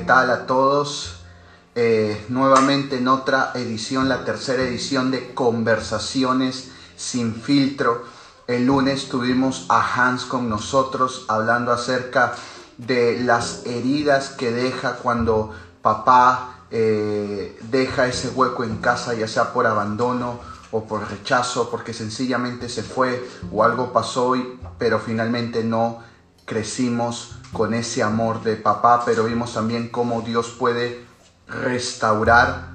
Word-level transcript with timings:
tal 0.00 0.30
a 0.30 0.46
todos? 0.46 1.16
Eh, 1.74 2.26
nuevamente 2.28 2.98
en 2.98 3.08
otra 3.08 3.52
edición, 3.54 4.08
la 4.08 4.24
tercera 4.24 4.62
edición 4.62 5.10
de 5.10 5.32
Conversaciones 5.34 6.70
sin 6.96 7.34
filtro. 7.34 8.04
El 8.46 8.66
lunes 8.66 9.08
tuvimos 9.08 9.66
a 9.68 9.80
Hans 9.80 10.24
con 10.24 10.48
nosotros 10.48 11.24
hablando 11.28 11.72
acerca 11.72 12.34
de 12.76 13.20
las 13.22 13.64
heridas 13.66 14.30
que 14.30 14.50
deja 14.50 14.96
cuando 14.96 15.54
papá 15.82 16.64
eh, 16.70 17.58
deja 17.70 18.06
ese 18.06 18.30
hueco 18.30 18.64
en 18.64 18.78
casa, 18.78 19.14
ya 19.14 19.28
sea 19.28 19.52
por 19.52 19.66
abandono 19.66 20.40
o 20.72 20.84
por 20.84 21.08
rechazo, 21.08 21.70
porque 21.70 21.92
sencillamente 21.92 22.68
se 22.68 22.82
fue 22.82 23.28
o 23.52 23.64
algo 23.64 23.92
pasó, 23.92 24.34
pero 24.78 24.98
finalmente 25.00 25.64
no 25.64 26.02
crecimos 26.50 27.36
con 27.52 27.74
ese 27.74 28.02
amor 28.02 28.42
de 28.42 28.56
papá, 28.56 29.04
pero 29.06 29.22
vimos 29.22 29.54
también 29.54 29.88
cómo 29.88 30.20
Dios 30.20 30.48
puede 30.58 31.04
restaurar 31.46 32.72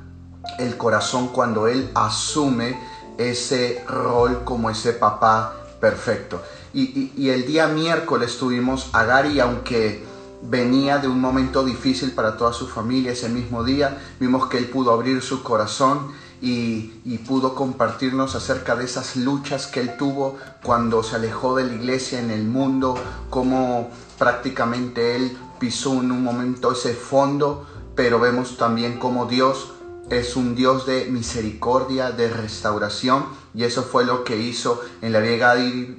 el 0.57 0.77
corazón 0.77 1.27
cuando 1.27 1.67
Él 1.67 1.91
asume 1.93 2.79
ese 3.17 3.83
rol 3.85 4.45
como 4.45 4.69
ese 4.69 4.93
papá 4.93 5.57
perfecto. 5.81 6.41
Y, 6.73 7.29
el 7.29 7.45
día 7.45 7.67
miércoles 7.67 8.37
tuvimos 8.37 8.89
a 8.93 9.03
Gary, 9.03 9.41
aunque 9.41 10.05
venía 10.41 10.99
de 10.99 11.09
un 11.09 11.19
momento 11.19 11.65
difícil 11.65 12.11
para 12.11 12.37
toda 12.37 12.53
su 12.53 12.69
familia 12.69 13.11
ese 13.11 13.27
mismo 13.27 13.65
día, 13.65 13.97
vimos 14.21 14.47
que 14.47 14.57
él 14.57 14.69
pudo 14.69 14.93
abrir 14.93 15.21
su 15.21 15.43
corazón 15.43 16.13
y, 16.45 17.17
pudo 17.25 17.55
compartirnos 17.55 18.35
acerca 18.35 18.75
de 18.75 18.85
esas 18.85 19.15
luchas 19.15 19.65
que 19.65 19.79
él 19.79 19.97
tuvo 19.97 20.37
cuando 20.61 21.01
se 21.01 21.15
alejó 21.15 21.55
de 21.55 21.65
la 21.65 21.73
iglesia 21.73 22.19
en 22.19 22.29
el 22.29 22.43
mundo, 22.43 22.95
cómo 23.31 23.89
prácticamente 24.19 25.15
él 25.15 25.35
pisó 25.59 25.93
en 25.93 26.11
un 26.11 26.23
momento 26.23 26.71
ese 26.71 26.93
fondo, 26.93 27.65
pero 27.95 28.19
vemos 28.19 28.57
también 28.57 28.99
cómo 28.99 29.25
Dios 29.25 29.71
es 30.11 30.35
un 30.35 30.53
Dios 30.53 30.85
de 30.85 31.05
misericordia, 31.05 32.11
de 32.11 32.29
restauración, 32.29 33.25
y 33.55 33.63
eso 33.63 33.81
fue 33.81 34.05
lo 34.05 34.23
que 34.23 34.37
hizo 34.37 34.83
en 35.01 35.13
la 35.13 35.19
vida 35.19 35.55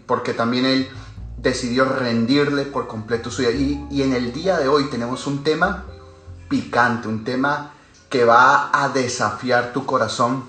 porque 0.07 0.33
también 0.33 0.65
él 0.65 0.89
decidió 1.39 1.87
rendirle 1.87 2.67
por 2.67 2.87
completo 2.87 3.33
su 3.33 3.43
vida. 3.43 3.51
Y 3.91 4.03
en 4.03 4.13
el 4.13 4.33
día 4.33 4.59
de 4.59 4.69
hoy 4.69 4.85
tenemos 4.85 5.27
un 5.27 5.43
tema 5.43 5.87
picante, 6.49 7.09
un 7.09 7.25
tema 7.25 7.73
que 8.09 8.25
va 8.25 8.71
a 8.73 8.89
desafiar 8.89 9.73
tu 9.73 9.85
corazón 9.85 10.45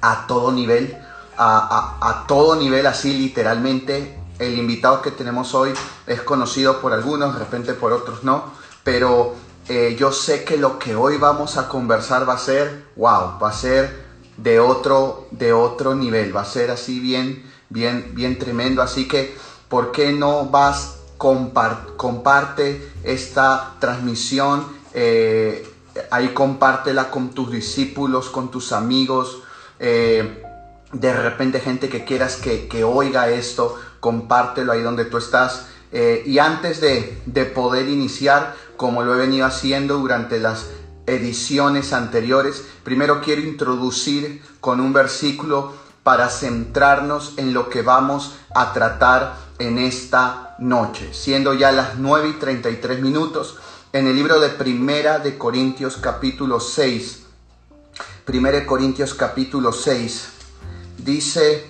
a 0.00 0.26
todo 0.26 0.52
nivel, 0.52 0.96
a, 1.36 1.98
a, 2.00 2.26
todo 2.26 2.56
nivel 2.56 2.86
así 2.86 3.14
literalmente. 3.14 4.20
El 4.38 4.58
invitado 4.58 5.00
que 5.00 5.10
tenemos 5.10 5.54
hoy 5.54 5.72
es 6.06 6.20
conocido 6.22 6.80
por 6.80 6.92
algunos, 6.92 7.34
de 7.34 7.38
repente 7.38 7.72
por 7.74 7.92
otros 7.92 8.24
no, 8.24 8.44
pero 8.82 9.34
eh, 9.68 9.96
yo 9.98 10.12
sé 10.12 10.44
que 10.44 10.56
lo 10.56 10.78
que 10.78 10.94
hoy 10.94 11.16
vamos 11.16 11.56
a 11.56 11.68
conversar 11.68 12.28
va 12.28 12.34
a 12.34 12.38
ser, 12.38 12.84
wow, 12.96 13.38
va 13.42 13.48
a 13.48 13.52
ser 13.52 14.04
de 14.36 14.60
otro, 14.60 15.28
de 15.30 15.52
otro 15.52 15.94
nivel, 15.94 16.36
va 16.36 16.42
a 16.42 16.44
ser 16.44 16.70
así 16.70 17.00
bien, 17.00 17.50
bien, 17.70 18.10
bien 18.14 18.38
tremendo. 18.38 18.82
Así 18.82 19.08
que, 19.08 19.36
¿por 19.68 19.92
qué 19.92 20.12
no 20.12 20.46
vas, 20.46 20.98
comparte 21.16 22.92
esta 23.04 23.76
transmisión? 23.78 24.66
Eh, 24.92 25.73
ahí 26.10 26.28
compártela 26.28 27.10
con 27.10 27.30
tus 27.30 27.50
discípulos, 27.50 28.28
con 28.28 28.50
tus 28.50 28.72
amigos. 28.72 29.42
Eh, 29.78 30.42
de 30.92 31.12
repente 31.12 31.60
gente 31.60 31.88
que 31.88 32.04
quieras 32.04 32.36
que, 32.36 32.68
que, 32.68 32.84
oiga 32.84 33.28
esto, 33.28 33.78
compártelo 34.00 34.72
ahí 34.72 34.82
donde 34.82 35.04
tú 35.04 35.18
estás. 35.18 35.66
y 35.92 36.38
antes 36.38 36.80
de, 36.80 37.20
de 37.26 37.44
poder 37.44 37.88
iniciar, 37.88 38.54
como 38.76 39.02
lo 39.04 39.14
he 39.14 39.18
venido 39.18 39.46
haciendo 39.46 39.98
durante 39.98 40.38
las 40.38 40.66
ediciones 41.06 41.92
anteriores. 41.92 42.64
Primero 42.82 43.20
quiero 43.20 43.42
introducir 43.42 44.42
con 44.60 44.80
un 44.80 44.92
versículo 44.92 45.72
para 46.02 46.28
centrarnos 46.28 47.34
en 47.36 47.54
lo 47.54 47.68
que 47.68 47.82
vamos 47.82 48.34
a 48.54 48.72
tratar 48.72 49.36
en 49.58 49.78
esta 49.78 50.56
noche, 50.58 51.12
siendo 51.12 51.54
ya 51.54 51.72
las 51.72 51.96
9 51.98 52.28
y 52.28 52.32
33 52.34 53.00
minutos 53.00 53.56
en 53.94 54.08
el 54.08 54.16
libro 54.16 54.40
de 54.40 54.48
Primera 54.48 55.20
de 55.20 55.38
Corintios 55.38 55.98
capítulo 55.98 56.58
6. 56.58 57.22
Primera 58.24 58.58
de 58.58 58.66
Corintios 58.66 59.14
capítulo 59.14 59.72
6 59.72 60.30
dice 60.98 61.64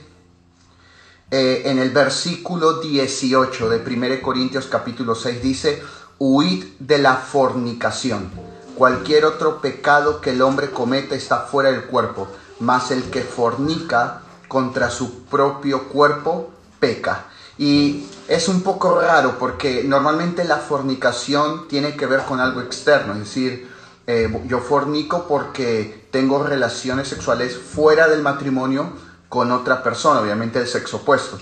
eh, 1.30 1.64
en 1.66 1.78
el 1.78 1.90
versículo 1.90 2.80
18 2.80 3.68
de 3.68 3.78
Primera 3.78 4.14
de 4.14 4.22
Corintios 4.22 4.64
capítulo 4.68 5.14
6 5.14 5.42
dice, 5.42 5.82
huid 6.18 6.64
de 6.78 6.96
la 6.96 7.16
fornicación. 7.16 8.30
Cualquier 8.74 9.26
otro 9.26 9.60
pecado 9.60 10.22
que 10.22 10.30
el 10.30 10.40
hombre 10.40 10.70
cometa 10.70 11.14
está 11.14 11.40
fuera 11.40 11.72
del 11.72 11.84
cuerpo, 11.84 12.26
mas 12.58 12.90
el 12.90 13.02
que 13.10 13.20
fornica 13.20 14.22
contra 14.48 14.88
su 14.88 15.24
propio 15.24 15.88
cuerpo 15.88 16.54
peca. 16.80 17.26
Y 17.58 18.06
es 18.28 18.48
un 18.48 18.62
poco 18.62 19.00
raro 19.00 19.38
porque 19.38 19.84
normalmente 19.84 20.44
la 20.44 20.56
fornicación 20.56 21.68
tiene 21.68 21.96
que 21.96 22.06
ver 22.06 22.20
con 22.20 22.40
algo 22.40 22.60
externo, 22.60 23.12
es 23.14 23.20
decir, 23.20 23.68
eh, 24.06 24.30
yo 24.46 24.60
fornico 24.60 25.26
porque 25.26 26.06
tengo 26.10 26.42
relaciones 26.42 27.08
sexuales 27.08 27.56
fuera 27.56 28.08
del 28.08 28.22
matrimonio 28.22 28.92
con 29.28 29.50
otra 29.50 29.82
persona, 29.82 30.20
obviamente 30.20 30.58
del 30.58 30.68
sexo 30.68 30.98
opuesto. 30.98 31.38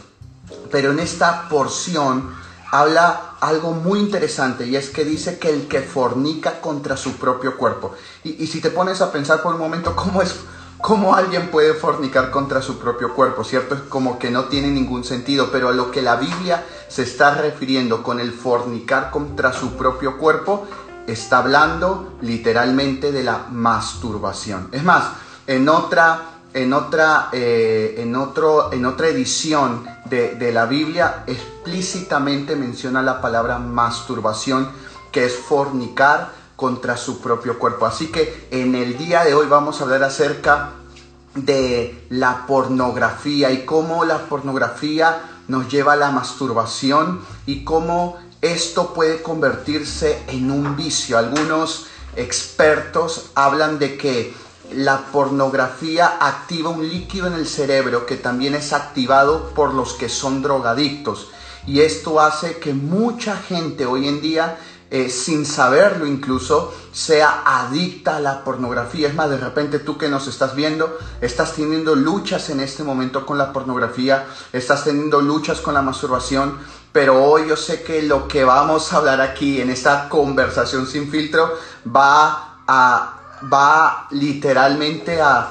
Pero 0.70 0.92
en 0.92 1.00
esta 1.00 1.48
porción 1.48 2.34
habla 2.70 3.32
algo 3.40 3.72
muy 3.72 3.98
interesante 3.98 4.66
y 4.66 4.76
es 4.76 4.88
que 4.88 5.04
dice 5.04 5.38
que 5.38 5.50
el 5.50 5.68
que 5.68 5.82
fornica 5.82 6.60
contra 6.60 6.96
su 6.96 7.16
propio 7.16 7.56
cuerpo. 7.56 7.92
Y, 8.24 8.46
si 8.46 8.60
te 8.60 8.70
pones 8.70 9.00
a 9.02 9.12
pensar 9.12 9.42
por 9.42 9.54
un 9.54 9.60
momento 9.60 9.94
cómo 9.94 10.22
es, 10.22 10.36
cómo 10.82 11.14
alguien 11.14 11.48
puede 11.48 11.74
fornicar 11.74 12.30
contra 12.30 12.60
su 12.60 12.78
propio 12.78 13.14
cuerpo, 13.14 13.44
¿cierto? 13.44 13.76
Es 13.76 13.80
como 13.82 14.18
que 14.18 14.30
no 14.30 14.46
tiene 14.46 14.68
ningún 14.68 15.04
sentido, 15.04 15.48
pero 15.50 15.68
a 15.68 15.72
lo 15.72 15.92
que 15.92 16.02
la 16.02 16.16
Biblia 16.16 16.66
se 16.88 17.04
está 17.04 17.34
refiriendo 17.34 18.02
con 18.02 18.18
el 18.20 18.32
fornicar 18.32 19.10
contra 19.10 19.52
su 19.52 19.74
propio 19.76 20.18
cuerpo, 20.18 20.66
está 21.06 21.38
hablando 21.38 22.14
literalmente 22.20 23.12
de 23.12 23.22
la 23.22 23.46
masturbación. 23.50 24.68
Es 24.72 24.82
más, 24.82 25.04
en 25.46 25.68
otra 25.68 26.28
en 26.54 26.74
otra, 26.74 27.30
eh, 27.32 27.94
en 27.98 28.14
otro, 28.14 28.74
en 28.74 28.84
otra 28.84 29.08
edición 29.08 29.86
de, 30.04 30.34
de, 30.34 30.52
la 30.52 30.66
Biblia 30.66 31.24
explícitamente 31.26 32.56
menciona 32.56 33.00
la 33.00 33.22
palabra 33.22 33.58
masturbación, 33.58 34.68
que 35.10 35.24
es 35.24 35.34
fornicar 35.34 36.41
contra 36.56 36.96
su 36.96 37.20
propio 37.20 37.58
cuerpo. 37.58 37.86
Así 37.86 38.08
que 38.08 38.48
en 38.50 38.74
el 38.74 38.96
día 38.98 39.24
de 39.24 39.34
hoy 39.34 39.46
vamos 39.46 39.80
a 39.80 39.84
hablar 39.84 40.02
acerca 40.04 40.72
de 41.34 42.06
la 42.10 42.46
pornografía 42.46 43.50
y 43.50 43.64
cómo 43.64 44.04
la 44.04 44.18
pornografía 44.26 45.22
nos 45.48 45.68
lleva 45.68 45.94
a 45.94 45.96
la 45.96 46.10
masturbación 46.10 47.20
y 47.46 47.64
cómo 47.64 48.18
esto 48.40 48.92
puede 48.92 49.22
convertirse 49.22 50.22
en 50.28 50.50
un 50.50 50.76
vicio. 50.76 51.18
Algunos 51.18 51.86
expertos 52.16 53.30
hablan 53.34 53.78
de 53.78 53.96
que 53.96 54.34
la 54.72 55.06
pornografía 55.12 56.16
activa 56.20 56.70
un 56.70 56.88
líquido 56.88 57.26
en 57.26 57.34
el 57.34 57.46
cerebro 57.46 58.06
que 58.06 58.16
también 58.16 58.54
es 58.54 58.72
activado 58.72 59.50
por 59.54 59.74
los 59.74 59.94
que 59.94 60.08
son 60.08 60.42
drogadictos. 60.42 61.28
Y 61.66 61.80
esto 61.80 62.20
hace 62.20 62.58
que 62.58 62.74
mucha 62.74 63.36
gente 63.36 63.86
hoy 63.86 64.08
en 64.08 64.20
día, 64.20 64.58
eh, 64.94 65.08
sin 65.08 65.46
saberlo 65.46 66.06
incluso, 66.06 66.74
sea 66.92 67.44
adicta 67.46 68.16
a 68.16 68.20
la 68.20 68.44
pornografía. 68.44 69.08
Es 69.08 69.14
más, 69.14 69.30
de 69.30 69.38
repente 69.38 69.78
tú 69.78 69.96
que 69.96 70.10
nos 70.10 70.28
estás 70.28 70.54
viendo, 70.54 70.98
estás 71.22 71.54
teniendo 71.54 71.96
luchas 71.96 72.50
en 72.50 72.60
este 72.60 72.84
momento 72.84 73.24
con 73.24 73.38
la 73.38 73.54
pornografía, 73.54 74.26
estás 74.52 74.84
teniendo 74.84 75.22
luchas 75.22 75.62
con 75.62 75.72
la 75.72 75.80
masturbación, 75.80 76.58
pero 76.92 77.24
hoy 77.24 77.48
yo 77.48 77.56
sé 77.56 77.82
que 77.82 78.02
lo 78.02 78.28
que 78.28 78.44
vamos 78.44 78.92
a 78.92 78.98
hablar 78.98 79.22
aquí 79.22 79.62
en 79.62 79.70
esta 79.70 80.10
conversación 80.10 80.86
sin 80.86 81.10
filtro 81.10 81.54
va 81.88 82.58
a 82.68 83.18
va 83.50 84.06
literalmente 84.10 85.20
a, 85.20 85.48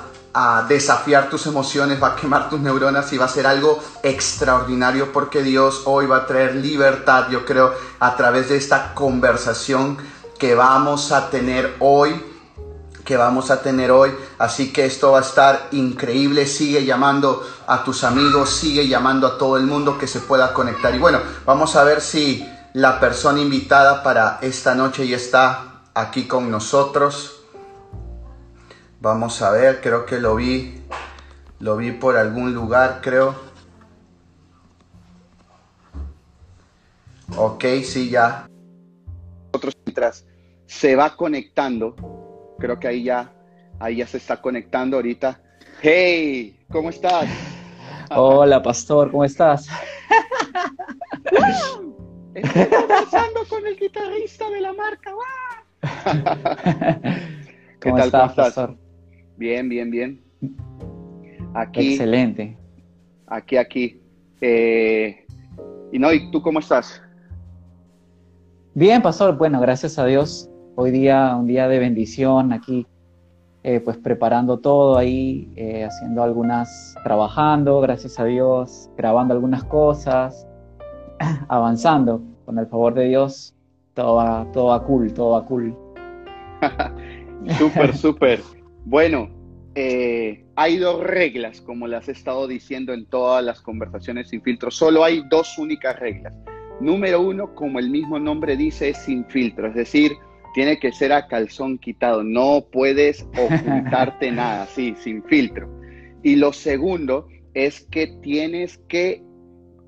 desafiar 0.68 1.30
tus 1.30 1.46
emociones, 1.48 2.02
va 2.02 2.10
a 2.10 2.16
quemar 2.16 2.50
tus 2.50 2.60
neuronas 2.60 3.12
y 3.14 3.18
va 3.18 3.26
a 3.26 3.30
ser 3.30 3.48
algo 3.48 3.80
extraordinario 4.04 5.12
porque 5.12 5.44
Dios 5.44 5.84
hoy 5.86 6.06
va 6.06 6.18
a 6.18 6.26
traer 6.26 6.56
libertad, 6.56 7.30
yo 7.30 7.46
creo, 7.46 7.74
a 8.00 8.16
través 8.16 8.50
de 8.50 8.58
esta 8.58 8.94
conversación 8.94 9.98
que 10.40 10.56
vamos 10.56 11.12
a 11.12 11.30
tener 11.30 11.76
hoy 11.80 12.32
que 13.04 13.18
vamos 13.18 13.52
a 13.52 13.62
tener 13.62 13.92
hoy. 13.92 14.12
Así 14.38 14.72
que 14.72 14.86
esto 14.86 15.12
va 15.12 15.20
a 15.20 15.22
estar 15.22 15.68
increíble. 15.72 16.46
Sigue 16.48 16.86
llamando 16.86 17.46
a 17.68 17.84
tus 17.84 18.04
amigos, 18.04 18.50
sigue 18.52 18.88
llamando 18.88 19.28
a 19.28 19.38
todo 19.38 19.58
el 19.58 19.64
mundo 19.64 19.98
que 19.98 20.08
se 20.08 20.20
pueda 20.20 20.54
conectar. 20.54 20.94
Y 20.96 21.00
bueno, 21.00 21.20
vamos 21.46 21.76
a 21.76 21.84
ver 21.84 22.00
si 22.00 22.48
la 22.74 23.00
persona 23.00 23.42
invitada 23.42 24.04
para 24.04 24.40
esta 24.42 24.76
noche 24.76 25.08
ya 25.08 25.18
está 25.18 25.82
aquí 25.94 26.26
con 26.26 26.50
nosotros. 26.50 27.41
Vamos 29.02 29.42
a 29.42 29.50
ver, 29.50 29.82
creo 29.82 30.06
que 30.06 30.20
lo 30.20 30.36
vi, 30.36 30.80
lo 31.58 31.76
vi 31.76 31.92
por 31.92 32.18
algún 32.18 32.54
lugar, 32.54 33.00
creo. 33.02 33.34
Ok, 37.36 37.66
sí, 37.84 38.12
ya. 38.12 38.46
Otros 39.54 39.76
mientras 39.86 40.28
se 40.68 40.96
va 40.96 41.16
conectando. 41.16 41.96
Creo 42.60 42.80
que 42.80 42.90
ahí 42.90 43.06
ya, 43.06 43.34
ahí 43.80 43.96
ya 43.98 44.06
se 44.06 44.18
está 44.18 44.40
conectando 44.40 44.98
ahorita. 44.98 45.42
Hey, 45.82 46.64
¿cómo 46.72 46.92
estás? 46.92 47.28
Hola, 48.12 48.62
pastor, 48.62 49.10
¿cómo 49.10 49.26
estás? 49.26 49.68
Estoy 52.36 52.68
conversando 52.68 53.48
con 53.50 53.66
el 53.66 53.80
guitarrista 53.80 54.48
de 54.48 54.62
la 54.62 54.74
marca. 54.74 55.12
¿Cómo 57.82 57.98
estás, 57.98 58.34
pastor? 58.34 58.78
Bien, 59.42 59.68
bien, 59.68 59.90
bien. 59.90 60.22
Aquí. 61.56 61.94
Excelente. 61.94 62.56
Aquí, 63.26 63.58
aquí. 63.58 64.00
Eh, 64.40 65.26
y 65.92 65.98
no, 65.98 66.14
¿y 66.14 66.30
tú 66.30 66.44
cómo 66.44 66.60
estás? 66.60 67.02
Bien, 68.76 69.02
pastor. 69.02 69.36
Bueno, 69.40 69.60
gracias 69.60 69.98
a 69.98 70.06
Dios. 70.06 70.48
Hoy 70.76 70.92
día, 70.92 71.36
un 71.36 71.48
día 71.48 71.68
de 71.68 71.80
bendición 71.80 72.54
aquí, 72.54 72.86
eh, 73.64 73.80
pues 73.80 73.98
preparando 73.98 74.60
todo 74.60 74.96
ahí, 74.96 75.52
eh, 75.56 75.86
haciendo 75.86 76.22
algunas, 76.22 76.94
trabajando, 77.04 77.82
gracias 77.82 78.20
a 78.20 78.26
Dios, 78.26 78.92
grabando 78.96 79.34
algunas 79.34 79.64
cosas, 79.64 80.48
avanzando. 81.48 82.22
Con 82.46 82.60
el 82.60 82.68
favor 82.68 82.94
de 82.94 83.06
Dios, 83.06 83.56
todo 83.96 84.18
va, 84.18 84.46
todo 84.54 84.66
va 84.68 84.84
cool, 84.84 85.12
todo 85.12 85.32
va 85.32 85.46
cool. 85.48 85.76
súper, 87.58 87.98
súper. 87.98 88.61
Bueno, 88.86 89.30
eh, 89.76 90.46
hay 90.56 90.78
dos 90.78 91.04
reglas, 91.04 91.62
como 91.62 91.88
las 91.88 92.10
he 92.10 92.12
estado 92.12 92.48
diciendo 92.48 92.94
en 92.94 93.06
todas 93.06 93.44
las 93.44 93.62
conversaciones 93.62 94.30
sin 94.30 94.42
filtro. 94.42 94.72
Solo 94.72 95.04
hay 95.04 95.24
dos 95.30 95.58
únicas 95.58 96.00
reglas. 96.00 96.34
Número 96.80 97.22
uno, 97.22 97.54
como 97.54 97.80
el 97.80 97.90
mismo 97.90 98.20
nombre 98.20 98.58
dice, 98.58 98.90
es 98.90 98.98
sin 98.98 99.26
filtro, 99.26 99.68
es 99.68 99.76
decir, 99.76 100.14
tiene 100.54 100.80
que 100.80 100.92
ser 100.92 101.14
a 101.14 101.28
calzón 101.28 101.78
quitado, 101.78 102.24
no 102.24 102.66
puedes 102.72 103.26
ocultarte 103.38 104.32
nada, 104.32 104.66
sí, 104.66 104.96
sin 104.98 105.24
filtro. 105.24 105.70
Y 106.24 106.36
lo 106.36 106.54
segundo 106.54 107.28
es 107.54 107.82
que 107.92 108.08
tienes 108.22 108.80
que 108.88 109.24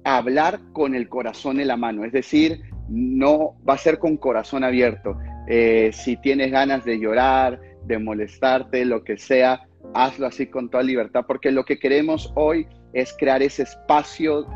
hablar 0.04 0.60
con 0.72 0.96
el 0.96 1.10
corazón 1.10 1.60
en 1.60 1.68
la 1.68 1.78
mano, 1.78 2.06
es 2.06 2.12
decir, 2.12 2.62
no 2.89 3.56
va 3.68 3.74
a 3.74 3.78
ser 3.78 4.00
con 4.00 4.18
corazón 4.18 4.63
abierto. 4.63 5.18
Eh, 5.48 5.92
si 5.94 6.16
tienes 6.18 6.51
ganas 6.51 6.86
de 6.86 7.00
llorar, 7.00 7.60
de 7.86 8.00
molestarte, 8.00 8.86
lo 8.86 9.04
que 9.04 9.18
sea, 9.18 9.68
hazlo 9.94 10.28
así 10.28 10.48
con 10.48 10.70
toda 10.70 10.84
libertad, 10.84 11.26
porque 11.28 11.52
lo 11.52 11.66
que 11.66 11.80
queremos 11.80 12.32
hoy 12.36 12.68
es 12.94 13.16
crear 13.18 13.42
ese 13.42 13.64
espacio 13.64 14.48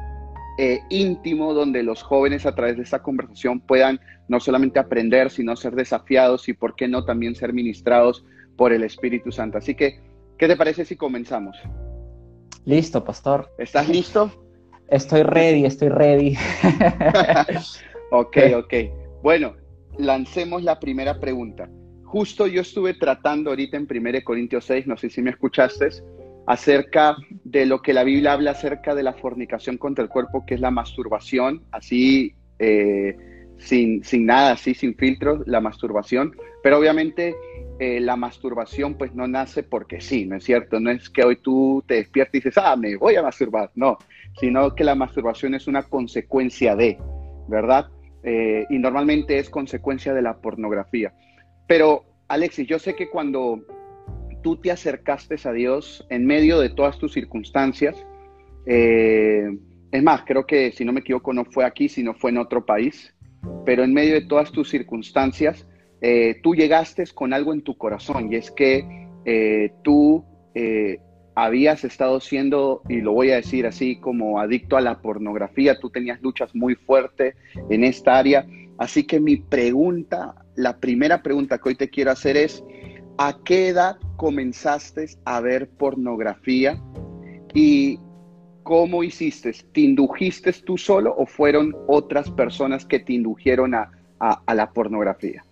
eh, 0.60 0.80
íntimo 0.90 1.54
donde 1.54 1.84
los 1.84 2.02
jóvenes 2.02 2.46
a 2.46 2.56
través 2.56 2.78
de 2.78 2.84
esta 2.84 3.04
conversación 3.04 3.60
puedan 3.60 4.00
no 4.28 4.40
solamente 4.40 4.80
aprender, 4.80 5.30
sino 5.30 5.56
ser 5.56 5.76
desafiados 5.76 6.50
y, 6.50 6.54
por 6.54 6.76
qué 6.76 6.88
no, 6.88 7.06
también 7.06 7.36
ser 7.36 7.54
ministrados 7.54 8.26
por 8.56 8.74
el 8.74 8.84
Espíritu 8.84 9.32
Santo. 9.32 9.58
Así 9.58 9.76
que, 9.76 10.00
¿qué 10.38 10.48
te 10.48 10.56
parece 10.56 10.84
si 10.84 10.96
comenzamos? 10.96 11.58
Listo, 12.66 13.04
pastor. 13.04 13.50
¿Estás 13.58 13.88
listo? 13.88 14.32
Estoy 14.90 15.24
ready, 15.24 15.66
estoy 15.66 15.90
ready. 15.90 16.36
ok, 18.12 18.38
ok. 18.58 18.74
Bueno, 19.22 19.56
lancemos 19.98 20.64
la 20.64 20.80
primera 20.80 21.20
pregunta. 21.20 21.70
Justo 22.08 22.48
yo 22.48 22.62
estuve 22.62 22.94
tratando 22.94 23.50
ahorita 23.50 23.76
en 23.76 23.86
1 23.90 24.24
Corintios 24.24 24.64
6, 24.64 24.88
no 24.88 24.96
sé 24.96 25.10
si 25.10 25.22
me 25.22 25.32
escuchaste, 25.32 25.90
acerca 26.46 27.18
de 27.44 27.66
lo 27.66 27.82
que 27.82 27.92
la 27.92 28.06
Biblia 28.06 28.32
habla 28.32 28.52
acerca 28.52 28.96
de 28.96 29.04
la 29.04 29.12
fornicación 29.12 29.78
contra 29.78 30.06
el 30.06 30.10
cuerpo, 30.10 30.46
que 30.46 30.56
es 30.56 30.62
la 30.62 30.72
masturbación, 30.72 31.64
así 31.70 32.34
eh, 32.60 33.18
sin, 33.58 34.06
sin, 34.06 34.26
nada, 34.26 34.54
así 34.54 34.74
sin 34.74 34.96
filtros, 34.96 35.46
la 35.48 35.60
masturbación. 35.60 36.34
Pero 36.64 36.78
obviamente 36.80 37.36
eh, 37.78 38.00
la 38.00 38.16
masturbación 38.16 38.96
pues 38.96 39.14
no 39.14 39.28
nace 39.28 39.64
porque 39.64 40.00
sí, 40.00 40.26
¿no 40.26 40.38
es 40.38 40.46
cierto? 40.46 40.80
No 40.80 40.92
es 40.92 41.10
que 41.10 41.26
hoy 41.26 41.36
tú 41.36 41.84
te 41.86 41.96
despiertes 41.96 42.36
y 42.36 42.38
dices, 42.38 42.58
ah, 42.58 42.78
me 42.78 42.96
voy 42.96 43.16
a 43.18 43.22
masturbar, 43.22 43.70
no, 43.76 43.98
sino 44.40 44.74
que 44.76 44.86
la 44.86 44.96
masturbación 44.96 45.56
es 45.56 45.68
una 45.68 45.84
consecuencia 45.84 46.74
de, 46.78 46.98
¿verdad? 47.50 47.90
Eh, 48.24 48.66
y 48.70 48.80
normalmente 48.80 49.38
es 49.40 49.50
consecuencia 49.50 50.14
de 50.14 50.22
la 50.22 50.38
pornografía. 50.38 51.14
Pero, 51.68 52.06
Alexis, 52.28 52.68
yo 52.68 52.80
sé 52.80 52.96
que 52.96 53.10
cuando 53.10 53.62
tú 54.42 54.56
te 54.56 54.72
acercaste 54.72 55.36
a 55.44 55.52
Dios 55.52 56.06
en 56.10 56.26
medio 56.26 56.60
de 56.60 56.70
todas 56.70 56.98
tus 56.98 57.14
circunstancias. 57.14 57.96
Eh, 58.66 59.50
es 59.92 60.04
más, 60.04 60.24
creo 60.26 60.46
que 60.46 60.72
si 60.72 60.86
no 60.86 60.94
me 60.94 61.02
equivoco 61.02 61.34
no 61.34 61.46
fue 61.46 61.66
aquí, 61.66 61.90
sino 61.90 62.14
fue 62.14 62.32
en 62.32 62.38
otro 62.38 62.66
país, 62.66 63.14
pero 63.66 63.84
en 63.84 63.94
medio 63.94 64.14
de 64.14 64.22
todas 64.22 64.52
tus 64.52 64.70
circunstancias, 64.70 65.68
eh, 66.02 66.40
tú 66.44 66.56
llegaste 66.56 67.04
con 67.14 67.34
algo 67.34 67.54
en 67.54 67.62
tu 67.62 67.78
corazón 67.78 68.32
y 68.32 68.36
es 68.36 68.52
que 68.52 68.86
eh, 69.26 69.74
tú 69.84 70.24
habías 71.36 71.84
estado 71.84 72.20
siendo, 72.20 72.82
y 72.90 73.02
lo 73.02 73.12
voy 73.12 73.30
a 73.30 73.36
decir 73.36 73.68
así, 73.68 74.00
como 74.00 74.40
adicto 74.40 74.76
a 74.76 74.82
la 74.82 75.02
pornografía, 75.02 75.78
tú 75.78 75.92
tenías 75.92 76.20
luchas 76.22 76.56
muy 76.56 76.74
fuertes 76.74 77.36
en 77.70 77.84
esta 77.84 78.18
área. 78.18 78.48
Así 78.78 79.06
que 79.06 79.20
mi 79.20 79.38
pregunta, 79.38 80.36
la 80.56 80.78
primera 80.78 81.22
pregunta 81.24 81.58
que 81.58 81.70
hoy 81.70 81.76
te 81.76 81.90
quiero 81.90 82.12
hacer 82.12 82.38
es, 82.38 82.64
¿a 83.18 83.38
qué 83.44 83.70
edad 83.70 83.98
comenzaste 84.18 85.08
a 85.26 85.42
ver 85.42 85.70
pornografía 85.70 86.80
y 87.54 88.00
cómo 88.64 89.04
hiciste? 89.04 89.52
¿Te 89.74 89.82
indujiste 89.82 90.54
tú 90.54 90.78
solo 90.78 91.16
o 91.18 91.26
fueron 91.26 91.76
otras 91.88 92.30
personas 92.30 92.86
que 92.86 93.00
te 93.00 93.14
indujeron 93.14 93.74
a, 93.74 93.92
la 94.54 94.72
pornografía? 94.72 95.44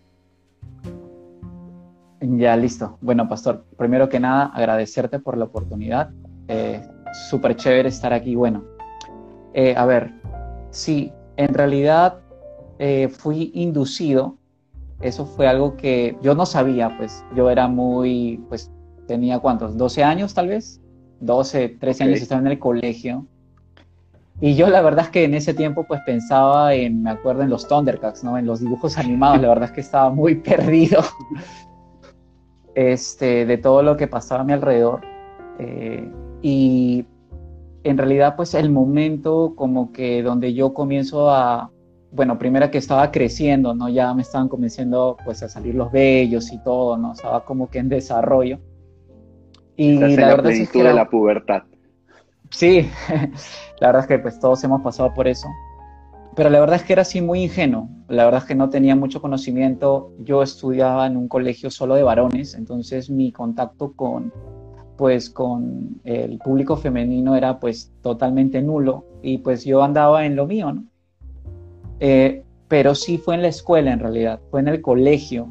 Ya, 2.21 2.55
listo. 2.55 2.97
Bueno, 3.01 3.27
pastor, 3.27 3.65
primero 3.77 4.09
que 4.09 4.19
nada, 4.19 4.45
agradecerte 4.47 5.19
por 5.19 5.37
la 5.37 5.45
oportunidad. 5.45 6.11
Eh, 6.47 6.81
Súper 7.29 7.55
chévere 7.55 7.89
estar 7.89 8.11
aquí. 8.13 8.35
Bueno, 8.35 8.63
eh, 9.53 9.73
a 9.77 9.85
ver, 9.85 10.11
sí, 10.69 11.13
en 11.37 11.53
realidad 11.53 12.19
eh, 12.79 13.07
fui 13.09 13.51
inducido 13.53 14.37
eso 15.01 15.25
fue 15.25 15.47
algo 15.47 15.75
que 15.75 16.17
yo 16.21 16.35
no 16.35 16.45
sabía, 16.45 16.95
pues 16.97 17.23
yo 17.35 17.49
era 17.49 17.67
muy, 17.67 18.41
pues 18.47 18.71
tenía 19.07 19.39
cuántos, 19.39 19.77
12 19.77 20.03
años 20.03 20.33
tal 20.33 20.47
vez, 20.47 20.81
12, 21.19 21.69
13 21.79 22.03
años 22.05 22.21
estaba 22.21 22.41
en 22.41 22.47
el 22.47 22.59
colegio. 22.59 23.25
Y 24.41 24.55
yo 24.55 24.69
la 24.69 24.81
verdad 24.81 25.05
es 25.05 25.11
que 25.11 25.23
en 25.23 25.33
ese 25.33 25.53
tiempo 25.53 25.85
pues 25.87 26.01
pensaba 26.05 26.73
en, 26.73 27.03
me 27.03 27.09
acuerdo 27.09 27.43
en 27.43 27.49
los 27.49 27.67
Thundercats, 27.67 28.23
¿no? 28.23 28.37
En 28.37 28.45
los 28.45 28.59
dibujos 28.59 28.97
animados, 28.97 29.41
la 29.41 29.47
verdad 29.49 29.65
es 29.65 29.71
que 29.71 29.81
estaba 29.81 30.09
muy 30.09 30.35
perdido 30.41 31.01
este, 32.73 33.45
de 33.45 33.57
todo 33.57 33.81
lo 33.83 33.97
que 33.97 34.07
pasaba 34.07 34.41
a 34.41 34.43
mi 34.43 34.53
alrededor. 34.53 35.01
Eh, 35.59 36.09
y 36.41 37.05
en 37.83 37.97
realidad 37.97 38.35
pues 38.35 38.53
el 38.55 38.69
momento 38.69 39.53
como 39.55 39.91
que 39.91 40.21
donde 40.21 40.53
yo 40.53 40.73
comienzo 40.73 41.29
a, 41.29 41.71
bueno, 42.15 42.39
primero 42.39 42.71
que 42.71 42.77
estaba 42.77 43.11
creciendo, 43.11 43.73
¿no? 43.75 43.89
Ya 43.89 44.13
me 44.13 44.21
estaban 44.21 44.47
comenzando 44.47 45.17
pues 45.25 45.43
a 45.43 45.49
salir 45.49 45.75
los 45.75 45.91
vellos 45.91 46.51
y 46.53 46.57
todo, 46.63 46.97
¿no? 46.97 47.11
Estaba 47.11 47.43
como 47.43 47.69
que 47.69 47.79
en 47.79 47.89
desarrollo. 47.89 48.59
Y 49.75 49.97
la, 49.97 50.07
verdad 50.07 50.51
es 50.51 50.71
que 50.71 50.81
de 50.81 50.93
la 50.93 51.09
pubertad. 51.09 51.63
Sí, 52.49 52.89
la 53.79 53.87
verdad 53.87 54.03
es 54.03 54.07
que 54.07 54.19
pues 54.19 54.39
todos 54.39 54.63
hemos 54.63 54.81
pasado 54.81 55.13
por 55.13 55.27
eso. 55.27 55.47
Pero 56.35 56.49
la 56.49 56.61
verdad 56.61 56.77
es 56.77 56.83
que 56.83 56.93
era 56.93 57.01
así 57.01 57.21
muy 57.21 57.43
ingenuo. 57.43 57.89
La 58.07 58.23
verdad 58.23 58.41
es 58.41 58.47
que 58.47 58.55
no 58.55 58.69
tenía 58.69 58.95
mucho 58.95 59.21
conocimiento. 59.21 60.13
Yo 60.19 60.41
estudiaba 60.41 61.07
en 61.07 61.17
un 61.17 61.27
colegio 61.27 61.69
solo 61.69 61.95
de 61.95 62.03
varones, 62.03 62.55
entonces 62.55 63.09
mi 63.09 63.31
contacto 63.31 63.93
con 63.93 64.31
pues 64.97 65.29
con 65.29 65.99
el 66.05 66.37
público 66.37 66.77
femenino 66.77 67.35
era 67.35 67.59
pues 67.59 67.91
totalmente 68.01 68.61
nulo 68.61 69.03
y 69.21 69.39
pues 69.39 69.65
yo 69.65 69.83
andaba 69.83 70.25
en 70.25 70.37
lo 70.37 70.47
mío, 70.47 70.71
¿no? 70.71 70.85
Eh, 71.99 72.43
pero 72.67 72.95
sí 72.95 73.17
fue 73.17 73.35
en 73.35 73.41
la 73.41 73.47
escuela 73.47 73.91
en 73.93 73.99
realidad, 73.99 74.39
fue 74.49 74.59
en 74.59 74.67
el 74.67 74.81
colegio, 74.81 75.47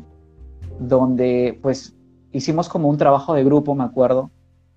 donde 0.79 1.59
pues 1.63 1.97
hicimos 2.33 2.69
como 2.69 2.89
un 2.89 2.99
trabajo 2.99 3.35
de 3.35 3.45
grupo, 3.45 3.75
me 3.75 3.85
acuerdo, 3.85 4.31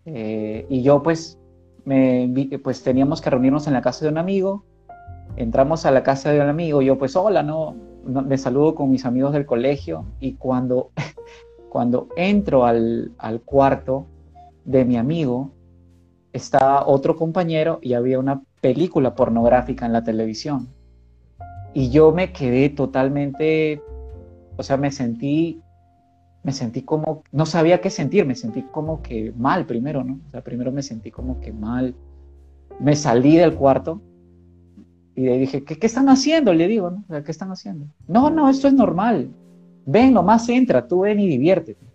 eh, 0.06 0.66
y 0.70 0.84
yo 0.84 1.02
pues, 1.02 1.40
me, 1.84 2.32
pues 2.64 2.84
teníamos 2.84 3.22
que 3.22 3.30
reunirnos 3.30 3.68
en 3.68 3.74
la 3.74 3.82
casa 3.82 4.06
de 4.06 4.12
un 4.12 4.18
amigo, 4.18 4.64
entramos 5.36 5.86
a 5.86 5.92
la 5.92 6.04
casa 6.04 6.32
de 6.32 6.40
un 6.40 6.48
amigo, 6.48 6.82
yo 6.82 6.98
pues 6.98 7.16
hola, 7.16 7.44
¿no? 7.44 7.76
Me 8.06 8.38
saludo 8.38 8.74
con 8.74 8.90
mis 8.90 9.06
amigos 9.06 9.34
del 9.34 9.46
colegio 9.46 10.06
y 10.20 10.36
cuando, 10.36 10.92
cuando 11.70 12.08
entro 12.16 12.66
al, 12.66 13.12
al 13.18 13.42
cuarto 13.42 14.06
de 14.64 14.86
mi 14.86 14.96
amigo, 14.96 15.52
está 16.32 16.86
otro 16.86 17.16
compañero 17.16 17.80
y 17.82 17.94
había 17.94 18.20
una 18.20 18.44
película 18.62 19.16
pornográfica 19.16 19.86
en 19.86 19.94
la 19.94 20.04
televisión. 20.04 20.70
Y 21.78 21.92
yo 21.92 22.12
me 22.12 22.34
quedé 22.34 22.70
totalmente, 22.70 23.84
o 24.58 24.64
sea, 24.64 24.78
me 24.78 24.90
sentí, 24.90 25.62
me 26.42 26.52
sentí 26.52 26.82
como, 26.82 27.22
no 27.32 27.46
sabía 27.46 27.82
qué 27.82 27.92
sentir, 27.92 28.26
me 28.26 28.34
sentí 28.34 28.64
como 28.64 29.04
que 29.04 29.32
mal 29.38 29.68
primero, 29.68 30.04
¿no? 30.04 30.20
O 30.28 30.32
sea, 30.32 30.44
primero 30.44 30.72
me 30.72 30.82
sentí 30.82 31.12
como 31.12 31.40
que 31.40 31.54
mal. 31.54 31.94
Me 32.80 32.96
salí 32.96 33.36
del 33.36 33.54
cuarto 33.54 34.02
y 35.14 35.22
le 35.22 35.38
dije, 35.38 35.64
¿qué, 35.64 35.78
qué 35.78 35.86
están 35.86 36.10
haciendo? 36.10 36.52
Le 36.52 36.68
digo, 36.68 36.90
¿no? 36.90 37.04
O 37.10 37.12
sea, 37.12 37.24
¿qué 37.24 37.30
están 37.30 37.52
haciendo? 37.52 37.86
No, 38.08 38.32
no, 38.32 38.50
esto 38.50 38.68
es 38.68 38.74
normal. 38.74 39.30
ven, 39.86 40.16
nomás 40.16 40.50
entra, 40.50 40.88
tú 40.88 41.02
ven 41.02 41.20
y 41.20 41.28
diviértete. 41.28 41.86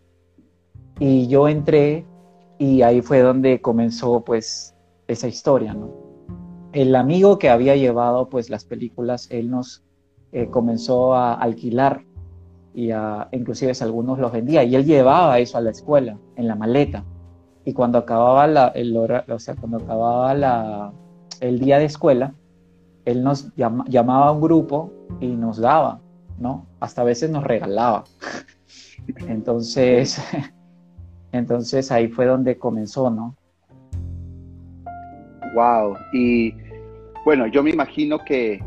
Y 1.00 1.26
yo 1.26 1.48
entré 1.48 2.04
y 2.56 2.82
ahí 2.82 3.02
fue 3.02 3.18
donde 3.18 3.60
comenzó 3.60 4.20
pues 4.20 4.76
esa 5.08 5.26
historia, 5.26 5.74
¿no? 5.74 6.01
El 6.72 6.94
amigo 6.96 7.38
que 7.38 7.50
había 7.50 7.76
llevado 7.76 8.28
pues 8.28 8.50
las 8.50 8.64
películas, 8.64 9.28
él 9.30 9.50
nos 9.50 9.84
eh, 10.32 10.48
comenzó 10.48 11.14
a 11.14 11.34
alquilar 11.34 12.04
y 12.74 12.90
a, 12.90 13.28
inclusive 13.32 13.72
algunos 13.80 14.18
los 14.18 14.32
vendía 14.32 14.64
y 14.64 14.74
él 14.74 14.86
llevaba 14.86 15.38
eso 15.38 15.58
a 15.58 15.60
la 15.60 15.70
escuela 15.70 16.18
en 16.36 16.48
la 16.48 16.54
maleta 16.54 17.04
y 17.64 17.74
cuando 17.74 17.98
acababa 17.98 18.46
la, 18.46 18.68
el 18.68 18.96
o 18.96 19.38
sea, 19.38 19.54
cuando 19.56 19.76
acababa 19.76 20.92
el 21.40 21.58
día 21.58 21.78
de 21.78 21.84
escuela 21.84 22.34
él 23.04 23.22
nos 23.22 23.52
llamaba 23.56 24.28
a 24.28 24.32
un 24.32 24.40
grupo 24.40 24.92
y 25.20 25.28
nos 25.28 25.58
daba, 25.58 26.00
¿no? 26.38 26.66
Hasta 26.80 27.02
a 27.02 27.04
veces 27.04 27.30
nos 27.30 27.44
regalaba. 27.44 28.04
Entonces, 29.26 30.20
entonces 31.32 31.90
ahí 31.90 32.06
fue 32.06 32.26
donde 32.26 32.56
comenzó, 32.56 33.10
¿no? 33.10 33.36
Wow. 35.54 35.96
Y 36.12 36.54
bueno, 37.24 37.46
yo 37.46 37.62
me 37.62 37.70
imagino 37.70 38.18
que, 38.24 38.62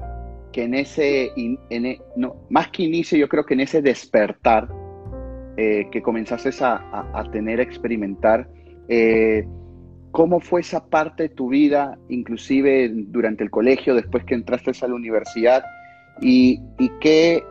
en 0.54 0.74
ese, 0.74 1.32
e, 1.36 2.00
no, 2.15 2.36
más 2.50 2.70
que 2.70 2.84
inicio, 2.84 3.18
yo 3.18 3.27
creo 3.27 3.46
que 3.46 3.56
en 3.56 3.60
ese 3.60 3.82
despertar 3.82 4.70
eh, 5.58 5.88
que 5.92 6.01
comenzaste 6.01 6.50
a, 6.63 7.10
a, 7.13 7.30
tener, 7.32 7.60
a 7.60 7.63
experimentar, 7.63 8.48
eh, 8.88 9.46
¿Cómo 10.15 10.39
fue 10.39 10.62
esa 10.62 10.86
parte 10.88 11.24
de 11.24 11.30
tu 11.30 11.50
vida, 11.50 12.00
inclusive 12.08 12.89
durante 12.89 13.44
el 13.44 13.50
colegio, 13.50 13.94
después 13.96 14.24
que 14.24 14.34
entraste 14.34 14.72
a 14.82 14.88
la 14.88 14.96
universidad? 14.96 15.65
¿Y, 16.22 16.62
qué, 17.01 17.44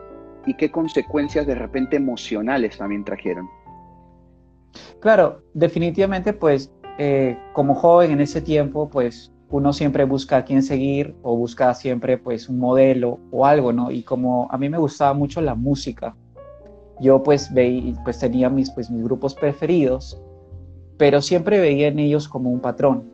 y 0.47 0.55
qué 0.55 0.71
consecuencias 0.71 1.45
de 1.45 1.53
repente 1.53 1.97
emocionales 1.97 2.75
también 2.75 3.03
trajeron? 3.03 3.47
Claro, 4.99 5.43
definitivamente, 5.53 6.33
pues 6.33 6.73
eh, 6.97 7.37
como 7.53 7.75
joven 7.75 8.11
en 8.11 8.21
ese 8.21 8.41
tiempo, 8.41 8.89
pues 8.89 9.31
uno 9.49 9.73
siempre 9.73 10.05
busca 10.05 10.37
a 10.37 10.45
quién 10.45 10.63
seguir 10.63 11.15
o 11.21 11.35
busca 11.35 11.73
siempre 11.73 12.17
pues 12.17 12.49
un 12.49 12.59
modelo 12.59 13.19
o 13.31 13.45
algo, 13.45 13.71
¿no? 13.71 13.91
Y 13.91 14.03
como 14.03 14.47
a 14.51 14.57
mí 14.57 14.69
me 14.69 14.77
gustaba 14.77 15.13
mucho 15.13 15.41
la 15.41 15.55
música, 15.55 16.15
yo 16.99 17.21
pues, 17.21 17.53
veía, 17.53 17.93
pues 18.03 18.19
tenía 18.19 18.49
mis, 18.49 18.71
pues, 18.71 18.89
mis 18.89 19.03
grupos 19.03 19.35
preferidos 19.35 20.21
pero 20.97 21.21
siempre 21.21 21.59
veía 21.59 21.87
en 21.87 21.99
ellos 21.99 22.27
como 22.27 22.49
un 22.49 22.59
patrón 22.59 23.11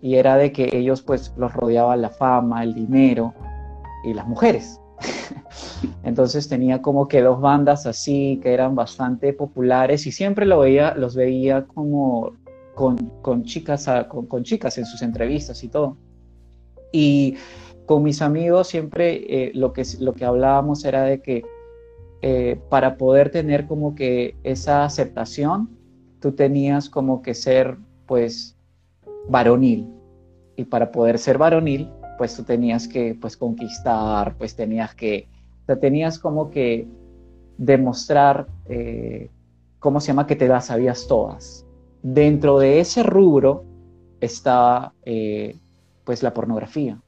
y 0.00 0.14
era 0.14 0.36
de 0.36 0.52
que 0.52 0.70
ellos 0.72 1.02
pues 1.02 1.34
los 1.36 1.52
rodeaba 1.52 1.96
la 1.96 2.10
fama, 2.10 2.62
el 2.62 2.74
dinero 2.74 3.34
y 4.04 4.14
las 4.14 4.26
mujeres. 4.28 4.80
Entonces 6.04 6.48
tenía 6.48 6.80
como 6.80 7.08
que 7.08 7.20
dos 7.20 7.40
bandas 7.40 7.86
así 7.86 8.38
que 8.42 8.54
eran 8.54 8.74
bastante 8.74 9.32
populares 9.32 10.06
y 10.06 10.12
siempre 10.12 10.46
lo 10.46 10.60
veía, 10.60 10.94
los 10.94 11.16
veía 11.16 11.64
como 11.66 12.32
con, 12.78 13.42
chicas, 13.42 13.90
con, 14.06 14.44
chicas 14.44 14.78
en 14.78 14.86
sus 14.86 15.02
entrevistas 15.02 15.64
y 15.64 15.68
todo. 15.68 15.96
Y 16.92 17.34
con 17.86 18.04
mis 18.04 18.22
amigos 18.22 18.68
siempre 18.68 19.24
eh, 19.28 19.50
lo, 19.54 19.72
que, 19.72 19.82
lo 19.98 20.12
que 20.12 20.24
hablábamos 20.24 20.84
era 20.84 21.02
de 21.02 21.20
que 21.20 21.42
eh, 22.22 22.60
para 22.68 22.96
poder 22.96 23.30
tener 23.30 23.66
como 23.66 23.96
que 23.96 24.36
esa 24.44 24.84
aceptación, 24.84 25.70
tú 26.20 26.32
tenías 26.32 26.88
como 26.88 27.20
que 27.20 27.34
ser 27.34 27.76
pues 28.06 28.56
varonil 29.28 29.88
y 30.56 30.64
para 30.64 30.92
poder 30.92 31.18
ser 31.18 31.36
varonil 31.36 31.90
pues 32.16 32.36
tú 32.36 32.44
tenías 32.44 32.86
que 32.86 33.16
pues 33.20 33.36
conquistar, 33.36 34.36
pues 34.36 34.54
tenías 34.54 34.94
que, 34.94 35.28
o 35.68 35.76
tenías 35.76 36.18
como 36.18 36.50
que 36.50 36.86
demostrar, 37.56 38.46
eh, 38.68 39.30
¿cómo 39.80 40.00
se 40.00 40.08
llama? 40.08 40.26
Que 40.26 40.36
te 40.36 40.48
las 40.48 40.66
sabías 40.66 41.06
todas. 41.08 41.67
Dentro 42.02 42.58
de 42.58 42.80
ese 42.80 43.02
rubro 43.02 43.64
estaba 44.20 44.92
eh, 45.04 45.56
pues 46.04 46.22
la 46.22 46.32
pornografía. 46.32 47.00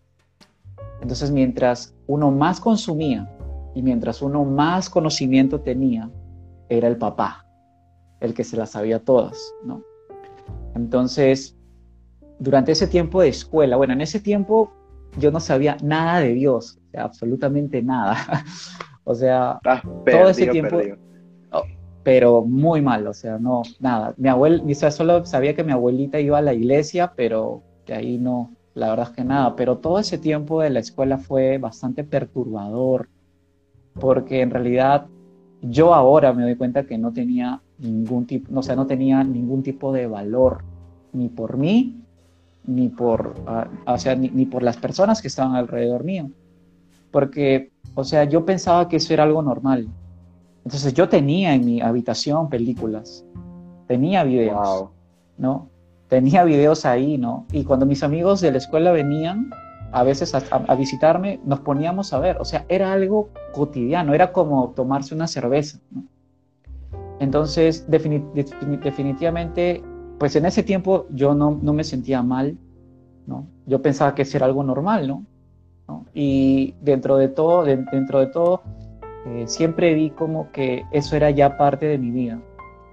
Entonces 1.00 1.30
mientras 1.30 1.94
uno 2.06 2.30
más 2.30 2.60
consumía 2.60 3.30
y 3.74 3.82
mientras 3.82 4.20
uno 4.20 4.44
más 4.44 4.90
conocimiento 4.90 5.60
tenía, 5.60 6.10
era 6.68 6.88
el 6.88 6.96
papá 6.96 7.46
el 8.20 8.34
que 8.34 8.44
se 8.44 8.56
las 8.56 8.70
sabía 8.70 9.02
todas, 9.02 9.54
¿no? 9.64 9.82
Entonces, 10.74 11.56
durante 12.38 12.72
ese 12.72 12.86
tiempo 12.86 13.22
de 13.22 13.28
escuela, 13.28 13.76
bueno, 13.76 13.94
en 13.94 14.02
ese 14.02 14.20
tiempo 14.20 14.70
yo 15.18 15.30
no 15.30 15.40
sabía 15.40 15.76
nada 15.82 16.20
de 16.20 16.34
Dios, 16.34 16.78
absolutamente 16.96 17.82
nada. 17.82 18.16
o 19.04 19.14
sea, 19.14 19.58
todo 20.06 20.28
ese 20.28 20.46
tiempo... 20.46 20.80
pero 22.02 22.42
muy 22.42 22.80
mal, 22.80 23.06
o 23.06 23.14
sea, 23.14 23.38
no, 23.38 23.62
nada. 23.78 24.14
Mi 24.16 24.28
abuela, 24.28 24.62
solo 24.90 25.24
sabía 25.26 25.54
que 25.54 25.64
mi 25.64 25.72
abuelita 25.72 26.18
iba 26.20 26.38
a 26.38 26.42
la 26.42 26.54
iglesia, 26.54 27.12
pero 27.14 27.62
que 27.84 27.94
ahí 27.94 28.18
no, 28.18 28.50
la 28.74 28.90
verdad 28.90 29.08
es 29.10 29.16
que 29.16 29.24
nada. 29.24 29.56
Pero 29.56 29.78
todo 29.78 29.98
ese 29.98 30.18
tiempo 30.18 30.60
de 30.60 30.70
la 30.70 30.80
escuela 30.80 31.18
fue 31.18 31.58
bastante 31.58 32.04
perturbador, 32.04 33.08
porque 33.94 34.40
en 34.40 34.50
realidad 34.50 35.06
yo 35.62 35.94
ahora 35.94 36.32
me 36.32 36.42
doy 36.42 36.56
cuenta 36.56 36.84
que 36.84 36.96
no 36.96 37.12
tenía 37.12 37.60
ningún 37.78 38.26
tipo, 38.26 38.58
o 38.58 38.62
sea, 38.62 38.76
no 38.76 38.86
tenía 38.86 39.22
ningún 39.24 39.62
tipo 39.62 39.92
de 39.92 40.06
valor 40.06 40.64
ni 41.12 41.28
por 41.28 41.56
mí, 41.56 42.00
ni 42.66 42.88
por, 42.88 43.34
ah, 43.46 43.68
o 43.86 43.98
sea, 43.98 44.14
ni, 44.14 44.46
por 44.46 44.62
las 44.62 44.76
personas 44.76 45.20
que 45.20 45.28
estaban 45.28 45.56
alrededor 45.56 46.04
mío. 46.04 46.30
Porque, 47.10 47.72
o 47.94 48.04
sea, 48.04 48.24
yo 48.24 48.44
pensaba 48.44 48.88
que 48.88 48.96
eso 48.96 49.12
era 49.12 49.24
algo 49.24 49.42
normal. 49.42 49.88
Entonces 50.64 50.94
yo 50.94 51.08
tenía 51.08 51.54
en 51.54 51.64
mi 51.64 51.80
habitación 51.80 52.48
películas, 52.48 53.24
tenía 53.86 54.24
videos, 54.24 54.90
¿no? 55.38 55.68
Tenía 56.08 56.44
videos 56.44 56.84
ahí, 56.84 57.18
¿no? 57.18 57.46
Y 57.52 57.64
cuando 57.64 57.86
mis 57.86 58.02
amigos 58.02 58.40
de 58.40 58.52
la 58.52 58.58
escuela 58.58 58.92
venían, 58.92 59.50
a 59.92 60.02
veces 60.04 60.34
a, 60.34 60.74
visitarme, 60.74 61.40
nos 61.44 61.60
poníamos 61.60 62.12
a 62.12 62.18
ver. 62.18 62.36
O 62.40 62.44
sea, 62.44 62.64
era 62.68 62.92
algo 62.92 63.30
cotidiano, 63.52 64.14
era 64.14 64.32
como 64.32 64.70
tomarse 64.70 65.14
una 65.14 65.26
cerveza. 65.26 65.78
Entonces, 67.18 67.86
definitivamente, 67.88 69.82
pues 70.18 70.36
en 70.36 70.46
ese 70.46 70.62
tiempo 70.62 71.06
yo 71.10 71.34
no, 71.34 71.50
me 71.52 71.84
sentía 71.84 72.22
mal, 72.22 72.56
¿no? 73.26 73.46
Yo 73.66 73.82
pensaba 73.82 74.14
que 74.14 74.22
eso 74.22 74.36
era 74.36 74.46
algo 74.46 74.62
normal, 74.62 75.08
¿no? 75.08 75.24
Y 76.14 76.74
dentro 76.80 77.16
de 77.16 77.28
todo, 77.28 77.64
dentro 77.64 78.20
de 78.20 78.28
todo, 78.28 78.62
eh, 79.26 79.44
siempre 79.46 79.94
vi 79.94 80.10
como 80.10 80.50
que 80.52 80.84
eso 80.92 81.16
era 81.16 81.30
ya 81.30 81.56
parte 81.56 81.86
de 81.86 81.98
mi 81.98 82.10
vida. 82.10 82.40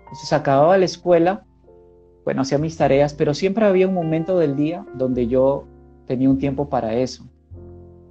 Entonces 0.02 0.34
acababa 0.34 0.78
la 0.78 0.86
escuela, 0.86 1.46
bueno, 2.26 2.42
hacía 2.42 2.58
mis 2.58 2.78
tareas, 2.78 3.14
pero 3.14 3.34
siempre 3.34 3.66
había 3.66 3.88
un 3.88 3.94
momento 3.94 4.38
del 4.38 4.56
día 4.56 4.86
donde 4.96 5.28
yo 5.28 5.66
tenía 6.06 6.30
un 6.30 6.38
tiempo 6.38 6.70
para 6.70 6.94
eso, 6.94 7.26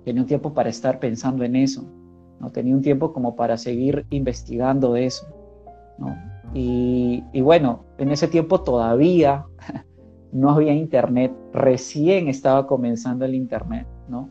tenía 0.05 0.23
un 0.23 0.29
tiempo 0.29 0.55
para 0.55 0.69
estar 0.69 0.99
pensando 0.99 1.45
en 1.45 1.57
eso, 1.57 1.85
¿no? 2.41 2.51
tenía 2.51 2.75
un 2.75 2.83
tiempo 2.83 3.13
como 3.13 3.37
para 3.37 3.57
seguir 3.57 4.07
investigando 4.11 4.97
eso. 4.97 5.27
¿no? 5.99 6.15
Y, 6.55 7.23
bueno, 7.43 7.85
en 7.99 8.11
ese 8.11 8.29
tiempo 8.29 8.63
todavía 8.63 9.45
no 10.33 10.51
había 10.51 10.73
internet, 10.73 11.33
recién 11.53 12.29
estaba 12.29 12.67
comenzando 12.67 13.25
el 13.25 13.35
internet, 13.35 13.87
¿no? 14.09 14.31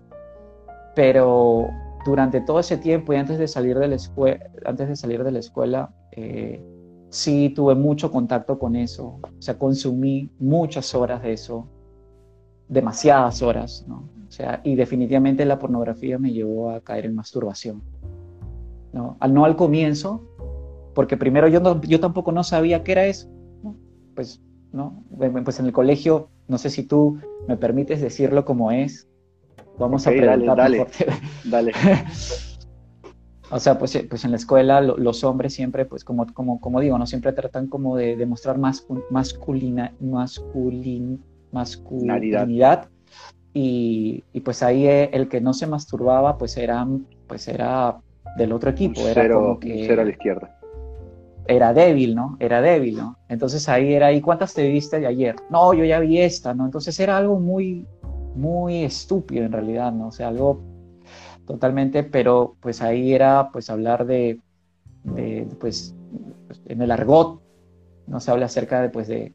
Pero 0.96 1.68
durante 2.06 2.40
todo 2.40 2.60
ese 2.60 2.78
tiempo 2.78 3.12
y 3.12 3.18
antes 3.18 3.40
de 3.40 3.48
salir 3.48 3.78
de 3.80 3.88
la, 3.88 3.96
escuela, 3.96 4.50
antes 4.64 4.88
de 4.88 4.96
salir 4.96 5.24
de 5.24 5.32
la 5.32 5.40
escuela, 5.40 5.94
eh, 6.12 6.64
sí 7.10 7.50
tuve 7.50 7.74
mucho 7.76 8.12
contacto 8.12 8.60
con 8.60 8.76
eso, 8.76 9.20
o 9.24 9.42
sea, 9.42 9.58
consumí 9.58 10.30
muchas 10.40 10.94
horas 10.94 11.24
de 11.24 11.34
eso, 11.34 11.68
demasiadas 12.70 13.42
horas, 13.42 13.86
¿no? 13.88 14.08
O 14.28 14.32
sea, 14.32 14.62
y 14.64 14.76
definitivamente 14.76 15.46
la 15.46 15.58
pornografía 15.58 16.20
me 16.20 16.32
llevó 16.32 16.70
a 16.70 16.82
caer 16.82 17.06
en 17.06 17.16
masturbación, 17.16 17.82
¿no? 18.94 19.18
Al, 19.20 19.34
no 19.34 19.46
al 19.46 19.56
comienzo, 19.56 20.22
porque 20.94 21.18
primero 21.18 21.48
yo, 21.48 21.60
no, 21.60 21.82
yo 21.82 22.00
tampoco 22.00 22.32
no 22.32 22.44
sabía 22.44 22.84
qué 22.84 22.92
era 22.92 23.06
eso, 23.08 23.30
¿no? 23.64 23.76
Pues, 24.14 24.42
¿no? 24.72 25.04
Pues 25.44 25.60
en 25.60 25.66
el 25.66 25.72
colegio, 25.72 26.30
no 26.48 26.60
sé 26.60 26.70
si 26.70 26.84
tú 26.84 27.18
me 27.48 27.58
permites 27.58 28.00
decirlo 28.00 28.46
como 28.46 28.72
es, 28.72 29.08
vamos 29.78 30.08
a 30.08 30.12
preguntar. 30.12 30.58
Dale, 30.58 30.88
dale, 31.44 31.74
O 33.52 33.60
sea, 33.60 33.78
pues, 33.78 33.98
pues 34.10 34.26
en 34.26 34.32
la 34.32 34.38
escuela 34.38 34.82
los 34.82 35.24
hombres 35.24 35.54
siempre, 35.54 35.86
pues 35.86 36.04
como, 36.04 36.26
como, 36.34 36.60
como 36.60 36.82
digo, 36.82 36.98
no 36.98 37.06
siempre 37.06 37.32
tratan 37.32 37.68
como 37.68 37.96
de 37.96 38.16
demostrar 38.16 38.58
más 38.58 38.88
masculina, 39.12 39.94
masculin, 40.00 41.24
masculinidad. 41.52 42.90
Y, 43.54 44.24
y, 44.34 44.42
pues 44.42 44.64
ahí 44.64 44.88
eh, 44.88 45.10
el 45.14 45.30
que 45.30 45.40
no 45.40 45.54
se 45.54 45.68
masturbaba 45.68 46.38
pues 46.38 46.58
era, 46.58 46.86
pues 47.28 47.48
era 47.48 47.98
del 48.36 48.52
otro 48.52 48.72
equipo. 48.72 49.00
Era 49.02 49.22
cero, 49.22 49.42
como 49.42 49.60
que 49.60 49.90
a 49.90 50.04
la 50.04 50.10
izquierda. 50.10 50.60
Era 51.48 51.74
débil, 51.74 52.16
¿no? 52.16 52.38
Era 52.40 52.60
débil, 52.60 52.98
¿no? 52.98 53.18
Entonces 53.30 53.70
ahí 53.70 53.94
era, 53.94 54.12
¿y 54.12 54.20
cuántas 54.20 54.54
te 54.54 54.68
viste 54.68 55.00
de 55.00 55.08
ayer? 55.08 55.36
No, 55.52 55.74
yo 55.74 55.86
ya 55.86 56.00
vi 56.00 56.20
esta, 56.20 56.54
¿no? 56.56 56.66
Entonces 56.66 57.00
era 57.00 57.16
algo 57.16 57.40
muy, 57.40 57.86
muy 58.36 58.84
estúpido 58.84 59.46
en 59.46 59.52
realidad, 59.52 59.92
¿no? 59.92 60.08
O 60.08 60.12
sea, 60.12 60.28
algo 60.28 60.62
totalmente, 61.46 62.04
pero 62.04 62.56
pues 62.60 62.82
ahí 62.82 63.14
era 63.14 63.50
pues 63.52 63.70
hablar 63.70 64.06
de, 64.06 64.40
pues, 65.60 65.96
en 66.66 66.82
el 66.82 66.92
argot, 66.92 67.42
no 68.08 68.20
se 68.20 68.32
habla 68.32 68.46
acerca 68.46 68.82
de, 68.82 68.90
pues, 68.90 69.08
de 69.08 69.34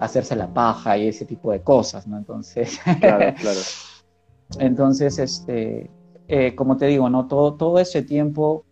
hacerse 0.00 0.36
la 0.36 0.52
paja 0.52 0.96
y 0.98 1.08
ese 1.08 1.24
tipo 1.24 1.52
de 1.52 1.62
cosas, 1.62 2.06
¿no? 2.06 2.16
Entonces, 2.16 2.78
claro, 3.00 3.34
claro. 3.40 3.60
Entonces, 4.58 5.18
este, 5.18 5.90
eh, 6.28 6.54
como 6.54 6.76
te 6.76 6.86
digo, 6.86 7.08
¿no? 7.08 7.26
Todo, 7.26 7.54
todo 7.54 7.78
ese 7.78 8.02
tiempo 8.02 8.64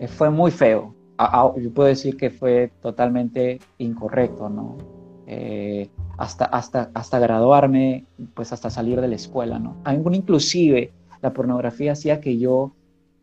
eh, 0.00 0.08
fue 0.08 0.30
muy 0.30 0.50
feo. 0.50 0.94
yo 1.56 1.72
puedo 1.72 1.88
decir 1.88 2.16
que 2.16 2.30
fue 2.30 2.72
totalmente 2.80 3.58
incorrecto, 3.78 4.48
¿no? 4.48 4.76
Eh, 5.26 5.90
hasta, 6.18 6.44
hasta, 6.46 6.90
hasta 6.94 7.18
graduarme, 7.18 8.04
pues 8.34 8.52
hasta 8.52 8.70
salir 8.70 9.00
de 9.00 9.08
la 9.08 9.16
escuela, 9.16 9.58
¿no? 9.58 9.76
inclusive 10.12 10.92
la 11.22 11.32
pornografía 11.32 11.92
hacía 11.92 12.20
que 12.20 12.38
yo 12.38 12.72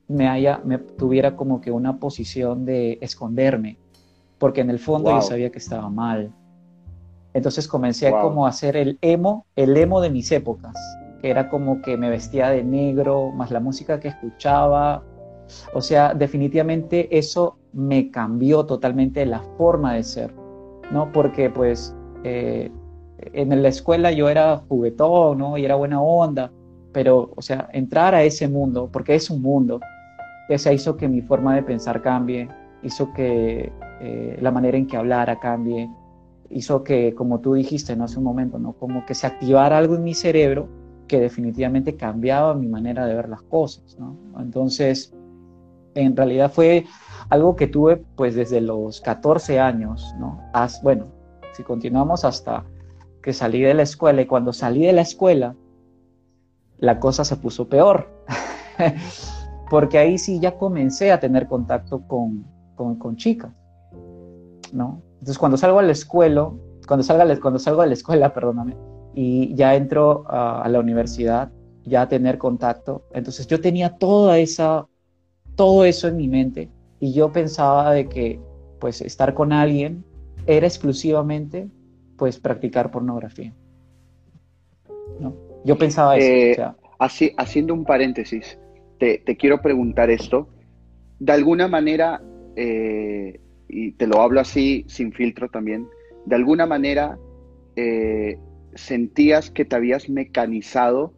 me, 0.07 0.27
haya, 0.27 0.61
me 0.63 0.77
tuviera 0.77 1.35
como 1.35 1.61
que 1.61 1.71
una 1.71 1.97
posición 1.97 2.65
de 2.65 2.99
esconderme, 3.01 3.77
porque 4.37 4.61
en 4.61 4.69
el 4.69 4.79
fondo 4.79 5.11
yo 5.11 5.21
sabía 5.21 5.51
que 5.51 5.59
estaba 5.59 5.89
mal. 5.89 6.31
Entonces 7.33 7.67
comencé 7.67 8.11
como 8.11 8.45
a 8.45 8.49
hacer 8.49 8.77
el 8.77 8.97
emo, 9.01 9.45
el 9.55 9.75
emo 9.75 10.01
de 10.01 10.11
mis 10.11 10.31
épocas, 10.31 10.75
que 11.21 11.29
era 11.29 11.49
como 11.49 11.81
que 11.81 11.97
me 11.97 12.09
vestía 12.09 12.49
de 12.49 12.63
negro, 12.63 13.31
más 13.31 13.49
la 13.49 13.59
música 13.59 13.99
que 13.99 14.09
escuchaba. 14.09 15.03
O 15.73 15.81
sea, 15.81 16.13
definitivamente 16.13 17.17
eso 17.17 17.57
me 17.71 18.11
cambió 18.11 18.65
totalmente 18.65 19.25
la 19.25 19.41
forma 19.57 19.93
de 19.93 20.03
ser, 20.03 20.33
¿no? 20.91 21.11
Porque 21.11 21.49
pues 21.49 21.95
eh, 22.23 22.71
en 23.33 23.61
la 23.61 23.69
escuela 23.69 24.11
yo 24.11 24.29
era 24.29 24.57
juguetón, 24.67 25.37
¿no? 25.37 25.57
Y 25.57 25.65
era 25.65 25.75
buena 25.75 26.01
onda, 26.01 26.51
pero, 26.91 27.31
o 27.35 27.41
sea, 27.41 27.69
entrar 27.73 28.13
a 28.15 28.23
ese 28.23 28.47
mundo, 28.47 28.89
porque 28.91 29.15
es 29.15 29.29
un 29.29 29.41
mundo, 29.41 29.79
esa 30.49 30.73
hizo 30.73 30.97
que 30.97 31.07
mi 31.07 31.21
forma 31.21 31.55
de 31.55 31.63
pensar 31.63 32.01
cambie, 32.01 32.47
hizo 32.83 33.13
que 33.13 33.71
eh, 34.01 34.37
la 34.41 34.51
manera 34.51 34.77
en 34.77 34.87
que 34.87 34.97
hablara 34.97 35.39
cambie, 35.39 35.89
hizo 36.49 36.83
que, 36.83 37.13
como 37.15 37.39
tú 37.39 37.53
dijiste 37.53 37.95
¿no? 37.95 38.03
hace 38.03 38.17
un 38.17 38.25
momento, 38.25 38.59
¿no? 38.59 38.73
como 38.73 39.05
que 39.05 39.15
se 39.15 39.27
activara 39.27 39.77
algo 39.77 39.95
en 39.95 40.03
mi 40.03 40.13
cerebro 40.13 40.67
que 41.07 41.19
definitivamente 41.19 41.95
cambiaba 41.95 42.53
mi 42.53 42.67
manera 42.67 43.05
de 43.05 43.15
ver 43.15 43.29
las 43.29 43.41
cosas. 43.43 43.97
¿no? 43.99 44.17
Entonces, 44.39 45.13
en 45.95 46.15
realidad 46.15 46.51
fue 46.51 46.85
algo 47.29 47.55
que 47.55 47.67
tuve 47.67 47.97
pues 48.15 48.35
desde 48.35 48.61
los 48.61 49.01
14 49.01 49.59
años, 49.59 50.13
¿no? 50.19 50.39
bueno, 50.83 51.07
si 51.53 51.63
continuamos 51.63 52.25
hasta 52.25 52.63
que 53.23 53.33
salí 53.33 53.61
de 53.61 53.73
la 53.73 53.83
escuela 53.83 54.21
y 54.21 54.27
cuando 54.27 54.53
salí 54.53 54.85
de 54.85 54.93
la 54.93 55.01
escuela, 55.01 55.55
la 56.77 56.99
cosa 56.99 57.25
se 57.25 57.37
puso 57.37 57.67
peor. 57.67 58.07
porque 59.73 59.97
ahí 59.97 60.19
sí 60.19 60.39
ya 60.39 60.57
comencé 60.57 61.11
a 61.11 61.19
tener 61.19 61.47
contacto 61.47 62.07
con, 62.07 62.45
con, 62.75 63.15
chicas, 63.15 63.51
¿no? 64.71 65.01
Entonces 65.13 65.39
cuando 65.39 65.57
salgo 65.57 65.79
a 65.79 65.81
la 65.81 65.93
escuela, 65.93 66.51
cuando, 66.87 67.03
salga, 67.03 67.39
cuando 67.39 67.57
salgo 67.57 67.81
a 67.81 67.87
la 67.87 67.93
escuela, 67.93 68.33
perdóname, 68.35 68.75
y 69.15 69.55
ya 69.55 69.73
entro 69.73 70.25
a, 70.27 70.67
la 70.69 70.79
universidad, 70.79 71.51
ya 71.85 72.03
a 72.03 72.07
tener 72.07 72.37
contacto, 72.37 73.05
entonces 73.13 73.47
yo 73.47 73.61
tenía 73.61 73.97
toda 73.97 74.37
esa, 74.37 74.85
todo 75.55 75.85
eso 75.85 76.07
en 76.07 76.17
mi 76.17 76.27
mente 76.27 76.69
y 76.99 77.13
yo 77.13 77.31
pensaba 77.31 77.93
de 77.93 78.07
que 78.07 78.39
pues 78.79 79.01
estar 79.01 79.33
con 79.33 79.53
alguien 79.53 80.05
era 80.45 80.67
exclusivamente 80.67 81.67
pues 82.17 82.39
practicar 82.39 82.91
pornografía. 82.91 83.53
¿no? 85.19 85.35
Yo 85.65 85.77
pensaba 85.77 86.17
eso. 86.17 86.61
Eh, 86.61 86.71
así, 86.99 87.33
haciendo 87.37 87.73
un 87.73 87.85
paréntesis, 87.85 88.57
te, 88.97 89.37
quiero 89.37 89.61
preguntar 89.61 90.09
esto. 90.09 90.47
De 91.19 91.31
alguna 91.33 91.67
manera, 91.67 92.21
eh, 92.55 93.39
y 93.67 93.91
te 93.93 94.07
lo 94.07 94.21
hablo 94.21 94.39
así 94.39 94.85
sin 94.87 95.11
filtro 95.13 95.49
también, 95.49 95.87
de 96.25 96.35
alguna 96.35 96.65
manera 96.65 97.17
eh, 97.75 98.37
sentías 98.75 99.49
que 99.49 99.65
te 99.65 99.75
habías 99.75 100.09
mecanizado 100.09 101.13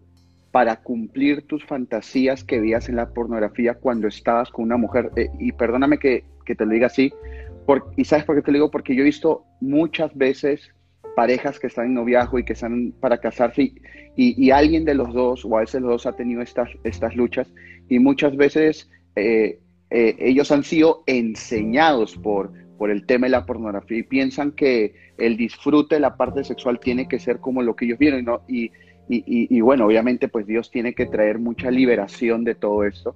para 0.51 0.81
cumplir 0.81 1.45
tus 1.47 1.65
fantasías 1.65 2.43
que 2.43 2.59
veías 2.59 2.87
en 2.87 2.95
la 2.95 3.09
pornografía 3.09 3.73
cuando 3.75 4.07
estabas 4.07 4.49
con 4.51 4.65
una 4.65 4.77
mujer. 4.77 5.11
Eh, 5.15 5.29
y 5.39 5.51
perdóname 5.51 5.99
que, 5.99 6.23
te 6.45 6.65
lo 6.65 6.71
diga 6.71 6.87
así, 6.87 7.11
y 7.97 8.05
sabes 8.05 8.25
por 8.25 8.35
qué 8.35 8.41
te 8.41 8.51
lo 8.51 8.57
digo, 8.57 8.71
porque 8.71 8.95
yo 8.95 9.01
he 9.01 9.05
visto 9.05 9.43
muchas 9.59 10.15
veces 10.15 10.71
parejas 11.15 11.59
que 11.59 11.67
están 11.67 11.87
en 11.87 11.93
noviazgo 11.95 12.39
y 12.39 12.45
que 12.45 12.53
están 12.53 12.93
para 12.99 13.19
casarse 13.19 13.73
y, 14.15 14.51
alguien 14.51 14.85
de 14.85 14.93
los 14.93 15.13
dos 15.13 15.45
o 15.45 15.57
a 15.57 15.61
veces 15.61 15.81
los 15.81 15.91
dos 15.91 16.05
ha 16.05 16.15
tenido 16.15 16.41
estas, 16.41 16.69
estas 16.83 17.15
luchas 17.15 17.51
y 17.89 17.99
muchas 17.99 18.35
veces 18.35 18.89
eh, 19.15 19.59
eh, 19.89 20.15
ellos 20.19 20.51
han 20.51 20.63
sido 20.63 21.03
enseñados 21.07 22.15
por, 22.17 22.51
por 22.77 22.89
el 22.89 23.05
tema 23.05 23.27
de 23.27 23.31
la 23.31 23.45
pornografía 23.45 23.99
y 23.99 24.03
piensan 24.03 24.51
que 24.51 24.95
el 25.17 25.37
disfrute 25.37 25.95
de 25.95 26.01
la 26.01 26.17
parte 26.17 26.43
sexual 26.43 26.79
tiene 26.79 27.07
que 27.07 27.19
ser 27.19 27.39
como 27.39 27.61
lo 27.61 27.75
que 27.75 27.85
ellos 27.85 27.99
vieron 27.99 28.25
y, 28.47 28.71
y, 29.07 29.61
bueno, 29.61 29.85
obviamente 29.85 30.27
pues 30.27 30.47
Dios 30.47 30.71
tiene 30.71 30.93
que 30.95 31.05
traer 31.05 31.37
mucha 31.39 31.69
liberación 31.69 32.43
de 32.43 32.55
todo 32.55 32.83
esto. 32.83 33.15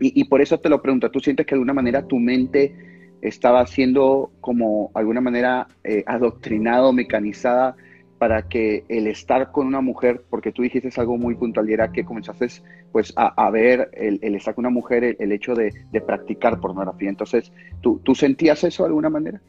Y, 0.00 0.24
por 0.24 0.40
eso 0.40 0.60
te 0.60 0.68
lo 0.68 0.80
pregunto, 0.80 1.10
¿tú 1.10 1.18
sientes 1.18 1.44
que 1.44 1.50
de 1.50 1.56
alguna 1.56 1.74
manera 1.74 2.06
tu 2.06 2.20
mente 2.20 2.72
estaba 3.22 3.66
siendo 3.66 4.30
como 4.40 4.90
alguna 4.94 5.20
manera 5.20 5.68
eh, 5.84 6.04
adoctrinado, 6.06 6.92
mecanizada 6.92 7.76
para 8.18 8.48
que 8.48 8.84
el 8.88 9.06
estar 9.06 9.52
con 9.52 9.66
una 9.66 9.80
mujer, 9.80 10.24
porque 10.28 10.50
tú 10.52 10.62
dijiste 10.62 10.90
algo 11.00 11.16
muy 11.16 11.36
puntual 11.36 11.70
y 11.70 11.72
era 11.72 11.92
que 11.92 12.04
comenzaste 12.04 12.48
pues 12.90 13.12
a, 13.16 13.50
ver 13.50 13.90
el, 13.92 14.34
estar 14.34 14.54
con 14.54 14.64
una 14.64 14.74
mujer, 14.74 15.16
el, 15.18 15.32
hecho 15.32 15.54
de, 15.54 15.72
practicar 16.04 16.58
pornografía. 16.58 17.08
Entonces, 17.08 17.52
¿tú, 17.80 18.00
¿tú 18.02 18.14
sentías 18.14 18.64
eso 18.64 18.82
de 18.82 18.88
alguna 18.88 19.08
manera? 19.08 19.40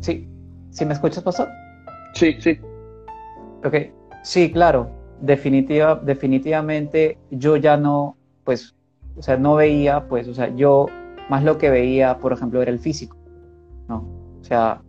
Sí, 0.00 0.28
¿sí 0.70 0.84
me 0.84 0.92
escuchas, 0.92 1.22
pasar? 1.22 1.48
Sí, 2.14 2.36
sí. 2.40 2.58
Ok, 3.64 3.74
sí, 4.22 4.50
claro 4.52 4.97
definitiva, 5.20 5.96
definitivamente 5.96 7.18
yo 7.30 7.56
ya 7.56 7.76
no, 7.76 8.16
pues, 8.44 8.74
o 9.16 9.22
sea, 9.22 9.36
no 9.36 9.56
veía, 9.56 10.06
pues, 10.08 10.28
o 10.28 10.34
sea, 10.34 10.54
yo 10.54 10.86
más 11.28 11.44
lo 11.44 11.58
que 11.58 11.70
veía, 11.70 12.18
por 12.18 12.32
ejemplo, 12.32 12.62
era 12.62 12.70
el 12.70 12.78
físico, 12.78 13.16
¿no? 13.88 14.06
O 14.40 14.44
sea, 14.44 14.80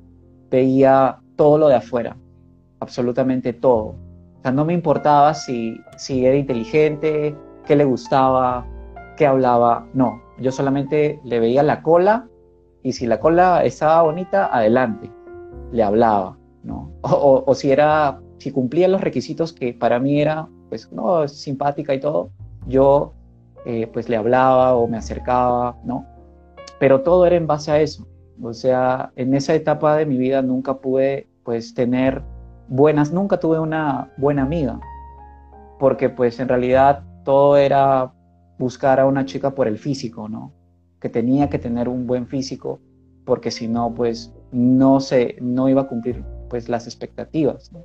veía 0.49 1.17
todo 1.35 1.57
lo 1.57 1.67
de 1.67 1.75
afuera, 1.75 2.15
absolutamente 2.79 3.53
todo. 3.53 3.95
O 4.37 4.41
sea, 4.41 4.51
no 4.51 4.65
me 4.65 4.73
importaba 4.73 5.33
si, 5.33 5.79
si 5.97 6.25
era 6.25 6.35
inteligente, 6.35 7.35
qué 7.65 7.75
le 7.75 7.85
gustaba, 7.85 8.65
qué 9.17 9.25
hablaba, 9.25 9.87
no. 9.93 10.21
Yo 10.39 10.51
solamente 10.51 11.19
le 11.25 11.39
veía 11.39 11.63
la 11.63 11.81
cola 11.81 12.27
y 12.83 12.93
si 12.93 13.05
la 13.05 13.19
cola 13.19 13.65
estaba 13.65 14.03
bonita, 14.03 14.49
adelante, 14.55 15.11
le 15.71 15.83
hablaba, 15.83 16.37
¿no? 16.63 16.91
o 17.01 17.53
si 17.53 17.71
era 17.71 18.19
si 18.39 18.51
cumplía 18.51 18.87
los 18.87 19.01
requisitos 19.01 19.53
que 19.53 19.73
para 19.73 19.99
mí 19.99 20.21
era, 20.21 20.47
pues, 20.69 20.91
no, 20.91 21.27
simpática 21.27 21.93
y 21.93 21.99
todo, 21.99 22.31
yo, 22.67 23.13
eh, 23.65 23.87
pues, 23.87 24.09
le 24.09 24.15
hablaba 24.15 24.75
o 24.75 24.87
me 24.87 24.97
acercaba, 24.97 25.77
¿no? 25.83 26.05
Pero 26.79 27.01
todo 27.01 27.25
era 27.25 27.35
en 27.35 27.47
base 27.47 27.71
a 27.71 27.81
eso. 27.81 28.07
O 28.41 28.53
sea, 28.53 29.11
en 29.17 29.33
esa 29.35 29.53
etapa 29.53 29.97
de 29.97 30.05
mi 30.05 30.17
vida 30.17 30.41
nunca 30.41 30.77
pude, 30.77 31.27
pues, 31.43 31.73
tener 31.73 32.23
buenas, 32.69 33.11
nunca 33.11 33.39
tuve 33.39 33.59
una 33.59 34.11
buena 34.17 34.43
amiga, 34.43 34.79
porque, 35.77 36.09
pues, 36.09 36.39
en 36.39 36.47
realidad 36.47 37.03
todo 37.25 37.57
era 37.57 38.13
buscar 38.57 39.01
a 39.01 39.05
una 39.05 39.25
chica 39.25 39.53
por 39.53 39.67
el 39.67 39.77
físico, 39.77 40.29
¿no? 40.29 40.53
Que 41.01 41.09
tenía 41.09 41.49
que 41.49 41.59
tener 41.59 41.89
un 41.89 42.07
buen 42.07 42.27
físico, 42.27 42.79
porque 43.25 43.51
si 43.51 43.67
no, 43.67 43.93
pues, 43.93 44.33
no 44.53 45.01
se, 45.01 45.35
no 45.41 45.67
iba 45.67 45.81
a 45.81 45.87
cumplir, 45.87 46.23
pues, 46.49 46.69
las 46.69 46.87
expectativas, 46.87 47.71
¿no? 47.73 47.81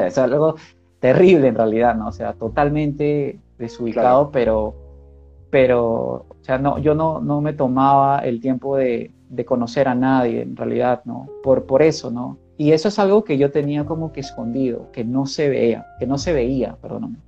Es 0.00 0.18
algo 0.18 0.56
terrible 1.00 1.48
en 1.48 1.56
realidad, 1.56 1.94
¿no? 1.96 2.08
O 2.08 2.12
sea, 2.12 2.32
totalmente 2.34 3.38
desubicado, 3.58 4.30
pero, 4.30 4.74
pero, 5.50 6.26
o 6.28 6.36
sea, 6.42 6.58
no, 6.58 6.78
yo 6.78 6.94
no, 6.94 7.20
no 7.20 7.40
me 7.40 7.52
tomaba 7.52 8.20
el 8.20 8.40
tiempo 8.40 8.76
de, 8.76 9.10
de, 9.28 9.44
conocer 9.44 9.88
a 9.88 9.94
nadie, 9.94 10.42
en 10.42 10.56
realidad, 10.56 11.02
¿no? 11.04 11.28
Por, 11.42 11.66
por 11.66 11.82
eso, 11.82 12.10
¿no? 12.10 12.38
Y 12.56 12.72
eso 12.72 12.88
es 12.88 12.98
algo 12.98 13.24
que 13.24 13.36
yo 13.36 13.50
tenía 13.50 13.84
como 13.84 14.12
que 14.12 14.20
escondido, 14.20 14.90
que 14.92 15.04
no 15.04 15.26
se 15.26 15.48
veía, 15.48 15.86
que 15.98 16.06
no 16.06 16.18
se 16.18 16.32
veía, 16.32 16.76
perdóname, 16.80 17.18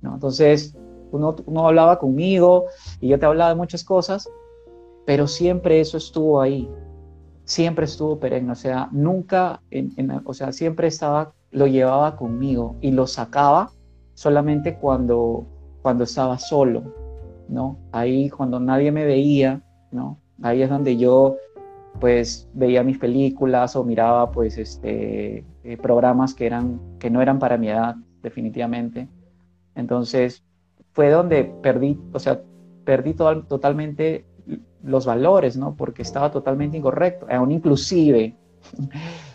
¿no? 0.00 0.14
Entonces, 0.14 0.74
uno, 1.12 1.36
uno 1.44 1.66
hablaba 1.66 1.98
conmigo 1.98 2.66
y 3.00 3.08
yo 3.08 3.18
te 3.18 3.26
hablaba 3.26 3.50
de 3.50 3.56
muchas 3.56 3.84
cosas, 3.84 4.30
pero 5.04 5.26
siempre 5.26 5.80
eso 5.80 5.98
estuvo 5.98 6.40
ahí, 6.40 6.70
siempre 7.44 7.84
estuvo 7.84 8.18
perenne, 8.18 8.52
o 8.52 8.54
sea, 8.54 8.88
nunca, 8.92 9.60
en, 9.70 9.92
o 10.24 10.32
sea, 10.32 10.52
siempre 10.52 10.86
estaba 10.86 11.34
lo 11.50 11.66
llevaba 11.66 12.16
conmigo 12.16 12.76
y 12.80 12.90
lo 12.90 13.06
sacaba 13.06 13.70
solamente 14.14 14.76
cuando, 14.76 15.46
cuando 15.82 16.04
estaba 16.04 16.38
solo, 16.38 16.82
¿no? 17.48 17.78
Ahí 17.92 18.30
cuando 18.30 18.60
nadie 18.60 18.92
me 18.92 19.04
veía, 19.04 19.62
¿no? 19.90 20.18
Ahí 20.42 20.62
es 20.62 20.70
donde 20.70 20.96
yo 20.96 21.36
pues 21.98 22.48
veía 22.54 22.84
mis 22.84 22.98
películas 22.98 23.74
o 23.74 23.84
miraba 23.84 24.30
pues 24.30 24.56
este 24.58 25.44
eh, 25.64 25.76
programas 25.76 26.34
que 26.34 26.46
eran 26.46 26.80
que 26.98 27.10
no 27.10 27.20
eran 27.20 27.38
para 27.38 27.58
mi 27.58 27.68
edad 27.68 27.96
definitivamente 28.22 29.08
Entonces, 29.74 30.44
fue 30.92 31.10
donde 31.10 31.44
perdí, 31.44 31.98
o 32.12 32.18
sea, 32.18 32.42
perdí 32.84 33.14
totalmente 33.14 34.26
los 34.82 35.06
valores, 35.06 35.56
¿no? 35.56 35.76
Porque 35.76 36.02
estaba 36.02 36.30
totalmente 36.30 36.76
incorrecto, 36.76 37.26
aún 37.30 37.52
inclusive, 37.52 38.36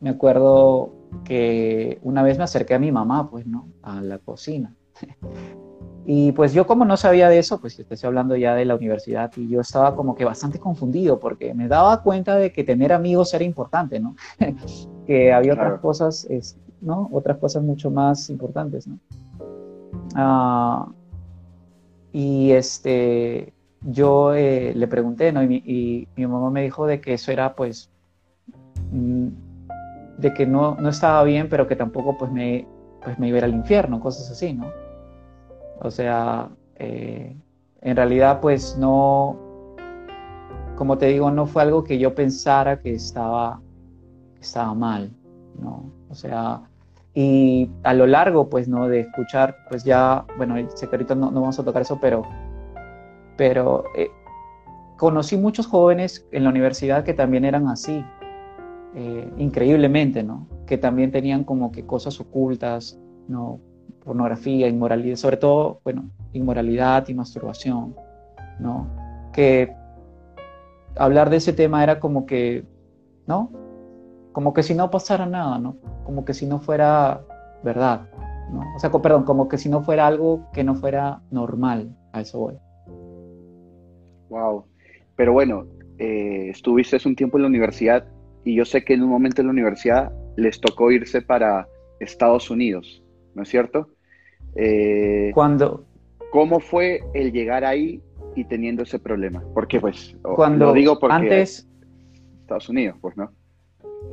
me 0.00 0.10
acuerdo 0.10 0.92
que 1.24 1.98
una 2.02 2.22
vez 2.22 2.38
me 2.38 2.44
acerqué 2.44 2.74
a 2.74 2.78
mi 2.78 2.92
mamá, 2.92 3.30
pues, 3.30 3.46
¿no? 3.46 3.68
A 3.82 4.00
la 4.00 4.18
cocina. 4.18 4.74
Y 6.06 6.32
pues 6.32 6.52
yo 6.52 6.66
como 6.66 6.84
no 6.84 6.96
sabía 6.96 7.28
de 7.28 7.38
eso, 7.38 7.60
pues 7.60 7.78
estoy 7.78 7.98
hablando 8.02 8.34
ya 8.34 8.54
de 8.54 8.64
la 8.64 8.74
universidad 8.74 9.30
y 9.36 9.48
yo 9.48 9.60
estaba 9.60 9.94
como 9.94 10.14
que 10.14 10.24
bastante 10.24 10.58
confundido 10.58 11.20
porque 11.20 11.54
me 11.54 11.68
daba 11.68 12.02
cuenta 12.02 12.36
de 12.36 12.52
que 12.52 12.64
tener 12.64 12.92
amigos 12.92 13.32
era 13.34 13.44
importante, 13.44 14.00
¿no? 14.00 14.16
que 15.06 15.32
había 15.32 15.52
otras 15.52 15.78
cosas, 15.80 16.26
¿no? 16.80 17.08
Otras 17.12 17.36
cosas 17.36 17.62
mucho 17.62 17.90
más 17.90 18.30
importantes, 18.30 18.88
¿no? 18.88 18.98
Ah, 20.14 20.88
y 22.12 22.50
este, 22.52 23.52
yo 23.82 24.34
eh, 24.34 24.72
le 24.74 24.88
pregunté, 24.88 25.32
¿no? 25.32 25.42
Y 25.42 26.08
mi, 26.16 26.26
mamá 26.26 26.50
me 26.50 26.62
dijo 26.62 26.86
de 26.86 27.00
que 27.00 27.14
eso 27.14 27.30
era, 27.30 27.54
pues, 27.54 27.90
mm, 28.90 29.28
de 30.20 30.34
que 30.34 30.46
no, 30.46 30.76
no 30.76 30.88
estaba 30.90 31.22
bien, 31.24 31.48
pero 31.48 31.66
que 31.66 31.76
tampoco, 31.76 32.16
pues, 32.18 32.30
me, 32.30 32.66
pues, 33.02 33.18
me 33.18 33.28
iba 33.28 33.38
al 33.38 33.54
infierno, 33.54 34.00
cosas 34.00 34.30
así, 34.30 34.52
¿no? 34.52 34.66
O 35.80 35.90
sea, 35.90 36.48
eh, 36.76 37.34
en 37.80 37.96
realidad, 37.96 38.40
pues, 38.40 38.76
no, 38.78 39.36
como 40.76 40.98
te 40.98 41.06
digo, 41.06 41.30
no 41.30 41.46
fue 41.46 41.62
algo 41.62 41.84
que 41.84 41.98
yo 41.98 42.14
pensara 42.14 42.80
que 42.80 42.94
estaba, 42.94 43.60
estaba 44.40 44.74
mal, 44.74 45.10
¿no? 45.58 45.90
O 46.10 46.14
sea, 46.14 46.60
y 47.14 47.70
a 47.82 47.94
lo 47.94 48.06
largo, 48.06 48.48
pues, 48.50 48.68
¿no? 48.68 48.88
De 48.88 49.00
escuchar, 49.00 49.56
pues 49.70 49.84
ya, 49.84 50.26
bueno, 50.36 50.56
sé 50.74 50.86
que 50.88 50.96
ahorita 50.96 51.14
no, 51.14 51.30
no 51.30 51.40
vamos 51.40 51.58
a 51.58 51.64
tocar 51.64 51.82
eso, 51.82 51.98
pero, 52.00 52.22
pero 53.36 53.84
eh, 53.96 54.10
conocí 54.98 55.38
muchos 55.38 55.66
jóvenes 55.66 56.26
en 56.30 56.44
la 56.44 56.50
universidad 56.50 57.04
que 57.04 57.14
también 57.14 57.46
eran 57.46 57.68
así, 57.68 58.04
eh, 58.94 59.30
increíblemente, 59.38 60.22
¿no? 60.22 60.46
Que 60.66 60.78
también 60.78 61.10
tenían 61.10 61.44
como 61.44 61.72
que 61.72 61.86
cosas 61.86 62.20
ocultas, 62.20 62.98
¿no? 63.28 63.60
Pornografía, 64.04 64.68
inmoralidad, 64.68 65.16
sobre 65.16 65.36
todo, 65.36 65.80
bueno, 65.84 66.10
inmoralidad 66.32 67.08
y 67.08 67.14
masturbación, 67.14 67.94
¿no? 68.58 68.86
Que 69.32 69.74
hablar 70.96 71.30
de 71.30 71.36
ese 71.36 71.52
tema 71.52 71.82
era 71.82 72.00
como 72.00 72.26
que, 72.26 72.64
¿no? 73.26 73.50
como 74.32 74.54
que 74.54 74.62
si 74.62 74.74
no 74.74 74.90
pasara 74.90 75.26
nada, 75.26 75.58
¿no? 75.58 75.76
Como 76.04 76.24
que 76.24 76.34
si 76.34 76.46
no 76.46 76.60
fuera 76.60 77.22
verdad, 77.62 78.08
¿no? 78.52 78.62
O 78.76 78.78
sea, 78.78 78.90
perdón, 78.90 79.24
como 79.24 79.48
que 79.48 79.58
si 79.58 79.68
no 79.68 79.82
fuera 79.82 80.06
algo 80.06 80.48
que 80.52 80.64
no 80.64 80.74
fuera 80.74 81.20
normal, 81.30 81.96
a 82.12 82.20
eso 82.20 82.38
voy. 82.38 82.54
Wow. 84.28 84.64
Pero 85.16 85.32
bueno, 85.32 85.66
eh, 85.98 86.48
estuviste 86.50 86.96
un 87.06 87.16
tiempo 87.16 87.38
en 87.38 87.42
la 87.42 87.48
universidad 87.48 88.04
y 88.44 88.54
yo 88.54 88.64
sé 88.64 88.84
que 88.84 88.94
en 88.94 89.02
un 89.02 89.10
momento 89.10 89.40
en 89.40 89.48
la 89.48 89.52
universidad 89.52 90.12
les 90.36 90.60
tocó 90.60 90.90
irse 90.90 91.22
para 91.22 91.66
Estados 92.00 92.50
Unidos, 92.50 93.02
¿no 93.34 93.42
es 93.42 93.48
cierto? 93.48 93.88
Eh, 94.56 95.30
Cuando... 95.34 95.84
¿Cómo 96.32 96.60
fue 96.60 97.02
el 97.12 97.32
llegar 97.32 97.64
ahí 97.64 98.00
y 98.36 98.44
teniendo 98.44 98.84
ese 98.84 99.00
problema? 99.00 99.42
Porque 99.52 99.80
pues, 99.80 100.16
Cuando 100.22 100.66
lo 100.66 100.72
digo 100.72 100.98
porque 100.98 101.16
antes... 101.16 101.68
Estados 102.42 102.68
Unidos, 102.68 102.96
pues, 103.00 103.16
¿no? 103.16 103.32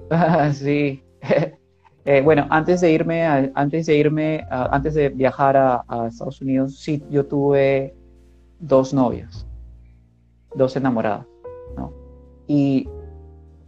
sí. 0.53 1.03
Eh, 2.09 2.21
bueno, 2.21 2.47
antes 2.49 2.79
de 2.79 2.89
irme, 2.89 3.25
antes 3.25 3.85
de 3.85 3.97
irme, 3.97 4.47
antes 4.49 4.93
de 4.93 5.09
viajar 5.09 5.57
a, 5.57 6.07
Estados 6.07 6.39
Unidos, 6.39 6.79
sí, 6.79 7.03
yo 7.09 7.25
tuve 7.25 7.93
dos 8.59 8.93
novias, 8.93 9.45
dos 10.55 10.77
enamoradas, 10.77 11.27
¿no? 11.75 11.91
Y 12.47 12.87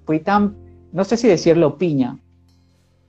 fui 0.10 0.22
tan, 0.22 0.56
no 0.92 1.04
sé 1.04 1.18
si 1.18 1.28
decirlo 1.28 1.78
piña, 1.78 2.18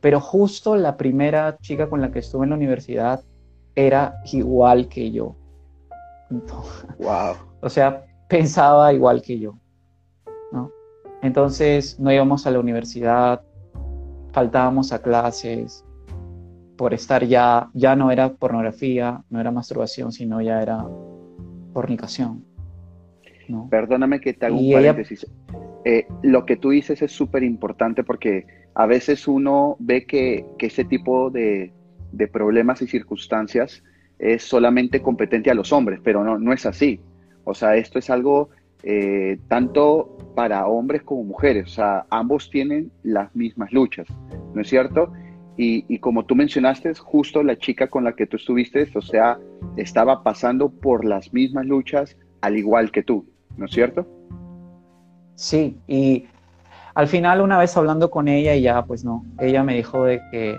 pero 0.03 0.21
justo 0.21 0.77
la 0.77 0.99
primera 0.99 1.57
chica 1.57 1.89
con 1.89 2.03
la 2.03 2.13
que 2.13 2.19
estuve 2.19 2.45
en 2.45 2.51
la 2.51 2.57
universidad 2.57 3.25
era 3.75 4.21
igual 4.31 4.87
que 4.87 5.11
yo. 5.11 5.35
wow. 6.99 7.37
O 7.63 7.71
sea, 7.71 8.05
pensaba 8.29 8.93
igual 8.93 9.23
que 9.23 9.39
yo. 9.39 9.55
Entonces 11.23 11.99
no 11.99 12.13
íbamos 12.13 12.47
a 12.47 12.51
la 12.51 12.61
universidad, 12.61 13.41
faltábamos 14.33 14.93
a 14.93 15.01
clases, 15.01 15.83
por 16.77 16.93
estar 16.93 17.25
ya, 17.25 17.71
ya 17.73 17.97
no 17.97 18.11
era 18.11 18.35
pornografía, 18.35 19.25
no 19.31 19.41
era 19.41 19.51
masturbación, 19.51 20.13
sino 20.13 20.43
ya 20.43 20.61
era 20.61 20.87
fornicación. 21.73 22.45
Perdóname 23.71 24.21
que 24.21 24.33
te 24.33 24.47
haga 24.47 24.55
un 24.55 24.73
paréntesis. 24.73 25.27
Eh, 25.85 26.07
lo 26.23 26.45
que 26.45 26.57
tú 26.57 26.71
dices 26.71 27.01
es 27.03 27.13
súper 27.13 27.43
importante 27.43 28.05
porque 28.05 28.47
a 28.75 28.87
veces 28.87 29.27
uno 29.27 29.77
ve 29.79 30.05
que, 30.05 30.45
ese 30.59 30.85
tipo 30.85 31.31
de, 31.31 31.73
de, 32.13 32.29
problemas 32.29 32.83
y 32.83 32.87
circunstancias 32.87 33.83
es 34.19 34.43
solamente 34.43 35.01
competente 35.01 35.51
a 35.51 35.55
los 35.55 35.73
hombres, 35.73 36.01
pero 36.03 36.23
no, 36.23 36.39
no 36.39 36.53
es 36.53 36.67
así. 36.67 37.01
O 37.45 37.55
sea, 37.55 37.77
esto 37.77 37.99
es 37.99 38.11
algo 38.11 38.51
eh, 38.83 39.39
tanto 39.49 40.17
para 40.35 40.67
hombres 40.67 41.03
como 41.03 41.25
mujeres, 41.25 41.67
o 41.67 41.75
sea, 41.75 42.07
ambos 42.09 42.49
tienen 42.49 42.91
las 43.03 43.35
mismas 43.37 43.73
luchas, 43.73 44.07
¿no 44.55 44.63
es 44.63 44.69
cierto? 44.69 45.13
Y, 45.63 45.99
como 45.99 46.25
tú 46.25 46.35
mencionaste, 46.35 46.95
justo 46.95 47.43
la 47.43 47.55
chica 47.55 47.89
con 47.89 48.03
la 48.03 48.15
que 48.15 48.27
tú 48.27 48.39
estuviste, 48.39 48.89
o 48.95 49.03
sea, 49.03 49.39
estaba 49.77 50.23
pasando 50.23 50.71
por 50.71 51.05
las 51.05 51.35
mismas 51.35 51.67
luchas 51.67 52.17
al 52.41 52.57
igual 52.57 52.91
que 52.91 53.03
tú, 53.03 53.27
¿no 53.57 53.67
es 53.67 53.71
cierto? 53.71 54.07
Sí, 55.35 55.79
y 55.87 56.27
al 56.95 57.07
final 57.09 57.41
una 57.41 57.59
vez 57.59 57.77
hablando 57.77 58.11
con 58.11 58.29
ella 58.29 58.55
y 58.55 58.63
ya, 58.63 58.85
pues 58.85 59.05
no, 59.05 59.25
ella 59.39 59.63
me 59.65 59.75
dijo 59.75 60.05
de 60.05 60.21
que 60.31 60.59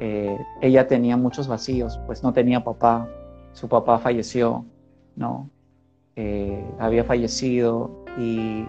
eh, 0.00 0.38
ella 0.62 0.86
tenía 0.86 1.16
muchos 1.16 1.48
vacíos, 1.48 2.00
pues 2.06 2.22
no 2.22 2.32
tenía 2.32 2.64
papá, 2.64 3.08
su 3.52 3.68
papá 3.68 3.98
falleció, 3.98 4.64
¿no? 5.16 5.50
Eh, 6.16 6.64
había 6.78 7.04
fallecido 7.04 8.04
y 8.18 8.64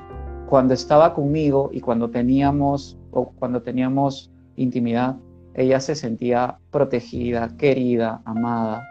cuando 0.47 0.73
estaba 0.73 1.13
conmigo 1.13 1.69
y 1.71 1.79
cuando 1.79 2.09
teníamos 2.09 2.97
o 3.11 3.31
cuando 3.31 3.61
teníamos 3.61 4.29
intimidad, 4.57 5.15
ella 5.53 5.79
se 5.79 5.95
sentía 5.95 6.57
protegida, 6.71 7.55
querida, 7.57 8.21
amada 8.25 8.85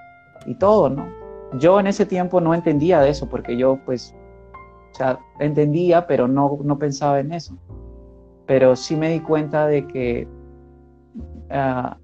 y 0.46 0.54
todo, 0.54 0.88
¿no? 0.88 1.06
Yo 1.58 1.80
en 1.80 1.86
ese 1.86 2.06
tiempo 2.06 2.40
no 2.40 2.54
entendía 2.54 3.00
de 3.00 3.10
eso 3.10 3.28
porque 3.28 3.56
yo 3.56 3.78
pues, 3.84 4.14
o 4.92 4.94
sea, 4.94 5.18
entendía, 5.38 6.06
pero 6.06 6.28
no, 6.28 6.58
no 6.62 6.78
pensaba 6.78 7.20
en 7.20 7.32
eso. 7.32 7.56
Pero 8.46 8.76
sí 8.76 8.96
me 8.96 9.10
di 9.10 9.20
cuenta 9.20 9.66
de 9.66 9.86
que, 9.86 10.28
ah, 11.50 11.96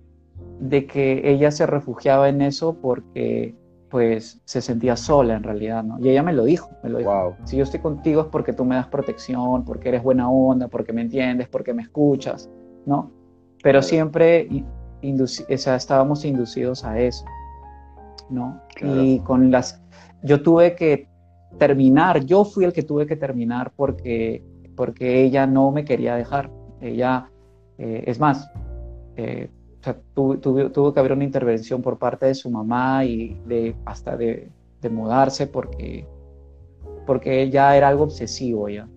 de 0.60 0.86
que 0.86 1.28
ella 1.30 1.50
se 1.50 1.66
refugiaba 1.66 2.28
en 2.28 2.42
eso 2.42 2.76
porque 2.80 3.54
pues 3.90 4.40
se 4.44 4.60
sentía 4.60 4.96
sola 4.96 5.36
en 5.36 5.42
realidad, 5.42 5.84
¿no? 5.84 5.98
Y 6.00 6.08
ella 6.10 6.22
me 6.22 6.32
lo 6.32 6.44
dijo, 6.44 6.70
me 6.82 6.90
lo 6.90 6.98
dijo. 6.98 7.36
Si 7.44 7.56
yo 7.56 7.62
estoy 7.62 7.80
contigo 7.80 8.22
es 8.22 8.26
porque 8.28 8.52
tú 8.52 8.64
me 8.64 8.74
das 8.74 8.88
protección, 8.88 9.64
porque 9.64 9.88
eres 9.88 10.02
buena 10.02 10.28
onda, 10.28 10.68
porque 10.68 10.92
me 10.92 11.02
entiendes, 11.02 11.48
porque 11.48 11.72
me 11.72 11.82
escuchas, 11.82 12.50
¿no? 12.84 13.10
Pero 13.62 13.82
siempre 13.82 14.48
estábamos 15.48 16.24
inducidos 16.24 16.84
a 16.84 16.98
eso, 16.98 17.24
¿no? 18.28 18.60
Y 18.82 19.20
con 19.20 19.50
las... 19.50 19.82
Yo 20.22 20.42
tuve 20.42 20.74
que 20.74 21.08
terminar, 21.58 22.24
yo 22.24 22.44
fui 22.44 22.64
el 22.64 22.72
que 22.72 22.82
tuve 22.82 23.06
que 23.06 23.16
terminar 23.16 23.72
porque, 23.74 24.42
porque 24.74 25.22
ella 25.22 25.46
no 25.46 25.70
me 25.70 25.84
quería 25.84 26.16
dejar. 26.16 26.50
Ella, 26.80 27.30
eh, 27.78 28.04
es 28.06 28.20
más, 28.20 28.50
eh, 29.16 29.48
sea, 29.86 30.00
tuvo, 30.14 30.92
que 30.92 31.00
haber 31.00 31.12
una 31.12 31.24
intervención 31.24 31.82
por 31.82 31.98
parte 31.98 32.26
de 32.26 32.34
su 32.34 32.50
mamá 32.50 33.04
y 33.04 33.40
de, 33.46 33.74
hasta 33.84 34.16
de, 34.16 34.50
mudarse 34.90 35.48
porque, 35.48 36.06
porque 37.06 37.50
ya 37.50 37.76
era 37.76 37.88
algo 37.88 38.04
obsesivo, 38.04 38.68
ya, 38.68 38.88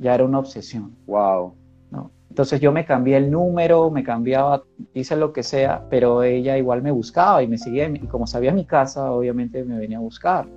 ya 0.00 0.16
era 0.16 0.24
una 0.24 0.40
obsesión. 0.40 0.96
Wow. 1.06 1.54
¿no? 1.92 2.10
Entonces 2.28 2.60
yo 2.60 2.72
me 2.72 2.84
cambié 2.84 3.16
el 3.16 3.30
número, 3.30 3.88
me 3.92 4.02
cambiaba, 4.02 4.64
hice 4.92 5.14
lo 5.14 5.32
que 5.32 5.44
sea, 5.44 5.86
pero 5.88 6.24
ella 6.24 6.58
igual 6.58 6.82
me 6.82 6.90
buscaba 6.90 7.44
y 7.44 7.46
me 7.46 7.58
seguía, 7.58 7.88
y 7.88 7.98
como 8.08 8.26
sabía 8.26 8.52
mi 8.52 8.64
casa, 8.64 9.12
obviamente 9.12 9.62
me 9.62 9.78
venía 9.78 9.98
a 9.98 10.00
buscar. 10.00 10.48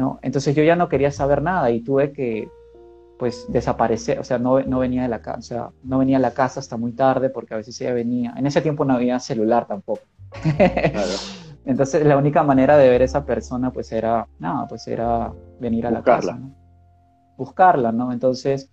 ¿No? 0.00 0.18
Entonces 0.22 0.56
yo 0.56 0.64
ya 0.64 0.74
no 0.74 0.88
quería 0.88 1.12
saber 1.12 1.42
nada 1.42 1.70
y 1.70 1.82
tuve 1.82 2.12
que, 2.12 2.48
pues 3.18 3.44
desaparecer, 3.48 4.18
o 4.18 4.24
sea, 4.24 4.38
no, 4.38 4.60
no 4.60 4.78
venía 4.78 5.02
de 5.02 5.08
la 5.08 5.20
casa, 5.20 5.38
o 5.38 5.42
sea, 5.42 5.70
no 5.84 5.98
venía 5.98 6.16
a 6.16 6.20
la 6.20 6.32
casa 6.32 6.58
hasta 6.58 6.76
muy 6.76 6.92
tarde 6.92 7.28
porque 7.28 7.54
a 7.54 7.58
veces 7.58 7.78
ella 7.80 7.92
venía, 7.92 8.34
en 8.36 8.46
ese 8.46 8.62
tiempo 8.62 8.84
no 8.84 8.94
había 8.94 9.20
celular 9.20 9.66
tampoco. 9.66 10.02
Entonces 11.66 12.04
la 12.06 12.16
única 12.16 12.42
manera 12.42 12.78
de 12.78 12.88
ver 12.88 13.02
a 13.02 13.04
esa 13.04 13.24
persona 13.24 13.70
pues 13.70 13.92
era, 13.92 14.26
nada, 14.38 14.66
pues 14.66 14.88
era 14.88 15.30
venir 15.60 15.86
a 15.86 15.90
la 15.90 16.02
casa, 16.02 16.34
¿no? 16.34 16.54
buscarla, 17.36 17.92
¿no? 17.92 18.12
Entonces, 18.12 18.70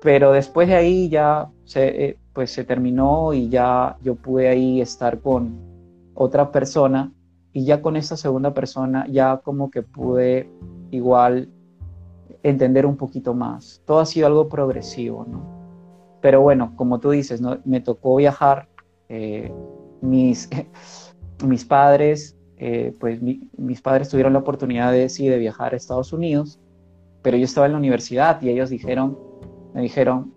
pero 0.00 0.32
después 0.32 0.68
de 0.68 0.74
ahí 0.74 1.08
ya 1.10 1.50
se, 1.64 2.04
eh, 2.04 2.18
pues 2.32 2.50
se 2.50 2.64
terminó 2.64 3.32
y 3.34 3.48
ya 3.50 3.96
yo 4.02 4.14
pude 4.14 4.48
ahí 4.48 4.80
estar 4.80 5.20
con, 5.20 5.74
otra 6.14 6.50
persona 6.50 7.12
y 7.54 7.64
ya 7.64 7.80
con 7.80 7.96
esa 7.96 8.16
segunda 8.16 8.52
persona 8.52 9.06
ya 9.08 9.38
como 9.38 9.70
que 9.70 9.82
pude 9.82 10.50
igual 10.90 11.48
entender 12.42 12.84
un 12.84 12.96
poquito 12.96 13.32
más. 13.32 13.80
Todo 13.86 14.00
ha 14.00 14.06
sido 14.06 14.26
algo 14.26 14.48
progresivo, 14.48 15.24
¿no? 15.26 15.42
Pero 16.20 16.42
bueno, 16.42 16.74
como 16.76 16.98
tú 16.98 17.10
dices, 17.10 17.40
¿no? 17.40 17.58
me 17.64 17.80
tocó 17.80 18.16
viajar. 18.16 18.68
Eh, 19.08 19.52
mis, 20.00 20.50
mis 21.46 21.64
padres, 21.64 22.36
eh, 22.56 22.92
pues 22.98 23.20
mis 23.22 23.80
padres 23.80 24.08
tuvieron 24.08 24.32
la 24.32 24.40
oportunidad 24.40 24.90
de, 24.90 25.08
sí, 25.08 25.28
de 25.28 25.38
viajar 25.38 25.74
a 25.74 25.76
Estados 25.76 26.12
Unidos, 26.12 26.58
pero 27.22 27.36
yo 27.36 27.44
estaba 27.44 27.66
en 27.66 27.72
la 27.72 27.78
universidad 27.78 28.42
y 28.42 28.48
ellos 28.48 28.68
dijeron, 28.68 29.16
me 29.74 29.82
dijeron, 29.82 30.34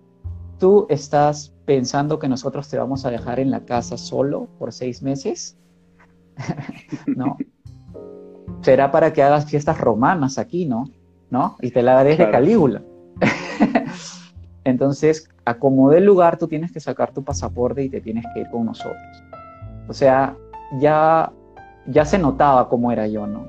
tú 0.60 0.86
estás 0.90 1.54
pensando 1.66 2.20
que 2.20 2.28
nosotros 2.28 2.70
te 2.70 2.78
vamos 2.78 3.06
a 3.06 3.12
dejar 3.12 3.40
en 3.40 3.50
la 3.50 3.66
casa 3.66 3.98
solo 3.98 4.48
por 4.60 4.72
seis 4.72 5.02
meses. 5.02 5.58
no. 7.08 7.38
Será 8.62 8.92
para 8.92 9.14
que 9.14 9.24
hagas 9.24 9.46
fiestas 9.46 9.80
romanas 9.80 10.38
aquí, 10.38 10.66
¿no? 10.66 10.86
¿No? 11.30 11.56
Y 11.62 11.72
te 11.72 11.82
la 11.82 12.04
des 12.04 12.18
de 12.18 12.30
Calígula. 12.32 12.82
Entonces, 14.64 15.30
a 15.46 15.56
como 15.56 15.90
del 15.90 16.06
lugar, 16.06 16.38
tú 16.38 16.48
tienes 16.48 16.72
que 16.72 16.80
sacar 16.80 17.14
tu 17.14 17.24
pasaporte 17.24 17.84
y 17.84 17.90
te 17.90 18.02
tienes 18.02 18.26
que 18.34 18.42
ir 18.42 18.50
con 18.50 18.66
nosotros. 18.66 19.24
O 19.88 19.94
sea, 19.94 20.36
ya, 20.80 21.32
ya 21.88 22.06
se 22.06 22.18
notaba 22.18 22.68
cómo 22.68 22.92
era 22.92 23.08
yo, 23.08 23.28
¿no? 23.28 23.48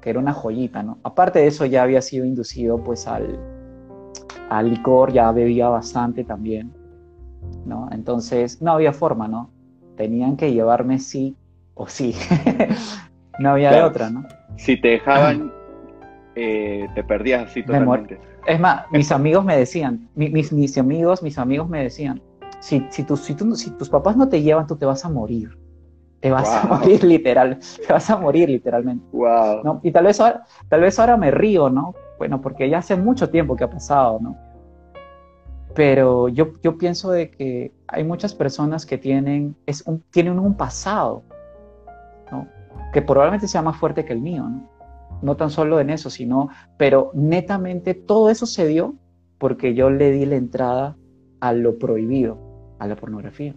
Que 0.00 0.10
era 0.10 0.20
una 0.20 0.32
joyita, 0.32 0.82
¿no? 0.82 0.98
Aparte 1.02 1.40
de 1.40 1.48
eso, 1.48 1.66
ya 1.66 1.82
había 1.82 2.00
sido 2.02 2.24
inducido 2.24 2.78
pues 2.82 3.06
al, 3.06 3.38
al 4.48 4.70
licor, 4.70 5.12
ya 5.12 5.32
bebía 5.32 5.68
bastante 5.68 6.22
también, 6.24 6.72
¿no? 7.66 7.88
Entonces, 7.90 8.62
no 8.62 8.72
había 8.72 8.92
forma, 8.92 9.26
¿no? 9.26 9.50
Tenían 9.96 10.36
que 10.36 10.52
llevarme 10.52 10.98
sí 11.00 11.36
o 11.80 11.88
sí. 11.88 12.14
no 13.38 13.52
había 13.52 13.72
de 13.72 13.82
otra, 13.82 14.10
¿no? 14.10 14.26
Si 14.56 14.78
te 14.78 14.88
dejaban, 14.88 15.50
eh, 16.34 16.86
te 16.94 17.02
perdías 17.02 17.48
así 17.48 17.62
totalmente. 17.62 18.20
Es 18.46 18.60
más, 18.60 18.84
mis 18.92 19.10
amigos 19.10 19.44
me 19.44 19.56
decían, 19.56 20.08
mis, 20.14 20.52
mis 20.52 20.76
amigos, 20.76 21.22
mis 21.22 21.38
amigos 21.38 21.68
me 21.70 21.82
decían, 21.82 22.20
si, 22.60 22.86
si, 22.90 23.04
si, 23.04 23.34
si 23.54 23.70
tus 23.70 23.88
papás 23.88 24.16
no 24.16 24.28
te 24.28 24.42
llevan, 24.42 24.66
tú 24.66 24.76
te 24.76 24.84
vas 24.84 25.04
a 25.06 25.08
morir. 25.08 25.56
Te 26.20 26.30
vas 26.30 26.50
a 26.50 26.66
morir 26.66 27.02
literal, 27.02 27.58
te 27.86 27.90
vas 27.90 28.10
a 28.10 28.18
morir 28.18 28.50
literalmente. 28.50 29.06
Wow. 29.12 29.62
¿no? 29.64 29.80
Y 29.82 29.90
tal 29.90 30.04
vez, 30.04 30.20
ahora, 30.20 30.44
tal 30.68 30.82
vez 30.82 30.98
ahora 30.98 31.16
me 31.16 31.30
río, 31.30 31.70
¿no? 31.70 31.94
Bueno, 32.18 32.42
porque 32.42 32.68
ya 32.68 32.78
hace 32.78 32.94
mucho 32.94 33.30
tiempo 33.30 33.56
que 33.56 33.64
ha 33.64 33.70
pasado, 33.70 34.18
¿no? 34.20 34.36
Pero 35.74 36.28
yo, 36.28 36.52
yo 36.62 36.76
pienso 36.76 37.10
de 37.10 37.30
que 37.30 37.72
hay 37.86 38.04
muchas 38.04 38.34
personas 38.34 38.84
que 38.84 38.98
tienen, 38.98 39.56
es 39.64 39.82
un, 39.86 40.02
tienen 40.10 40.38
un 40.38 40.54
pasado 40.54 41.22
que 42.92 43.02
probablemente 43.02 43.48
sea 43.48 43.62
más 43.62 43.76
fuerte 43.76 44.04
que 44.04 44.12
el 44.12 44.20
mío, 44.20 44.44
¿no? 44.48 44.68
No 45.22 45.36
tan 45.36 45.50
solo 45.50 45.80
en 45.80 45.90
eso, 45.90 46.08
sino, 46.08 46.48
pero 46.78 47.10
netamente 47.14 47.94
todo 47.94 48.30
eso 48.30 48.46
se 48.46 48.66
dio 48.66 48.94
porque 49.38 49.74
yo 49.74 49.90
le 49.90 50.10
di 50.12 50.24
la 50.26 50.36
entrada 50.36 50.96
a 51.40 51.52
lo 51.52 51.78
prohibido, 51.78 52.38
a 52.78 52.86
la 52.86 52.96
pornografía. 52.96 53.54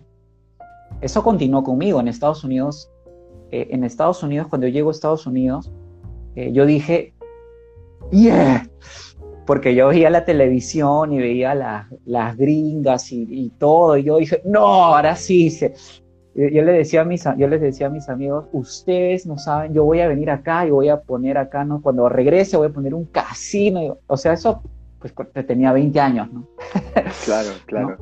Eso 1.01 1.23
continuó 1.23 1.63
conmigo 1.63 1.99
en 1.99 2.07
Estados 2.07 2.43
Unidos. 2.43 2.89
Eh, 3.51 3.67
en 3.71 3.83
Estados 3.83 4.23
Unidos, 4.23 4.47
cuando 4.47 4.67
yo 4.67 4.73
llego 4.73 4.89
a 4.89 4.93
Estados 4.93 5.25
Unidos, 5.25 5.71
eh, 6.35 6.51
yo 6.51 6.65
dije, 6.65 7.13
yeah, 8.11 8.67
porque 9.45 9.75
yo 9.75 9.89
veía 9.89 10.09
la 10.09 10.25
televisión 10.25 11.13
y 11.13 11.19
veía 11.19 11.53
las 12.05 12.37
gringas 12.37 13.11
y, 13.11 13.25
y, 13.29 13.49
todo, 13.51 13.97
y 13.97 14.03
yo 14.03 14.17
dije, 14.17 14.41
no, 14.45 14.65
ahora 14.85 15.15
sí, 15.15 15.49
se, 15.49 15.73
yo, 16.35 16.63
le 16.63 16.71
decía 16.71 17.01
a 17.01 17.05
mis, 17.05 17.23
yo 17.37 17.47
les 17.47 17.61
decía 17.61 17.87
a 17.87 17.89
mis 17.89 18.09
amigos, 18.09 18.45
ustedes 18.53 19.25
no 19.27 19.37
saben, 19.37 19.73
yo 19.73 19.83
voy 19.83 19.99
a 20.01 20.07
venir 20.07 20.31
acá 20.31 20.65
y 20.65 20.71
voy 20.71 20.89
a 20.89 21.01
poner 21.01 21.37
acá, 21.37 21.63
¿no? 21.63 21.81
Cuando 21.81 22.09
regrese 22.09 22.57
voy 22.57 22.67
a 22.67 22.73
poner 22.73 22.95
un 22.95 23.05
casino. 23.05 23.99
O 24.07 24.17
sea, 24.17 24.33
eso, 24.33 24.63
pues 24.99 25.13
tenía 25.45 25.71
20 25.71 25.99
años, 25.99 26.31
¿no? 26.33 26.47
Claro, 27.25 27.49
claro. 27.65 27.97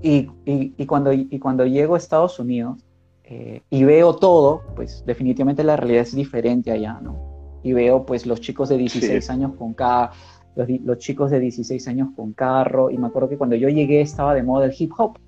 Y, 0.00 0.28
y, 0.44 0.86
cuando, 0.86 1.12
y 1.12 1.38
cuando 1.38 1.64
llego 1.64 1.94
a 1.94 1.98
Estados 1.98 2.38
Unidos 2.40 2.84
eh, 3.24 3.62
y 3.70 3.84
veo 3.84 4.16
todo, 4.16 4.62
pues 4.74 5.04
definitivamente 5.06 5.62
la 5.62 5.76
realidad 5.76 6.02
es 6.02 6.14
diferente 6.14 6.72
allá, 6.72 6.98
¿no? 7.00 7.60
Y 7.62 7.72
veo 7.72 8.04
pues 8.04 8.26
los 8.26 8.40
chicos 8.40 8.68
de 8.70 8.78
16 8.78 9.30
años 9.30 9.52
con 9.56 9.74
carro, 9.74 10.12
los, 10.56 10.68
los 10.68 10.98
chicos 10.98 11.30
de 11.30 11.38
16 11.38 11.86
años 11.88 12.08
con 12.16 12.32
carro, 12.32 12.90
y 12.90 12.98
me 12.98 13.06
acuerdo 13.06 13.28
que 13.28 13.38
cuando 13.38 13.54
yo 13.54 13.68
llegué 13.68 14.00
estaba 14.00 14.34
de 14.34 14.42
moda 14.42 14.64
el 14.64 14.74
hip 14.76 14.92
hop, 14.98 15.18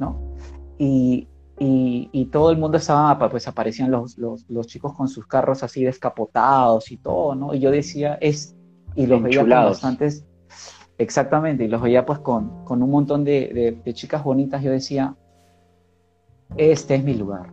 ¿no? 0.00 0.31
Y, 0.78 1.28
y, 1.58 2.24
todo 2.26 2.50
el 2.50 2.58
mundo 2.58 2.78
estaba, 2.78 3.18
pues 3.30 3.46
aparecían 3.46 3.90
los, 3.90 4.18
los, 4.18 4.48
los, 4.48 4.66
chicos 4.66 4.94
con 4.94 5.08
sus 5.08 5.26
carros 5.26 5.62
así 5.62 5.84
descapotados 5.84 6.90
y 6.90 6.96
todo, 6.96 7.34
¿no? 7.34 7.54
Y 7.54 7.60
yo 7.60 7.70
decía, 7.70 8.18
es, 8.20 8.56
y 8.96 9.06
los 9.06 9.22
veía 9.22 9.40
con 9.40 9.50
bastantes, 9.50 10.24
exactamente, 10.98 11.64
y 11.64 11.68
los 11.68 11.80
veía 11.80 12.04
pues 12.04 12.18
con, 12.18 12.64
con 12.64 12.82
un 12.82 12.90
montón 12.90 13.24
de, 13.24 13.80
de, 13.84 13.94
chicas 13.94 14.24
bonitas, 14.24 14.62
yo 14.62 14.70
decía, 14.70 15.14
este 16.56 16.96
es 16.96 17.04
mi 17.04 17.14
lugar, 17.14 17.52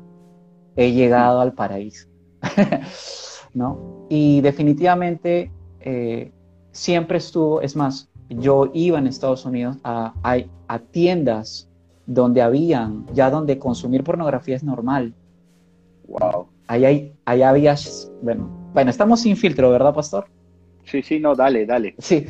he 0.75 0.91
llegado 0.91 1.41
al 1.41 1.53
paraíso, 1.53 2.07
¿no? 3.53 4.07
Y 4.09 4.41
definitivamente 4.41 5.51
eh, 5.81 6.31
siempre 6.71 7.19
estuvo, 7.19 7.61
es 7.61 7.75
más, 7.75 8.09
yo 8.29 8.71
iba 8.73 8.97
en 8.97 9.07
Estados 9.07 9.45
Unidos 9.45 9.77
a, 9.83 10.13
a, 10.23 10.37
a 10.67 10.79
tiendas 10.79 11.69
donde 12.09 12.41
habían, 12.41 13.05
ya 13.13 13.29
donde 13.29 13.59
consumir 13.59 14.03
pornografía 14.03 14.55
es 14.55 14.63
normal. 14.63 15.13
Wow. 16.07 16.47
Ahí, 16.65 16.83
hay, 16.83 17.13
ahí 17.25 17.43
había, 17.43 17.75
bueno, 18.23 18.49
bueno, 18.73 18.89
estamos 18.89 19.21
sin 19.21 19.37
filtro, 19.37 19.69
¿verdad, 19.69 19.93
pastor? 19.93 20.25
Sí, 20.85 21.03
sí, 21.03 21.19
no, 21.19 21.35
dale, 21.35 21.67
dale. 21.67 21.93
Sí. 21.99 22.25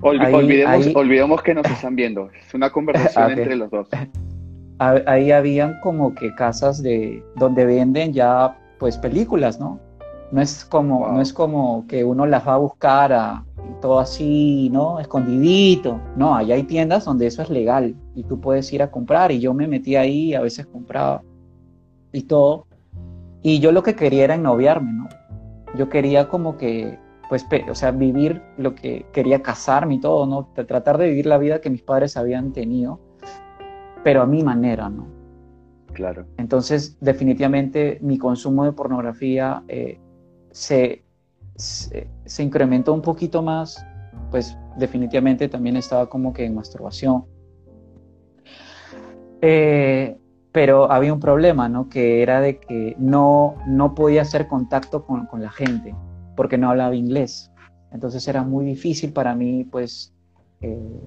olvidemos, 0.00 0.94
olvidemos 0.94 1.42
que 1.42 1.52
nos 1.52 1.66
están 1.66 1.96
viendo. 1.96 2.30
Es 2.46 2.54
una 2.54 2.70
conversación 2.70 3.32
entre 3.38 3.56
los 3.56 3.70
dos. 3.70 3.88
Ahí 4.78 5.32
habían 5.32 5.80
como 5.80 6.14
que 6.14 6.32
casas 6.34 6.80
de 6.82 7.24
donde 7.36 7.66
venden 7.66 8.12
ya 8.12 8.56
pues 8.78 8.98
películas, 8.98 9.58
¿no? 9.58 9.80
No 10.30 10.40
es 10.40 10.64
como, 10.64 11.08
no 11.08 11.20
es 11.20 11.32
como 11.32 11.86
que 11.88 12.04
uno 12.04 12.24
las 12.26 12.46
va 12.46 12.54
a 12.54 12.58
buscar 12.58 13.12
a, 13.12 13.44
todo 13.80 13.98
así, 14.00 14.70
¿no? 14.72 14.98
Escondidito. 14.98 16.00
No, 16.16 16.34
allá 16.36 16.54
hay 16.54 16.62
tiendas 16.64 17.04
donde 17.04 17.26
eso 17.26 17.42
es 17.42 17.50
legal 17.50 17.94
y 18.14 18.24
tú 18.24 18.40
puedes 18.40 18.72
ir 18.72 18.82
a 18.82 18.90
comprar 18.90 19.32
y 19.32 19.40
yo 19.40 19.54
me 19.54 19.66
metí 19.66 19.96
ahí, 19.96 20.34
a 20.34 20.40
veces 20.40 20.66
compraba 20.66 21.22
y 22.12 22.22
todo. 22.22 22.66
Y 23.42 23.58
yo 23.58 23.72
lo 23.72 23.82
que 23.82 23.96
quería 23.96 24.24
era 24.24 24.34
ennoviarme, 24.34 24.92
¿no? 24.92 25.08
Yo 25.76 25.88
quería 25.88 26.28
como 26.28 26.56
que, 26.56 26.98
pues, 27.28 27.46
o 27.68 27.74
sea, 27.74 27.90
vivir 27.90 28.42
lo 28.58 28.74
que 28.74 29.06
quería 29.12 29.42
casarme 29.42 29.94
y 29.94 30.00
todo, 30.00 30.26
¿no? 30.26 30.46
Tratar 30.54 30.98
de 30.98 31.08
vivir 31.08 31.26
la 31.26 31.38
vida 31.38 31.60
que 31.60 31.70
mis 31.70 31.82
padres 31.82 32.16
habían 32.16 32.52
tenido, 32.52 33.00
pero 34.04 34.22
a 34.22 34.26
mi 34.26 34.42
manera, 34.42 34.88
¿no? 34.88 35.06
Claro. 35.92 36.26
Entonces, 36.36 36.96
definitivamente 37.00 37.98
mi 38.00 38.18
consumo 38.18 38.64
de 38.64 38.72
pornografía 38.72 39.62
eh, 39.68 39.98
se, 40.50 41.04
se, 41.56 42.42
incrementó 42.42 42.94
un 42.94 43.02
poquito 43.02 43.42
más, 43.42 43.84
pues 44.30 44.56
definitivamente 44.78 45.48
también 45.48 45.76
estaba 45.76 46.08
como 46.08 46.32
que 46.32 46.44
en 46.44 46.54
masturbación. 46.54 47.24
Eh, 49.42 50.16
pero 50.52 50.92
había 50.92 51.12
un 51.12 51.20
problema, 51.20 51.68
¿no? 51.68 51.88
Que 51.88 52.22
era 52.22 52.40
de 52.40 52.58
que 52.58 52.94
no, 52.98 53.56
no 53.66 53.94
podía 53.94 54.22
hacer 54.22 54.46
contacto 54.46 55.04
con, 55.04 55.28
la 55.40 55.50
gente 55.50 55.94
porque 56.36 56.58
no 56.58 56.70
hablaba 56.70 56.94
inglés. 56.94 57.50
Entonces 57.90 58.26
era 58.28 58.42
muy 58.44 58.64
difícil 58.64 59.12
para 59.12 59.34
mí, 59.34 59.64
pues, 59.64 60.14
eh, 60.60 61.00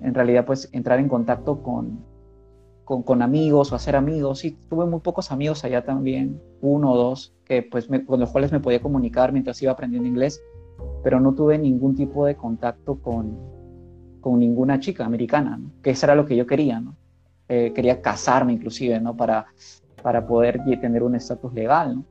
en 0.00 0.14
realidad, 0.14 0.46
pues, 0.46 0.68
entrar 0.72 0.98
en 0.98 1.08
contacto 1.08 1.62
con, 1.62 2.04
con, 2.84 3.22
amigos 3.22 3.72
o 3.72 3.76
hacer 3.76 3.96
amigos. 3.96 4.44
Y 4.44 4.52
tuve 4.68 4.86
muy 4.86 5.00
pocos 5.00 5.32
amigos 5.32 5.64
allá 5.64 5.84
también, 5.84 6.40
uno 6.60 6.92
o 6.92 6.96
dos, 6.96 7.34
que, 7.44 7.62
pues, 7.62 7.88
con 8.06 8.20
los 8.20 8.30
cuales 8.30 8.52
me 8.52 8.60
podía 8.60 8.80
comunicar 8.80 9.32
mientras 9.32 9.60
iba 9.62 9.72
aprendiendo 9.72 10.08
inglés, 10.08 10.42
pero 11.02 11.18
no 11.18 11.34
tuve 11.34 11.58
ningún 11.58 11.96
tipo 11.96 12.26
de 12.26 12.36
contacto 12.36 13.00
con, 13.00 13.38
con 14.20 14.38
ninguna 14.38 14.80
chica 14.80 15.04
americana, 15.04 15.60
que 15.82 15.90
eso 15.90 16.06
era 16.06 16.14
lo 16.14 16.26
que 16.26 16.36
yo 16.36 16.46
quería, 16.46 16.80
¿no? 16.80 16.96
Eh, 17.54 17.70
quería 17.74 18.00
casarme 18.00 18.54
inclusive, 18.54 18.98
¿no? 18.98 19.14
Para, 19.14 19.44
para 20.02 20.26
poder 20.26 20.58
tener 20.80 21.02
un 21.02 21.14
estatus 21.14 21.52
legal, 21.52 21.96
¿no? 21.96 22.04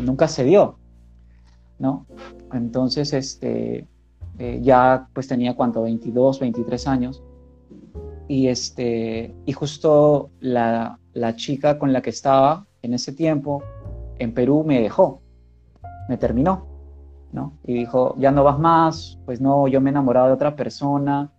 Nunca 0.00 0.28
se 0.28 0.44
dio, 0.44 0.78
¿no? 1.80 2.06
Entonces, 2.52 3.12
este, 3.12 3.88
eh, 4.38 4.60
ya 4.62 5.08
pues 5.12 5.26
tenía 5.26 5.56
cuánto, 5.56 5.82
22, 5.82 6.38
23 6.38 6.86
años, 6.86 7.20
y, 8.28 8.46
este, 8.46 9.34
y 9.44 9.52
justo 9.52 10.30
la, 10.38 11.00
la 11.14 11.34
chica 11.34 11.76
con 11.76 11.92
la 11.92 12.00
que 12.00 12.10
estaba 12.10 12.64
en 12.82 12.94
ese 12.94 13.12
tiempo 13.12 13.64
en 14.20 14.32
Perú 14.32 14.62
me 14.64 14.80
dejó, 14.80 15.20
me 16.08 16.16
terminó, 16.16 16.68
¿no? 17.32 17.54
Y 17.64 17.74
dijo, 17.74 18.14
ya 18.18 18.30
no 18.30 18.44
vas 18.44 18.60
más, 18.60 19.18
pues 19.26 19.40
no, 19.40 19.66
yo 19.66 19.80
me 19.80 19.90
he 19.90 19.92
enamorado 19.92 20.28
de 20.28 20.34
otra 20.34 20.54
persona 20.54 21.32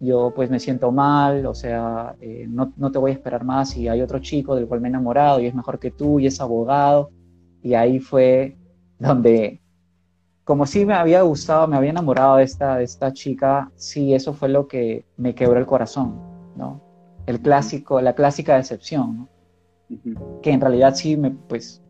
yo 0.00 0.32
pues 0.34 0.50
me 0.50 0.60
siento 0.60 0.92
mal, 0.92 1.44
o 1.46 1.54
sea, 1.54 2.14
eh, 2.20 2.46
no, 2.48 2.72
no, 2.76 2.92
te 2.92 2.98
voy 2.98 3.10
a 3.10 3.14
esperar 3.14 3.44
más 3.44 3.76
y 3.76 3.88
hay 3.88 4.00
otro 4.00 4.20
chico 4.20 4.54
del 4.54 4.66
cual 4.66 4.80
me 4.80 4.88
he 4.88 4.90
enamorado 4.90 5.40
y 5.40 5.46
es 5.46 5.54
mejor 5.54 5.78
que 5.78 5.90
tú 5.90 6.20
y 6.20 6.26
es 6.26 6.40
abogado. 6.40 7.10
Y 7.62 7.74
ahí 7.74 7.98
fue 7.98 8.56
donde, 8.98 9.60
como 10.44 10.66
sí 10.66 10.86
me 10.86 10.94
había 10.94 11.22
gustado, 11.22 11.66
me 11.66 11.76
había 11.76 11.90
enamorado 11.90 12.36
de 12.36 12.44
esta, 12.44 12.76
de 12.76 12.84
esta 12.84 13.12
chica, 13.12 13.72
sí, 13.74 14.14
eso 14.14 14.32
fue 14.32 14.48
lo 14.48 14.68
que 14.68 15.04
me 15.16 15.34
quebró 15.34 15.58
el 15.58 15.66
corazón, 15.66 16.20
¿no? 16.56 16.80
El 17.26 17.40
clásico, 17.40 18.00
la 18.00 18.14
clásica 18.14 18.56
decepción, 18.56 19.18
¿no? 19.18 19.28
Que 20.42 20.52
en 20.52 20.60
realidad 20.60 20.94
sí, 20.94 21.16
me, 21.16 21.32
pues, 21.32 21.82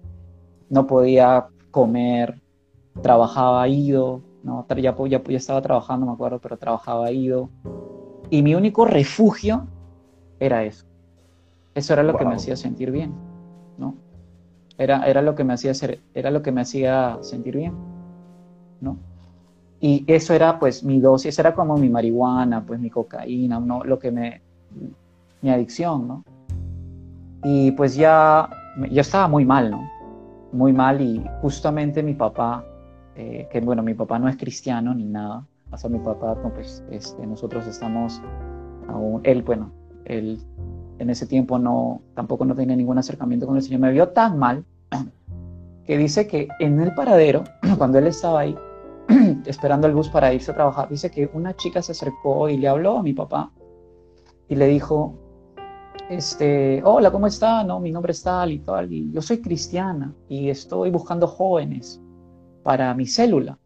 no 0.70 0.86
podía 0.86 1.48
comer, 1.70 2.40
trabajaba 3.02 3.68
ido, 3.68 4.22
¿no? 4.42 4.66
Ya, 4.68 4.96
ya, 4.96 5.22
ya 5.22 5.36
estaba 5.36 5.60
trabajando, 5.60 6.06
me 6.06 6.12
acuerdo, 6.12 6.38
pero 6.40 6.56
trabajaba 6.56 7.10
ido 7.12 7.50
y 8.30 8.42
mi 8.42 8.54
único 8.54 8.84
refugio 8.84 9.66
era 10.40 10.64
eso. 10.64 10.84
Eso 11.74 11.92
era 11.92 12.02
lo 12.02 12.16
que 12.16 12.24
me 12.24 12.34
hacía 12.34 12.56
sentir 12.56 12.90
bien, 12.90 13.12
¿no? 13.76 13.94
Era, 14.76 15.06
era, 15.06 15.22
lo 15.22 15.34
que 15.34 15.44
me 15.44 15.52
hacía 15.52 15.74
ser, 15.74 16.00
era 16.14 16.30
lo 16.30 16.42
que 16.42 16.52
me 16.52 16.60
hacía 16.60 17.18
sentir 17.20 17.56
bien, 17.56 17.74
¿no? 18.80 18.96
Y 19.80 20.04
eso 20.08 20.34
era 20.34 20.58
pues 20.58 20.82
mi 20.82 21.00
dosis, 21.00 21.38
era 21.38 21.54
como 21.54 21.76
mi 21.76 21.88
marihuana, 21.88 22.64
pues 22.64 22.80
mi 22.80 22.90
cocaína, 22.90 23.60
¿no? 23.60 23.84
Lo 23.84 23.98
que 23.98 24.10
me, 24.10 24.40
mi 25.40 25.50
adicción, 25.50 26.08
¿no? 26.08 26.24
Y 27.44 27.70
pues 27.72 27.94
ya, 27.94 28.48
yo 28.90 29.00
estaba 29.00 29.28
muy 29.28 29.44
mal, 29.44 29.70
¿no? 29.70 29.88
Muy 30.52 30.72
mal 30.72 31.00
y 31.00 31.24
justamente 31.42 32.02
mi 32.02 32.14
papá, 32.14 32.64
eh, 33.14 33.48
que 33.50 33.60
bueno, 33.60 33.82
mi 33.82 33.94
papá 33.94 34.18
no 34.18 34.28
es 34.28 34.36
cristiano 34.36 34.94
ni 34.94 35.04
nada, 35.04 35.44
hasta 35.70 35.88
mi 35.88 35.98
papá, 35.98 36.36
pues 36.54 36.82
este, 36.90 37.26
nosotros 37.26 37.66
estamos 37.66 38.20
aún, 38.88 39.20
él, 39.24 39.42
bueno, 39.42 39.70
él 40.04 40.40
en 40.98 41.10
ese 41.10 41.26
tiempo 41.26 41.58
no, 41.58 42.02
tampoco 42.14 42.44
no 42.44 42.54
tenía 42.54 42.76
ningún 42.76 42.98
acercamiento 42.98 43.46
con 43.46 43.56
el 43.56 43.62
Señor, 43.62 43.80
me 43.80 43.92
vio 43.92 44.08
tan 44.08 44.38
mal 44.38 44.64
que 45.84 45.96
dice 45.96 46.26
que 46.26 46.48
en 46.58 46.80
el 46.80 46.94
paradero, 46.94 47.44
cuando 47.78 47.98
él 47.98 48.06
estaba 48.06 48.40
ahí, 48.40 48.56
esperando 49.46 49.86
el 49.86 49.94
bus 49.94 50.08
para 50.08 50.32
irse 50.32 50.50
a 50.50 50.54
trabajar, 50.54 50.88
dice 50.88 51.10
que 51.10 51.30
una 51.32 51.54
chica 51.54 51.82
se 51.82 51.92
acercó 51.92 52.48
y 52.48 52.56
le 52.56 52.68
habló 52.68 52.98
a 52.98 53.02
mi 53.02 53.12
papá 53.12 53.52
y 54.48 54.56
le 54.56 54.66
dijo, 54.66 55.14
este, 56.08 56.82
hola, 56.84 57.10
¿cómo 57.10 57.26
está? 57.26 57.62
No, 57.64 57.80
mi 57.80 57.92
nombre 57.92 58.12
es 58.12 58.22
tal 58.22 58.52
y 58.52 58.60
tal, 58.60 58.92
y 58.92 59.12
yo 59.12 59.20
soy 59.20 59.42
cristiana 59.42 60.14
y 60.28 60.48
estoy 60.48 60.90
buscando 60.90 61.26
jóvenes 61.26 62.00
para 62.62 62.92
mi 62.94 63.06
célula. 63.06 63.58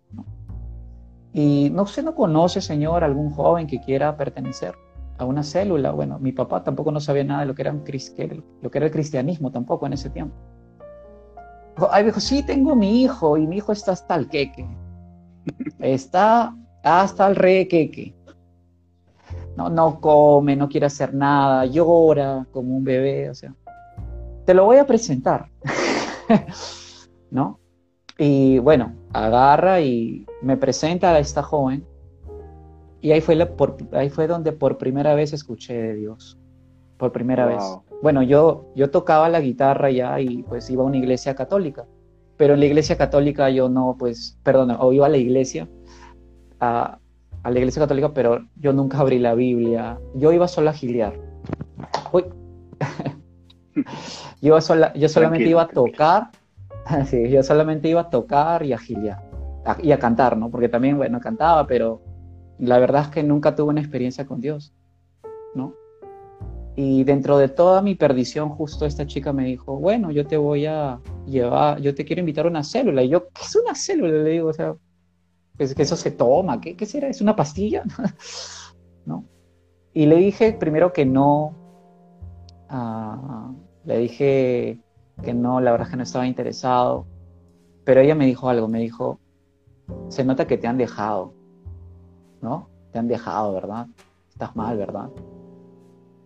Y 1.32 1.70
no 1.70 1.86
sé, 1.86 2.02
no 2.02 2.14
conoce, 2.14 2.60
Señor, 2.60 3.04
algún 3.04 3.30
joven 3.30 3.66
que 3.66 3.80
quiera 3.80 4.16
pertenecer 4.16 4.74
a 5.18 5.24
una 5.24 5.42
célula. 5.42 5.92
Bueno, 5.92 6.18
mi 6.18 6.32
papá 6.32 6.62
tampoco 6.62 6.92
no 6.92 7.00
sabía 7.00 7.24
nada 7.24 7.40
de 7.40 7.46
lo 7.46 7.54
que 7.54 7.62
era, 7.62 7.72
un, 7.72 7.82
lo 8.60 8.70
que 8.70 8.78
era 8.78 8.86
el 8.86 8.92
cristianismo 8.92 9.50
tampoco 9.50 9.86
en 9.86 9.94
ese 9.94 10.10
tiempo. 10.10 10.34
Ay, 11.90 12.04
dijo, 12.04 12.20
sí, 12.20 12.42
tengo 12.42 12.76
mi 12.76 13.02
hijo 13.02 13.38
y 13.38 13.46
mi 13.46 13.56
hijo 13.56 13.72
está 13.72 13.92
hasta 13.92 14.14
el 14.14 14.28
queque. 14.28 14.66
Está 15.80 16.54
hasta 16.82 17.26
el 17.28 17.36
re 17.36 17.66
queque. 17.66 18.14
No, 19.56 19.68
no 19.68 20.00
come, 20.00 20.54
no 20.54 20.68
quiere 20.68 20.86
hacer 20.86 21.14
nada, 21.14 21.64
llora 21.66 22.46
como 22.52 22.76
un 22.76 22.84
bebé, 22.84 23.30
o 23.30 23.34
sea. 23.34 23.54
Te 24.44 24.54
lo 24.54 24.64
voy 24.64 24.78
a 24.78 24.86
presentar. 24.86 25.48
¿No? 27.30 27.61
Y 28.18 28.58
bueno, 28.58 28.92
agarra 29.12 29.80
y 29.80 30.26
me 30.42 30.56
presenta 30.56 31.12
a 31.14 31.18
esta 31.18 31.42
joven. 31.42 31.84
Y 33.00 33.10
ahí 33.12 33.20
fue, 33.20 33.36
ahí 33.92 34.10
fue 34.10 34.26
donde 34.26 34.52
por 34.52 34.78
primera 34.78 35.14
vez 35.14 35.32
escuché 35.32 35.74
de 35.74 35.94
Dios. 35.94 36.38
Por 36.98 37.10
primera 37.10 37.46
vez. 37.46 37.62
Bueno, 38.00 38.22
yo, 38.22 38.66
yo 38.76 38.90
tocaba 38.90 39.28
la 39.28 39.40
guitarra 39.40 39.90
ya 39.90 40.20
y 40.20 40.42
pues 40.44 40.70
iba 40.70 40.82
a 40.82 40.86
una 40.86 40.98
iglesia 40.98 41.34
católica. 41.34 41.84
Pero 42.36 42.54
en 42.54 42.60
la 42.60 42.66
iglesia 42.66 42.96
católica 42.96 43.50
yo 43.50 43.68
no, 43.68 43.96
pues, 43.98 44.38
perdón, 44.42 44.76
o 44.78 44.92
iba 44.92 45.06
a 45.06 45.08
la 45.08 45.16
iglesia, 45.16 45.68
a, 46.60 46.98
a 47.42 47.50
la 47.50 47.58
iglesia 47.58 47.80
católica, 47.80 48.12
pero 48.12 48.46
yo 48.56 48.72
nunca 48.72 48.98
abrí 48.98 49.18
la 49.18 49.34
Biblia. 49.34 49.98
Yo 50.14 50.32
iba 50.32 50.46
solo 50.46 50.70
a 50.70 50.72
giliar. 50.72 51.14
Uy. 52.12 52.24
yo, 54.40 54.60
sola, 54.60 54.92
yo 54.94 55.08
solamente 55.08 55.48
iba 55.48 55.62
a 55.62 55.68
tocar 55.68 56.30
Sí, 57.06 57.30
yo 57.30 57.42
solamente 57.42 57.88
iba 57.88 58.02
a 58.02 58.10
tocar 58.10 58.64
y 58.64 58.72
a 58.72 58.78
giliar, 58.78 59.22
y 59.82 59.92
a 59.92 59.98
cantar, 59.98 60.36
¿no? 60.36 60.50
Porque 60.50 60.68
también, 60.68 60.96
bueno, 60.96 61.20
cantaba, 61.20 61.66
pero 61.66 62.02
la 62.58 62.78
verdad 62.78 63.02
es 63.02 63.08
que 63.08 63.22
nunca 63.22 63.54
tuve 63.54 63.70
una 63.70 63.80
experiencia 63.80 64.26
con 64.26 64.40
Dios, 64.40 64.74
¿no? 65.54 65.74
Y 66.74 67.04
dentro 67.04 67.36
de 67.36 67.48
toda 67.48 67.82
mi 67.82 67.94
perdición, 67.94 68.48
justo 68.48 68.86
esta 68.86 69.06
chica 69.06 69.32
me 69.32 69.44
dijo, 69.44 69.76
bueno, 69.76 70.10
yo 70.10 70.26
te 70.26 70.38
voy 70.38 70.66
a 70.66 71.00
llevar, 71.26 71.80
yo 71.80 71.94
te 71.94 72.04
quiero 72.04 72.20
invitar 72.20 72.46
a 72.46 72.48
una 72.48 72.64
célula. 72.64 73.02
Y 73.02 73.10
yo, 73.10 73.28
¿qué 73.28 73.42
es 73.42 73.56
una 73.56 73.74
célula? 73.74 74.22
Le 74.22 74.30
digo, 74.30 74.48
o 74.48 74.52
sea, 74.54 74.74
que 75.58 75.82
eso 75.82 75.96
se 75.96 76.10
toma, 76.10 76.60
¿qué, 76.60 76.74
qué 76.74 76.86
será? 76.86 77.08
¿Es 77.08 77.20
una 77.20 77.36
pastilla? 77.36 77.82
¿No? 79.06 79.26
Y 79.92 80.06
le 80.06 80.16
dije 80.16 80.54
primero 80.54 80.92
que 80.92 81.04
no, 81.04 81.54
uh, 82.70 83.54
le 83.84 83.98
dije 83.98 84.80
que 85.22 85.34
no, 85.34 85.60
la 85.60 85.72
verdad 85.72 85.86
es 85.88 85.90
que 85.90 85.96
no 85.96 86.02
estaba 86.02 86.26
interesado. 86.26 87.06
Pero 87.84 88.00
ella 88.00 88.14
me 88.14 88.26
dijo 88.26 88.48
algo, 88.48 88.68
me 88.68 88.78
dijo, 88.78 89.18
se 90.08 90.24
nota 90.24 90.46
que 90.46 90.58
te 90.58 90.66
han 90.66 90.78
dejado, 90.78 91.34
¿no? 92.40 92.68
Te 92.92 92.98
han 92.98 93.08
dejado, 93.08 93.52
¿verdad? 93.52 93.86
Estás 94.30 94.54
mal, 94.54 94.76
¿verdad? 94.76 95.10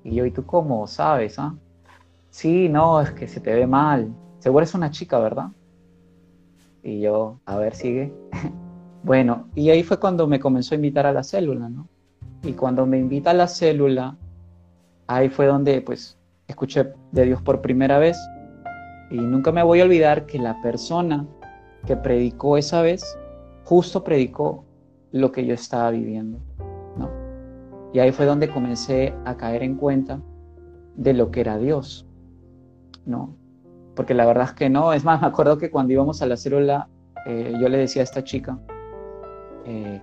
Y 0.05 0.15
yo, 0.15 0.27
¿y 0.27 0.31
tú 0.31 0.45
cómo 0.45 0.87
sabes? 0.87 1.39
Ah? 1.39 1.55
Sí, 2.31 2.69
no, 2.69 3.01
es 3.01 3.11
que 3.13 3.27
se 3.27 3.41
te 3.41 3.55
ve 3.55 3.67
mal. 3.67 4.13
Seguro 4.39 4.65
es 4.65 4.75
una 4.75 4.91
chica, 4.91 5.19
¿verdad? 5.19 5.49
Y 6.83 7.01
yo, 7.01 7.41
a 7.47 7.57
ver, 7.57 7.75
sigue. 7.75 8.13
bueno, 9.03 9.49
y 9.55 9.71
ahí 9.71 9.83
fue 9.83 9.99
cuando 9.99 10.27
me 10.27 10.39
comenzó 10.39 10.75
a 10.75 10.77
invitar 10.77 11.07
a 11.07 11.13
la 11.13 11.25
célula, 11.25 11.69
¿no? 11.69 11.89
Y 12.43 12.53
cuando 12.53 12.87
me 12.87 12.99
invita 12.99 13.31
a 13.31 13.35
la 13.35 13.49
célula, 13.49 14.17
ahí 15.07 15.29
fue 15.29 15.47
donde, 15.47 15.81
pues, 15.81 16.19
escuché 16.47 16.93
de 17.13 17.25
Dios 17.25 17.43
por 17.43 17.61
primera 17.61 17.99
vez 17.99 18.17
y 19.11 19.19
nunca 19.19 19.53
me 19.53 19.63
voy 19.63 19.81
a 19.81 19.85
olvidar 19.85 20.27
que 20.27 20.39
la 20.39 20.61
persona 20.61 21.27
que 21.87 21.97
predicó 21.97 22.57
esa 22.57 22.83
vez, 22.83 23.19
justo 23.65 24.03
predicó 24.03 24.65
lo 25.13 25.33
que 25.33 25.47
yo 25.47 25.55
estaba 25.55 25.91
viviendo. 25.91 26.39
¿no? 26.97 27.11
Y 27.93 28.01
ahí 28.01 28.13
fue 28.13 28.27
donde 28.27 28.49
comencé 28.49 29.15
a 29.25 29.37
caer 29.37 29.63
en 29.63 29.77
cuenta 29.77 30.21
de 30.97 31.15
lo 31.15 31.31
que 31.31 31.41
era 31.41 31.59
Dios. 31.59 32.07
¿no? 33.05 33.37
Porque 33.95 34.15
la 34.15 34.27
verdad 34.27 34.47
es 34.47 34.53
que 34.53 34.69
no. 34.69 34.93
Es 34.93 35.05
más, 35.05 35.21
me 35.21 35.29
acuerdo 35.29 35.59
que 35.59 35.71
cuando 35.71 35.93
íbamos 35.93 36.21
a 36.23 36.27
la 36.27 36.37
célula, 36.37 36.89
eh, 37.27 37.55
yo 37.61 37.69
le 37.69 37.79
decía 37.79 38.03
a 38.03 38.05
esta 38.05 38.25
chica, 38.25 38.59
eh, 39.65 40.01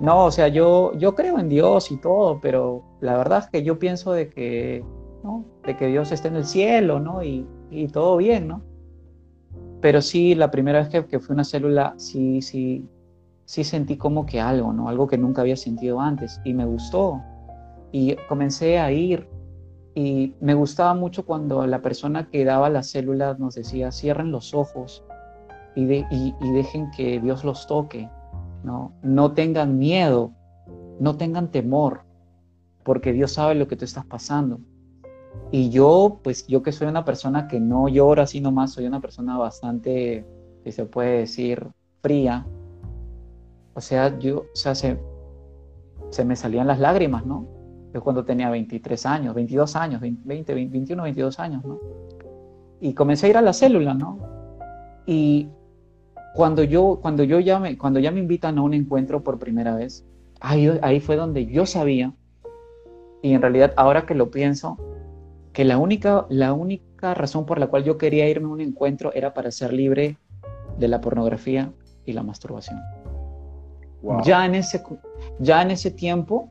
no, 0.00 0.26
o 0.26 0.30
sea, 0.30 0.48
yo, 0.48 0.92
yo 0.94 1.14
creo 1.14 1.38
en 1.38 1.48
Dios 1.48 1.90
y 1.90 1.96
todo, 1.96 2.40
pero 2.40 2.82
la 3.00 3.16
verdad 3.16 3.40
es 3.40 3.46
que 3.48 3.62
yo 3.62 3.78
pienso 3.78 4.12
de 4.12 4.28
que, 4.28 4.84
¿no? 5.22 5.44
de 5.64 5.76
que 5.76 5.86
Dios 5.86 6.12
está 6.12 6.28
en 6.28 6.36
el 6.36 6.44
cielo, 6.44 7.00
¿no? 7.00 7.22
Y, 7.22 7.46
y 7.70 7.88
todo 7.88 8.16
bien, 8.16 8.48
¿no? 8.48 8.62
Pero 9.80 10.00
sí, 10.00 10.34
la 10.34 10.50
primera 10.50 10.80
vez 10.80 10.88
que, 10.88 11.06
que 11.06 11.20
fui 11.20 11.32
a 11.32 11.34
una 11.34 11.44
célula, 11.44 11.94
sí, 11.96 12.42
sí, 12.42 12.88
sí 13.44 13.64
sentí 13.64 13.96
como 13.96 14.26
que 14.26 14.40
algo, 14.40 14.72
¿no? 14.72 14.88
Algo 14.88 15.06
que 15.06 15.18
nunca 15.18 15.42
había 15.42 15.56
sentido 15.56 16.00
antes 16.00 16.40
y 16.44 16.54
me 16.54 16.64
gustó. 16.64 17.22
Y 17.92 18.16
comencé 18.28 18.78
a 18.78 18.90
ir 18.92 19.28
y 19.94 20.34
me 20.40 20.54
gustaba 20.54 20.94
mucho 20.94 21.24
cuando 21.24 21.66
la 21.66 21.80
persona 21.80 22.28
que 22.28 22.44
daba 22.44 22.68
las 22.68 22.88
células 22.88 23.38
nos 23.38 23.54
decía, 23.54 23.92
cierren 23.92 24.30
los 24.30 24.52
ojos 24.52 25.04
y, 25.74 25.84
de, 25.86 26.06
y, 26.10 26.34
y 26.40 26.52
dejen 26.52 26.90
que 26.90 27.20
Dios 27.20 27.44
los 27.44 27.66
toque, 27.66 28.08
¿no? 28.64 28.92
No 29.02 29.32
tengan 29.32 29.78
miedo, 29.78 30.32
no 31.00 31.16
tengan 31.16 31.50
temor, 31.50 32.02
porque 32.82 33.12
Dios 33.12 33.32
sabe 33.32 33.54
lo 33.54 33.68
que 33.68 33.76
tú 33.76 33.84
estás 33.84 34.04
pasando. 34.04 34.60
Y 35.50 35.70
yo, 35.70 36.20
pues 36.22 36.46
yo 36.46 36.62
que 36.62 36.72
soy 36.72 36.88
una 36.88 37.04
persona 37.04 37.46
que 37.46 37.60
no 37.60 37.88
llora 37.88 38.24
así 38.24 38.40
nomás, 38.40 38.72
soy 38.72 38.86
una 38.86 39.00
persona 39.00 39.38
bastante, 39.38 40.26
si 40.64 40.72
se 40.72 40.84
puede 40.86 41.18
decir, 41.18 41.66
fría. 42.02 42.46
O 43.74 43.80
sea, 43.80 44.18
yo, 44.18 44.40
o 44.40 44.56
sea, 44.56 44.74
se, 44.74 44.98
se 46.10 46.24
me 46.24 46.34
salían 46.34 46.66
las 46.66 46.80
lágrimas, 46.80 47.24
¿no? 47.26 47.46
Yo 47.94 48.02
cuando 48.02 48.24
tenía 48.24 48.50
23 48.50 49.06
años, 49.06 49.34
22 49.34 49.76
años, 49.76 50.00
20, 50.00 50.54
21, 50.54 51.02
22 51.02 51.40
años, 51.40 51.64
¿no? 51.64 51.78
Y 52.80 52.92
comencé 52.94 53.26
a 53.26 53.30
ir 53.30 53.36
a 53.36 53.42
la 53.42 53.52
célula, 53.52 53.94
¿no? 53.94 54.18
Y 55.06 55.48
cuando 56.34 56.64
yo, 56.64 56.98
cuando 57.00 57.22
yo 57.22 57.40
ya 57.40 57.58
me, 57.58 57.78
cuando 57.78 58.00
ya 58.00 58.10
me 58.10 58.20
invitan 58.20 58.58
a 58.58 58.62
un 58.62 58.74
encuentro 58.74 59.22
por 59.22 59.38
primera 59.38 59.74
vez, 59.76 60.04
ahí, 60.40 60.70
ahí 60.82 61.00
fue 61.00 61.16
donde 61.16 61.46
yo 61.46 61.64
sabía, 61.64 62.12
y 63.22 63.32
en 63.32 63.40
realidad 63.40 63.72
ahora 63.76 64.06
que 64.06 64.14
lo 64.14 64.30
pienso, 64.30 64.76
que 65.56 65.64
la 65.64 65.78
única, 65.78 66.26
la 66.28 66.52
única 66.52 67.14
razón 67.14 67.46
por 67.46 67.58
la 67.58 67.68
cual 67.68 67.82
yo 67.82 67.96
quería 67.96 68.28
irme 68.28 68.44
a 68.48 68.50
un 68.50 68.60
encuentro 68.60 69.14
era 69.14 69.32
para 69.32 69.50
ser 69.50 69.72
libre 69.72 70.18
de 70.78 70.86
la 70.86 71.00
pornografía 71.00 71.72
y 72.04 72.12
la 72.12 72.22
masturbación. 72.22 72.78
Ya, 74.22 74.44
en 74.44 74.54
ese, 74.54 74.82
ya 75.38 75.62
en 75.62 75.70
ese 75.70 75.90
tiempo, 75.90 76.50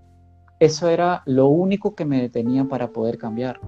eso 0.59 0.89
era 0.89 1.21
lo 1.27 1.49
único 1.49 1.93
que 1.93 2.03
me 2.03 2.19
detenía 2.19 2.65
para 2.65 2.87
poder 2.87 3.19
cambiar. 3.19 3.59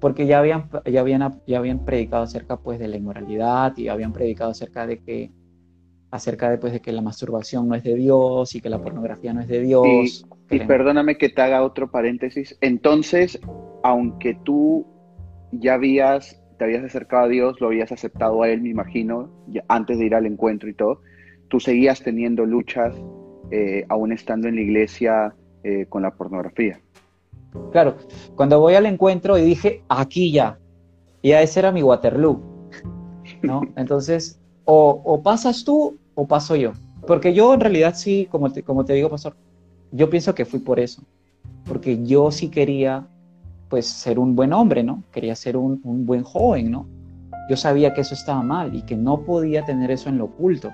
Porque 0.00 0.26
ya 0.26 0.38
habían, 0.38 0.70
ya 0.90 1.00
habían, 1.00 1.42
ya 1.46 1.58
habían 1.58 1.84
predicado 1.84 2.22
acerca 2.22 2.56
pues, 2.56 2.78
de 2.78 2.88
la 2.88 2.96
inmoralidad 2.96 3.76
y 3.76 3.88
habían 3.88 4.14
predicado 4.14 4.52
acerca 4.52 4.86
de 4.86 5.02
que 5.02 5.30
acerca 6.10 6.48
de, 6.48 6.56
pues, 6.56 6.72
de 6.72 6.80
que 6.80 6.92
la 6.92 7.02
masturbación 7.02 7.68
no 7.68 7.74
es 7.74 7.84
de 7.84 7.96
Dios 7.96 8.54
y 8.54 8.62
que 8.62 8.70
la 8.70 8.80
pornografía 8.80 9.34
no 9.34 9.42
es 9.42 9.48
de 9.48 9.60
Dios. 9.60 10.26
Y, 10.48 10.58
perdóname 10.60 11.18
que 11.18 11.28
te 11.28 11.42
haga 11.42 11.62
otro 11.62 11.90
paréntesis. 11.90 12.56
Entonces, 12.62 13.38
aunque 13.82 14.34
tú 14.44 14.86
ya 15.52 15.74
habías, 15.74 16.40
te 16.58 16.64
habías 16.64 16.84
acercado 16.84 17.24
a 17.24 17.28
Dios, 17.28 17.60
lo 17.60 17.68
habías 17.68 17.92
aceptado 17.92 18.42
a 18.42 18.48
Él, 18.48 18.62
me 18.62 18.70
imagino, 18.70 19.30
antes 19.68 19.98
de 19.98 20.06
ir 20.06 20.14
al 20.14 20.26
encuentro 20.26 20.68
y 20.68 20.74
todo, 20.74 21.00
tú 21.48 21.60
seguías 21.60 22.02
teniendo 22.02 22.46
luchas, 22.46 22.94
eh, 23.50 23.84
aún 23.88 24.12
estando 24.12 24.48
en 24.48 24.56
la 24.56 24.60
iglesia, 24.62 25.34
eh, 25.62 25.86
con 25.88 26.02
la 26.02 26.12
pornografía. 26.12 26.80
Claro, 27.72 27.96
cuando 28.36 28.60
voy 28.60 28.74
al 28.74 28.86
encuentro 28.86 29.36
y 29.36 29.42
dije, 29.42 29.82
aquí 29.88 30.32
ya, 30.32 30.58
ya 31.22 31.42
ese 31.42 31.60
era 31.60 31.72
mi 31.72 31.82
Waterloo, 31.82 32.40
¿no? 33.42 33.62
Entonces, 33.76 34.40
o, 34.64 35.02
o 35.04 35.22
pasas 35.22 35.64
tú 35.64 35.98
o 36.14 36.26
paso 36.26 36.56
yo. 36.56 36.72
Porque 37.06 37.34
yo 37.34 37.52
en 37.54 37.60
realidad 37.60 37.94
sí, 37.94 38.28
como 38.30 38.52
te, 38.52 38.62
como 38.62 38.84
te 38.84 38.92
digo, 38.92 39.10
pastor, 39.10 39.36
yo 39.90 40.08
pienso 40.10 40.34
que 40.34 40.44
fui 40.44 40.60
por 40.60 40.78
eso. 40.78 41.02
Porque 41.66 42.04
yo 42.04 42.30
sí 42.30 42.48
quería, 42.50 43.06
pues, 43.70 43.86
ser 43.86 44.18
un 44.18 44.36
buen 44.36 44.52
hombre, 44.52 44.82
¿no? 44.82 45.04
Quería 45.10 45.34
ser 45.34 45.56
un, 45.56 45.80
un 45.84 46.04
buen 46.04 46.22
joven, 46.24 46.70
¿no? 46.70 46.86
Yo 47.48 47.56
sabía 47.56 47.94
que 47.94 48.02
eso 48.02 48.14
estaba 48.14 48.42
mal 48.42 48.74
y 48.74 48.82
que 48.82 48.96
no 48.96 49.22
podía 49.22 49.64
tener 49.64 49.90
eso 49.90 50.10
en 50.10 50.18
lo 50.18 50.26
oculto, 50.26 50.70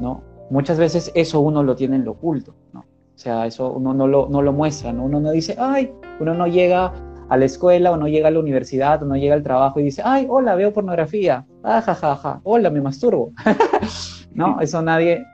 ¿no? 0.00 0.22
Muchas 0.50 0.78
veces 0.78 1.12
eso 1.14 1.40
uno 1.40 1.62
lo 1.62 1.76
tiene 1.76 1.96
en 1.96 2.04
lo 2.04 2.12
oculto, 2.12 2.54
¿no? 2.72 2.80
O 2.80 3.18
sea, 3.18 3.46
eso 3.46 3.72
uno 3.72 3.94
no 3.94 4.08
lo, 4.08 4.28
no 4.28 4.42
lo 4.42 4.52
muestra, 4.52 4.92
¿no? 4.92 5.04
Uno 5.04 5.20
no 5.20 5.30
dice, 5.30 5.54
ay, 5.58 5.92
uno 6.18 6.34
no 6.34 6.46
llega 6.46 6.92
a 7.28 7.36
la 7.36 7.44
escuela 7.44 7.92
o 7.92 7.96
no 7.96 8.08
llega 8.08 8.28
a 8.28 8.30
la 8.30 8.40
universidad 8.40 9.02
o 9.02 9.06
no 9.06 9.16
llega 9.16 9.34
al 9.34 9.42
trabajo 9.42 9.80
y 9.80 9.84
dice, 9.84 10.02
ay, 10.04 10.26
hola, 10.28 10.54
veo 10.54 10.72
pornografía, 10.72 11.46
ah, 11.62 11.80
ja, 11.80 12.40
hola, 12.44 12.70
me 12.70 12.80
masturbo. 12.80 13.32
¿No? 14.34 14.60
Eso 14.60 14.82
nadie, 14.82 15.24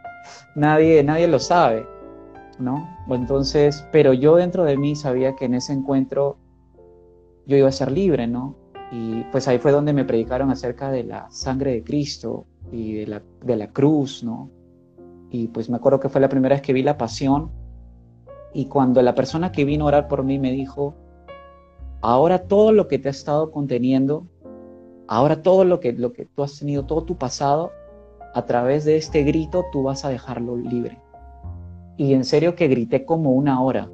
nadie, 0.55 1.03
nadie 1.03 1.29
lo 1.29 1.39
sabe, 1.39 1.87
¿no? 2.59 2.89
Entonces, 3.09 3.87
pero 3.91 4.13
yo 4.13 4.37
dentro 4.37 4.65
de 4.65 4.77
mí 4.77 4.95
sabía 4.95 5.35
que 5.35 5.47
en 5.47 5.55
ese 5.55 5.73
encuentro 5.73 6.37
yo 7.49 7.57
iba 7.57 7.69
a 7.69 7.73
ser 7.73 7.91
libre, 7.91 8.27
¿no? 8.27 8.55
Y 8.93 9.25
pues 9.33 9.49
ahí 9.49 9.59
fue 9.59 9.73
donde 9.73 9.93
me 9.95 10.05
predicaron 10.05 10.51
acerca 10.51 10.91
de 10.91 11.03
la 11.03 11.31
sangre 11.31 11.73
de 11.73 11.83
Cristo 11.83 12.47
y 12.71 12.93
de 12.93 13.07
la, 13.07 13.23
de 13.43 13.57
la 13.57 13.69
cruz, 13.69 14.23
¿no? 14.23 14.51
Y 15.31 15.49
pues 15.49 15.69
me 15.69 15.77
acuerdo 15.77 15.99
que 15.99 16.11
fue 16.11 16.21
la 16.21 16.29
primera 16.29 16.55
vez 16.55 16.63
que 16.63 16.75
vi 16.75 16.83
la 16.83 16.99
pasión 16.99 17.51
y 18.53 18.67
cuando 18.67 19.01
la 19.01 19.15
persona 19.15 19.51
que 19.51 19.65
vino 19.65 19.85
a 19.85 19.89
orar 19.89 20.09
por 20.09 20.25
mí 20.25 20.39
me 20.39 20.53
dijo, 20.53 20.95
ahora 22.03 22.47
todo 22.47 22.71
lo 22.73 22.87
que 22.87 22.99
te 22.99 23.09
ha 23.09 23.11
estado 23.11 23.51
conteniendo, 23.51 24.27
ahora 25.07 25.43
todo 25.43 25.65
lo 25.65 25.81
que, 25.81 25.95
lo 25.95 26.13
que 26.13 26.27
tú 26.27 26.43
has 26.43 26.59
tenido, 26.59 26.85
todo 26.85 27.05
tu 27.05 27.17
pasado, 27.17 27.73
a 28.35 28.45
través 28.45 28.85
de 28.85 28.97
este 28.97 29.23
grito 29.23 29.65
tú 29.73 29.85
vas 29.85 30.05
a 30.05 30.11
dejarlo 30.11 30.57
libre. 30.57 31.01
Y 31.97 32.13
en 32.13 32.25
serio 32.25 32.55
que 32.55 32.69
grité 32.69 33.07
como 33.07 33.33
una 33.33 33.63
hora, 33.63 33.91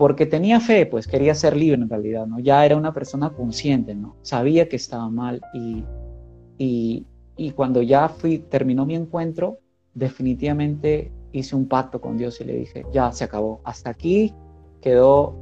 porque 0.00 0.24
tenía 0.24 0.60
fe, 0.60 0.86
pues 0.86 1.06
quería 1.06 1.34
ser 1.34 1.54
libre 1.54 1.82
en 1.82 1.90
realidad, 1.90 2.26
¿no? 2.26 2.38
Ya 2.38 2.64
era 2.64 2.74
una 2.74 2.94
persona 2.94 3.34
consciente, 3.34 3.94
¿no? 3.94 4.16
Sabía 4.22 4.66
que 4.66 4.76
estaba 4.76 5.10
mal 5.10 5.42
y, 5.52 7.04
y, 7.36 7.50
cuando 7.50 7.82
ya 7.82 8.08
fui, 8.08 8.38
terminó 8.38 8.86
mi 8.86 8.94
encuentro, 8.94 9.58
definitivamente 9.92 11.12
hice 11.32 11.54
un 11.54 11.68
pacto 11.68 12.00
con 12.00 12.16
Dios 12.16 12.40
y 12.40 12.44
le 12.44 12.56
dije, 12.56 12.86
ya 12.94 13.12
se 13.12 13.24
acabó, 13.24 13.60
hasta 13.62 13.90
aquí 13.90 14.32
quedó 14.80 15.36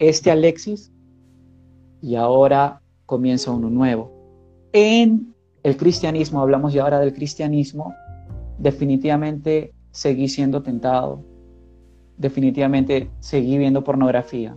este 0.00 0.32
Alexis 0.32 0.90
y 2.02 2.16
ahora 2.16 2.82
comienza 3.06 3.52
uno 3.52 3.70
nuevo. 3.70 4.10
En 4.72 5.32
el 5.62 5.76
cristianismo, 5.76 6.40
hablamos 6.40 6.72
ya 6.72 6.82
ahora 6.82 6.98
del 6.98 7.14
cristianismo, 7.14 7.94
definitivamente 8.58 9.72
seguí 9.92 10.26
siendo 10.26 10.60
tentado, 10.60 11.24
definitivamente 12.20 13.10
seguí 13.20 13.56
viendo 13.56 13.82
pornografía, 13.82 14.54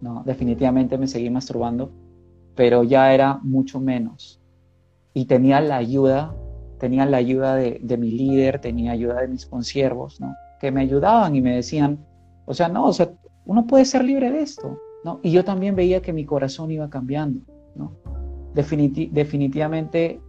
no, 0.00 0.22
definitivamente 0.24 0.96
me 0.96 1.06
seguí 1.06 1.28
masturbando, 1.28 1.90
pero 2.54 2.82
ya 2.82 3.12
era 3.12 3.38
mucho 3.42 3.78
menos. 3.78 4.40
Y 5.12 5.26
tenía 5.26 5.60
la 5.60 5.76
ayuda, 5.76 6.34
tenía 6.78 7.04
la 7.04 7.18
ayuda 7.18 7.56
de, 7.56 7.96
mi 7.98 8.10
líder, 8.10 8.60
tenía 8.60 8.92
ayuda 8.92 9.20
de 9.20 9.28
mis 9.28 9.44
consiervos, 9.44 10.20
¿no? 10.20 10.34
Que 10.60 10.70
me 10.70 10.80
ayudaban 10.80 11.36
y 11.36 11.42
me 11.42 11.56
decían, 11.56 11.98
o 12.46 12.54
sea, 12.54 12.68
no, 12.68 12.86
o 12.86 12.92
sea, 12.92 13.10
uno 13.44 13.66
puede 13.66 13.84
ser 13.84 14.02
libre 14.04 14.30
de 14.30 14.40
esto, 14.40 14.78
¿no? 15.04 15.20
Y 15.22 15.30
yo 15.30 15.44
también 15.44 15.76
veía 15.76 16.00
que 16.00 16.12
mi 16.12 16.24
corazón 16.24 16.70
iba 16.70 16.88
cambiando, 16.88 17.40
¿no? 17.74 17.92
definitivamente 18.54 20.20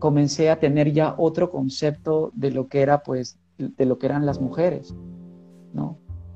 comencé 0.00 0.50
a 0.50 0.58
tener 0.58 0.92
ya 0.92 1.14
otro 1.16 1.50
concepto 1.50 2.32
de 2.34 2.50
lo 2.50 2.66
que 2.66 2.80
era, 2.80 3.04
pues, 3.04 3.38
de 3.58 3.84
lo 3.84 3.98
que 3.98 4.06
eran 4.06 4.26
las 4.26 4.40
mujeres, 4.40 4.94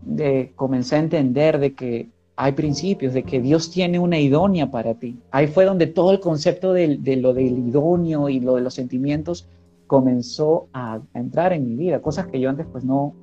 De, 0.02 0.52
comencé 0.56 0.96
a 0.96 0.98
entender 0.98 1.58
de 1.58 1.74
que 1.74 2.08
hay 2.36 2.52
principios, 2.52 3.14
de 3.14 3.22
que 3.22 3.40
Dios 3.40 3.70
tiene 3.70 3.98
una 3.98 4.18
idónea 4.18 4.70
para 4.70 4.94
ti. 4.94 5.18
Ahí 5.30 5.46
fue 5.46 5.64
donde 5.64 5.86
todo 5.86 6.10
el 6.10 6.20
concepto 6.20 6.72
de, 6.72 6.98
lo 7.16 7.34
del 7.34 7.58
idóneo 7.68 8.28
y 8.28 8.40
lo 8.40 8.56
de 8.56 8.62
los 8.62 8.74
sentimientos 8.74 9.46
comenzó 9.86 10.68
a, 10.72 11.00
entrar 11.14 11.52
en 11.52 11.68
mi 11.68 11.76
vida, 11.76 12.00
cosas 12.00 12.26
que 12.26 12.40
yo 12.40 12.48
antes 12.48 12.66
pues 12.72 12.82
no, 12.84 13.14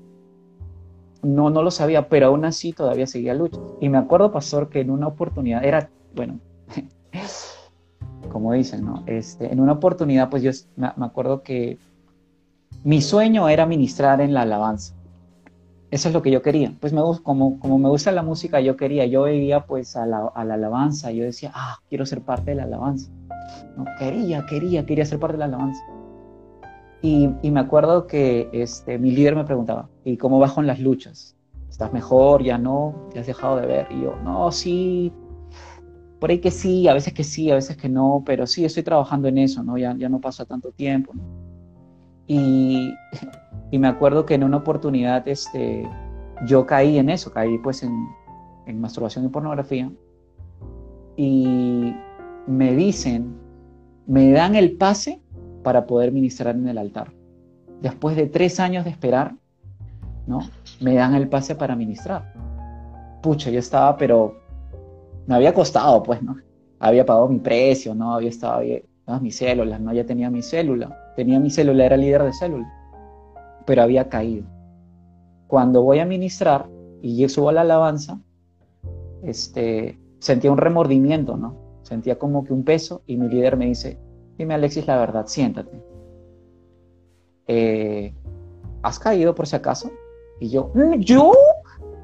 no, 1.24 1.50
no 1.50 1.64
lo 1.64 1.72
sabía, 1.72 2.08
pero 2.08 2.28
aún 2.28 2.46
así 2.46 2.72
todavía 2.72 3.08
seguía 3.08 3.34
lucha. 3.34 3.60
Y 3.82 3.90
me 3.90 3.98
acuerdo, 3.98 4.32
pastor, 4.32 4.70
que 4.70 4.82
en 4.82 4.92
una 4.92 5.08
oportunidad, 5.08 5.64
era, 5.66 5.90
bueno, 6.16 6.40
como 8.32 8.54
dicen, 8.54 8.86
¿no? 8.86 9.04
Este, 9.06 9.52
en 9.52 9.60
una 9.60 9.74
oportunidad, 9.74 10.30
pues 10.30 10.44
yo 10.44 10.52
me, 10.76 10.88
acuerdo 10.88 11.42
que 11.42 11.78
mi 12.84 13.02
sueño 13.02 13.50
era 13.50 13.66
ministrar 13.66 14.22
en 14.22 14.34
la 14.34 14.44
alabanza. 14.44 14.94
Eso 15.92 16.10
es 16.10 16.14
lo 16.14 16.22
que 16.22 16.30
yo 16.32 16.42
quería. 16.42 16.74
Pues 16.80 16.94
me, 16.94 17.02
como, 17.24 17.60
como 17.60 17.80
me 17.80 17.90
gusta 17.90 18.12
la 18.12 18.22
música, 18.22 18.60
yo 18.60 18.78
quería, 18.78 19.06
yo 19.06 19.24
veía 19.24 19.66
pues 19.66 19.96
a 19.96 20.06
la, 20.06 20.28
a 20.36 20.46
la 20.46 20.54
alabanza, 20.54 21.12
yo 21.12 21.24
decía, 21.24 21.52
ah, 21.56 21.80
quiero 21.90 22.06
ser 22.06 22.22
parte 22.22 22.52
de 22.52 22.56
la 22.56 22.64
alabanza. 22.64 23.12
Quería, 23.98 24.46
quería, 24.46 24.86
quería 24.86 25.06
ser 25.06 25.20
parte 25.20 25.34
de 25.34 25.40
la 25.40 25.46
alabanza. 25.46 25.82
Y, 27.02 27.30
me 27.44 27.60
acuerdo 27.60 28.08
que 28.08 28.50
este, 28.52 29.00
mi 29.00 29.12
líder 29.12 29.36
me 29.36 29.46
preguntaba, 29.46 29.90
¿y 30.04 30.18
cómo 30.18 30.38
vas 30.38 30.52
con 30.52 30.68
las 30.68 30.80
luchas? 30.80 31.36
¿Estás 31.70 31.94
mejor? 31.94 32.44
¿Ya 32.44 32.58
no? 32.58 33.08
¿Te 33.12 33.20
has 33.20 33.28
dejado 33.28 33.58
de 33.58 33.66
ver? 33.66 33.88
Y 33.90 34.02
yo, 34.02 34.16
no, 34.24 34.52
sí, 34.52 35.14
por 36.20 36.30
ahí 36.30 36.40
que 36.40 36.52
sí, 36.52 36.88
a 36.88 36.94
veces 36.94 37.14
que 37.14 37.24
sí, 37.24 37.50
a 37.50 37.56
veces 37.56 37.78
que 37.78 37.88
no, 37.88 38.22
pero 38.26 38.46
sí 38.46 38.66
estoy 38.66 38.84
trabajando 38.84 39.30
en 39.30 39.38
eso, 39.38 39.64
¿no? 39.64 39.78
Ya, 39.78 39.96
ya 39.98 40.10
no 40.10 40.20
pasa 40.20 40.44
tanto 40.46 40.72
tiempo. 40.72 41.14
Y, 42.30 42.94
y, 43.72 43.80
me 43.80 43.88
acuerdo 43.88 44.26
que 44.26 44.36
en 44.36 44.44
una 44.44 44.58
oportunidad 44.58 45.28
este, 45.28 45.90
yo 46.46 46.66
caí 46.66 47.00
en 47.00 47.10
eso, 47.10 47.32
caí 47.32 47.58
pues 47.58 47.82
en, 47.82 47.92
en 48.68 48.80
masturbación 48.80 49.26
y 49.26 49.30
pornografía. 49.30 49.92
Y 51.18 51.94
me 52.46 52.76
dicen, 52.76 53.36
me 54.06 54.32
dan 54.32 54.56
el 54.56 54.78
pase 54.78 55.22
para 55.64 55.86
poder 55.86 56.12
ministrar 56.12 56.56
en 56.56 56.68
el 56.68 56.78
altar. 56.78 57.12
Después 57.82 58.16
de 58.16 58.28
tres 58.28 58.60
años 58.60 58.86
de 58.86 58.92
esperar, 58.92 59.36
¿no? 60.28 60.42
Me 60.80 60.94
dan 60.96 61.16
el 61.16 61.28
pase 61.28 61.56
para 61.56 61.76
ministrar. 61.76 62.34
Pucha, 63.22 63.50
yo 63.50 63.60
estaba, 63.60 63.98
pero 63.98 64.38
me 65.26 65.36
había 65.36 65.54
costado, 65.54 66.02
pues, 66.04 66.22
¿no? 66.22 66.38
Había 66.80 67.06
pagado 67.06 67.28
mi 67.28 67.40
precio, 67.40 67.94
¿no? 67.94 68.14
Había 68.14 68.30
estado 68.30 68.62
bien, 68.62 68.84
mis 69.22 69.36
células, 69.36 69.82
¿no? 69.82 69.92
Ya 69.92 70.06
tenía 70.06 70.30
mi 70.30 70.42
célula. 70.42 71.09
Tenía 71.16 71.40
mi 71.40 71.50
célula, 71.50 71.86
era 71.86 71.98
líder 71.98 72.24
de 72.24 72.34
célula. 72.34 72.72
Pero 73.66 73.84
había 73.84 74.10
caído. 74.10 74.46
Cuando 75.48 75.84
voy 75.84 76.00
a 76.00 76.06
ministrar 76.06 76.68
y 77.02 77.28
subo 77.30 77.50
a 77.50 77.54
la 77.54 77.62
alabanza, 77.62 78.20
este, 79.24 80.00
sentía 80.20 80.52
un 80.52 80.58
remordimiento, 80.58 81.38
¿no? 81.38 81.56
Sentía 81.84 82.20
como 82.20 82.44
que 82.44 82.54
un 82.54 82.64
peso 82.64 83.02
y 83.06 83.18
mi 83.18 83.28
líder 83.28 83.58
me 83.58 83.66
dice, 83.66 84.00
Dime, 84.40 84.54
Alexis, 84.54 84.88
la 84.88 84.98
verdad, 84.98 85.28
siéntate. 85.28 85.84
Eh, 87.48 88.14
¿Has 88.84 88.98
caído 88.98 89.36
por 89.36 89.46
si 89.46 89.58
acaso? 89.58 89.92
Y 90.40 90.50
yo, 90.50 90.72
mm, 90.74 91.00
¿yo? 91.00 91.34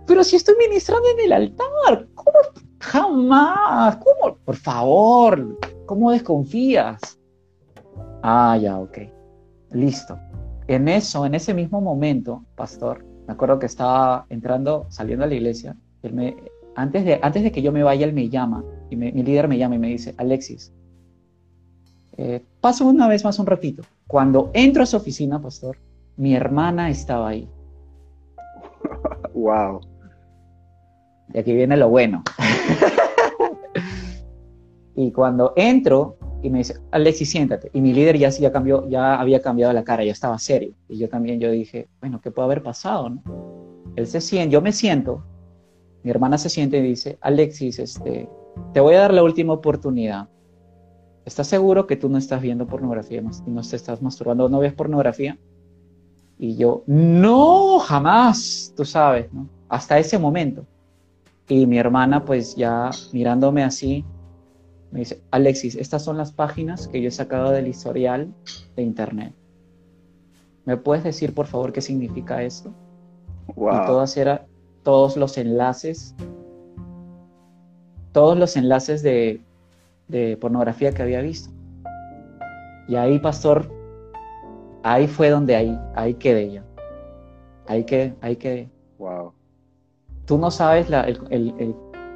Pero 0.05 0.21
si 0.21 0.35
estoy 0.35 0.55
ministrando 0.57 1.07
en 1.11 1.19
el 1.21 1.31
altar, 1.31 2.07
¿cómo? 2.13 2.37
Jamás, 2.79 3.95
¿cómo? 3.97 4.37
Por 4.43 4.55
favor, 4.57 5.57
¿cómo 5.85 6.11
desconfías? 6.11 7.17
Ah, 8.27 8.57
ya, 8.57 8.79
ok. 8.79 8.97
Listo. 9.69 10.17
En 10.67 10.87
eso, 10.87 11.27
en 11.27 11.35
ese 11.35 11.53
mismo 11.53 11.79
momento, 11.79 12.43
pastor, 12.55 13.05
me 13.27 13.33
acuerdo 13.33 13.59
que 13.59 13.67
estaba 13.67 14.25
entrando, 14.29 14.87
saliendo 14.89 15.25
a 15.25 15.27
la 15.27 15.35
iglesia, 15.35 15.75
él 16.01 16.13
me, 16.13 16.35
antes, 16.75 17.05
de, 17.05 17.19
antes 17.21 17.43
de 17.43 17.51
que 17.51 17.61
yo 17.61 17.71
me 17.71 17.83
vaya, 17.83 18.03
él 18.03 18.13
me 18.13 18.27
llama, 18.27 18.63
y 18.89 18.95
mi 18.95 19.11
líder 19.11 19.47
me 19.47 19.59
llama 19.59 19.75
y 19.75 19.79
me 19.79 19.89
dice, 19.89 20.15
Alexis, 20.17 20.73
eh, 22.17 22.43
paso 22.61 22.87
una 22.87 23.07
vez 23.07 23.23
más 23.23 23.37
un 23.37 23.45
ratito. 23.45 23.83
Cuando 24.07 24.49
entro 24.55 24.81
a 24.81 24.87
su 24.87 24.97
oficina, 24.97 25.39
pastor, 25.39 25.77
mi 26.17 26.33
hermana 26.33 26.89
estaba 26.89 27.29
ahí. 27.29 27.47
Wow. 29.35 29.81
Y 31.31 31.37
aquí 31.37 31.53
viene 31.53 31.77
lo 31.77 31.89
bueno. 31.89 32.23
y 34.95 35.11
cuando 35.11 35.53
entro 35.57 36.17
y 36.45 36.49
me 36.51 36.59
dice, 36.59 36.75
Alexis, 36.91 37.31
siéntate. 37.31 37.71
Y 37.73 37.81
mi 37.81 37.91
líder 37.91 38.17
ya, 38.19 38.29
ya, 38.29 38.51
cambió, 38.51 38.87
ya 38.87 39.19
había 39.19 39.41
cambiado 39.41 39.73
la 39.73 39.83
cara, 39.83 40.03
ya 40.03 40.11
estaba 40.11 40.37
serio. 40.37 40.73
Y 40.87 40.99
yo 40.99 41.09
también, 41.09 41.39
yo 41.39 41.49
dije, 41.49 41.87
bueno, 41.99 42.21
¿qué 42.21 42.29
puede 42.29 42.45
haber 42.45 42.61
pasado? 42.61 43.09
No? 43.09 43.23
Él 43.95 44.05
se 44.05 44.21
siente, 44.21 44.53
yo 44.53 44.61
me 44.61 44.71
siento, 44.71 45.23
mi 46.03 46.11
hermana 46.11 46.37
se 46.37 46.49
siente 46.49 46.77
y 46.77 46.83
dice, 46.83 47.17
Alexis, 47.21 47.79
este, 47.79 48.29
te 48.73 48.79
voy 48.79 48.93
a 48.93 48.99
dar 48.99 49.13
la 49.13 49.23
última 49.23 49.53
oportunidad. 49.53 50.29
¿Estás 51.25 51.47
seguro 51.47 51.87
que 51.87 51.95
tú 51.95 52.09
no 52.09 52.19
estás 52.19 52.43
viendo 52.43 52.67
pornografía 52.67 53.23
y 53.47 53.49
no 53.49 53.61
te 53.63 53.75
estás 53.75 54.03
masturbando? 54.03 54.47
¿No 54.47 54.59
ves 54.59 54.73
pornografía? 54.73 55.39
Y 56.37 56.57
yo, 56.57 56.83
no, 56.85 57.79
jamás, 57.79 58.71
tú 58.77 58.85
sabes, 58.85 59.33
¿no? 59.33 59.49
Hasta 59.67 59.97
ese 59.97 60.19
momento. 60.19 60.67
Y 61.47 61.65
mi 61.65 61.79
hermana, 61.79 62.23
pues 62.23 62.55
ya 62.55 62.91
mirándome 63.13 63.63
así, 63.63 64.05
me 64.91 64.99
dice, 64.99 65.21
Alexis, 65.31 65.75
estas 65.75 66.03
son 66.03 66.17
las 66.17 66.31
páginas 66.31 66.87
que 66.87 67.01
yo 67.01 67.09
he 67.09 67.11
sacado 67.11 67.51
del 67.51 67.67
historial 67.67 68.33
de 68.75 68.83
internet. 68.83 69.33
¿Me 70.65 70.77
puedes 70.77 71.03
decir, 71.03 71.33
por 71.33 71.47
favor, 71.47 71.73
qué 71.73 71.81
significa 71.81 72.41
esto? 72.41 72.73
Wow. 73.55 73.83
Y 73.83 73.85
todas 73.85 74.17
era, 74.17 74.45
todos 74.83 75.17
los 75.17 75.37
enlaces, 75.37 76.15
todos 78.11 78.37
los 78.37 78.55
enlaces 78.55 79.03
de, 79.03 79.41
de 80.07 80.37
pornografía 80.37 80.91
que 80.91 81.03
había 81.03 81.21
visto. 81.21 81.51
Y 82.87 82.95
ahí, 82.95 83.19
pastor, 83.19 83.69
ahí 84.83 85.07
fue 85.07 85.29
donde 85.29 85.55
ahí, 85.55 85.79
ahí 85.95 86.13
quedé 86.13 86.53
yo. 86.53 86.61
Ahí 87.67 87.83
quedé, 87.83 88.15
ahí 88.21 88.35
quedé. 88.35 88.69
Wow. 88.99 89.33
Tú 90.25 90.37
no 90.37 90.51
sabes 90.51 90.89
la, 90.89 91.07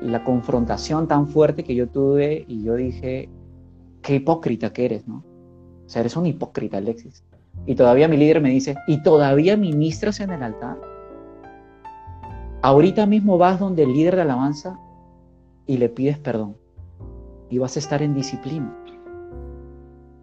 la 0.01 0.23
confrontación 0.23 1.07
tan 1.07 1.27
fuerte 1.27 1.63
que 1.63 1.75
yo 1.75 1.87
tuve 1.89 2.45
y 2.47 2.63
yo 2.63 2.75
dije, 2.75 3.29
qué 4.01 4.15
hipócrita 4.15 4.71
que 4.71 4.85
eres, 4.85 5.07
¿no? 5.07 5.23
O 5.85 5.89
sea, 5.89 6.01
eres 6.01 6.15
un 6.15 6.25
hipócrita, 6.25 6.77
Alexis. 6.77 7.23
Y 7.65 7.75
todavía 7.75 8.07
mi 8.07 8.17
líder 8.17 8.41
me 8.41 8.49
dice, 8.49 8.75
¿y 8.87 9.01
todavía 9.03 9.57
ministras 9.57 10.19
en 10.19 10.31
el 10.31 10.43
altar? 10.43 10.77
Ahorita 12.61 13.05
mismo 13.05 13.37
vas 13.37 13.59
donde 13.59 13.83
el 13.83 13.93
líder 13.93 14.15
de 14.15 14.21
alabanza 14.23 14.79
y 15.65 15.77
le 15.77 15.89
pides 15.89 16.17
perdón. 16.17 16.55
Y 17.49 17.57
vas 17.57 17.75
a 17.75 17.79
estar 17.79 18.01
en 18.01 18.13
disciplina. 18.13 18.75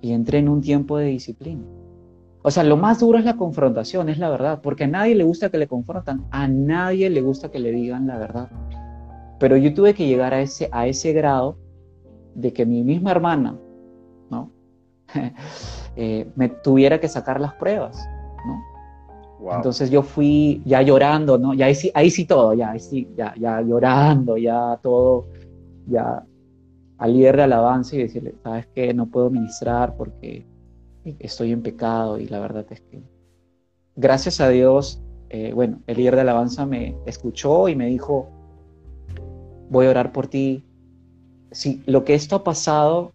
Y 0.00 0.12
entré 0.12 0.38
en 0.38 0.48
un 0.48 0.60
tiempo 0.60 0.98
de 0.98 1.06
disciplina. 1.06 1.64
O 2.42 2.50
sea, 2.50 2.62
lo 2.62 2.76
más 2.76 3.00
duro 3.00 3.18
es 3.18 3.24
la 3.24 3.36
confrontación, 3.36 4.08
es 4.08 4.18
la 4.18 4.30
verdad, 4.30 4.60
porque 4.62 4.84
a 4.84 4.86
nadie 4.86 5.16
le 5.16 5.24
gusta 5.24 5.50
que 5.50 5.58
le 5.58 5.66
confrontan, 5.66 6.26
a 6.30 6.46
nadie 6.46 7.10
le 7.10 7.20
gusta 7.20 7.50
que 7.50 7.58
le 7.58 7.72
digan 7.72 8.06
la 8.06 8.18
verdad. 8.18 8.50
Pero 9.38 9.56
yo 9.56 9.72
tuve 9.74 9.94
que 9.94 10.06
llegar 10.06 10.34
a 10.34 10.40
ese, 10.40 10.68
a 10.72 10.86
ese 10.86 11.12
grado 11.12 11.56
de 12.34 12.52
que 12.52 12.66
mi 12.66 12.82
misma 12.82 13.10
hermana, 13.10 13.56
¿no? 14.30 14.50
Eh, 15.98 16.30
me 16.36 16.50
tuviera 16.50 17.00
que 17.00 17.08
sacar 17.08 17.40
las 17.40 17.54
pruebas, 17.54 18.06
¿no? 18.46 19.56
Entonces 19.56 19.88
yo 19.88 20.02
fui 20.02 20.60
ya 20.66 20.82
llorando, 20.82 21.38
¿no? 21.38 21.54
Ya 21.54 21.64
ahí 21.64 21.74
sí, 21.74 21.90
ahí 21.94 22.10
sí 22.10 22.26
todo, 22.26 22.52
ya, 22.52 22.72
ahí 22.72 22.80
sí, 22.80 23.08
ya, 23.16 23.34
ya 23.38 23.62
llorando, 23.62 24.36
ya 24.36 24.78
todo, 24.82 25.24
ya 25.86 26.22
al 26.98 27.12
líder 27.14 27.38
de 27.38 27.42
alabanza 27.44 27.96
y 27.96 28.00
decirle, 28.00 28.34
sabes 28.42 28.66
que 28.66 28.92
no 28.92 29.06
puedo 29.06 29.30
ministrar 29.30 29.96
porque 29.96 30.46
estoy 31.18 31.52
en 31.52 31.62
pecado 31.62 32.18
y 32.18 32.26
la 32.26 32.40
verdad 32.40 32.66
es 32.68 32.82
que 32.82 33.02
gracias 33.94 34.40
a 34.40 34.48
Dios, 34.48 35.02
eh, 35.28 35.52
bueno, 35.54 35.80
el 35.86 35.96
líder 35.96 36.16
de 36.16 36.20
alabanza 36.22 36.66
me 36.66 36.96
escuchó 37.06 37.68
y 37.68 37.74
me 37.74 37.86
dijo, 37.86 38.28
voy 39.70 39.86
a 39.86 39.90
orar 39.90 40.12
por 40.12 40.28
ti. 40.28 40.64
Si 41.50 41.82
lo 41.86 42.04
que 42.04 42.14
esto 42.14 42.36
ha 42.36 42.44
pasado, 42.44 43.12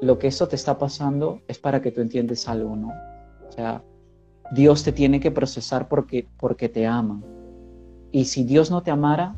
lo 0.00 0.18
que 0.18 0.26
esto 0.26 0.48
te 0.48 0.56
está 0.56 0.78
pasando 0.78 1.40
es 1.48 1.58
para 1.58 1.80
que 1.80 1.90
tú 1.90 2.00
entiendes 2.00 2.48
algo, 2.48 2.76
¿no? 2.76 2.88
O 3.48 3.52
sea, 3.52 3.82
Dios 4.52 4.84
te 4.84 4.92
tiene 4.92 5.20
que 5.20 5.30
procesar 5.30 5.88
porque, 5.88 6.26
porque 6.38 6.68
te 6.68 6.86
ama. 6.86 7.22
Y 8.12 8.26
si 8.26 8.44
Dios 8.44 8.70
no 8.70 8.82
te 8.82 8.90
amara, 8.90 9.36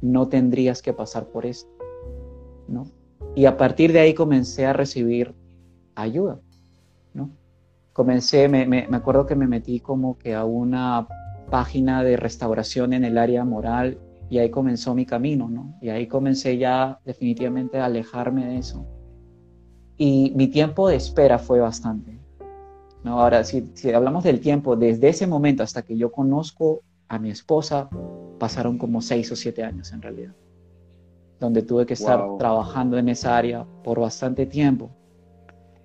no 0.00 0.28
tendrías 0.28 0.82
que 0.82 0.92
pasar 0.92 1.26
por 1.26 1.46
esto, 1.46 1.70
¿no? 2.68 2.86
Y 3.34 3.46
a 3.46 3.56
partir 3.56 3.92
de 3.92 4.00
ahí 4.00 4.14
comencé 4.14 4.66
a 4.66 4.72
recibir 4.72 5.34
ayuda, 5.94 6.40
¿no? 7.14 7.30
comencé, 7.92 8.48
me, 8.48 8.66
me, 8.66 8.86
acuerdo 8.92 9.26
que 9.26 9.34
me 9.34 9.46
metí 9.46 9.80
como 9.80 10.18
que 10.18 10.34
a 10.34 10.44
una 10.44 11.06
página 11.50 12.02
de 12.02 12.16
restauración 12.16 12.92
en 12.92 13.04
el 13.04 13.18
área 13.18 13.44
moral 13.44 13.98
y 14.32 14.38
ahí 14.38 14.48
comenzó 14.48 14.94
mi 14.94 15.04
camino, 15.04 15.50
¿no? 15.50 15.74
Y 15.82 15.90
ahí 15.90 16.06
comencé 16.06 16.56
ya 16.56 16.98
definitivamente 17.04 17.78
a 17.78 17.84
alejarme 17.84 18.46
de 18.46 18.56
eso. 18.56 18.86
Y 19.98 20.32
mi 20.34 20.46
tiempo 20.46 20.88
de 20.88 20.96
espera 20.96 21.38
fue 21.38 21.60
bastante. 21.60 22.18
¿no? 23.04 23.20
Ahora, 23.20 23.44
si, 23.44 23.68
si 23.74 23.92
hablamos 23.92 24.24
del 24.24 24.40
tiempo, 24.40 24.74
desde 24.74 25.10
ese 25.10 25.26
momento 25.26 25.62
hasta 25.62 25.82
que 25.82 25.98
yo 25.98 26.10
conozco 26.10 26.80
a 27.08 27.18
mi 27.18 27.28
esposa, 27.28 27.90
pasaron 28.38 28.78
como 28.78 29.02
seis 29.02 29.30
o 29.32 29.36
siete 29.36 29.64
años 29.64 29.92
en 29.92 30.00
realidad, 30.00 30.32
donde 31.38 31.60
tuve 31.60 31.84
que 31.84 31.92
estar 31.92 32.24
trabajando 32.38 32.96
en 32.96 33.10
esa 33.10 33.36
área 33.36 33.66
por 33.84 34.00
bastante 34.00 34.46
tiempo. 34.46 34.88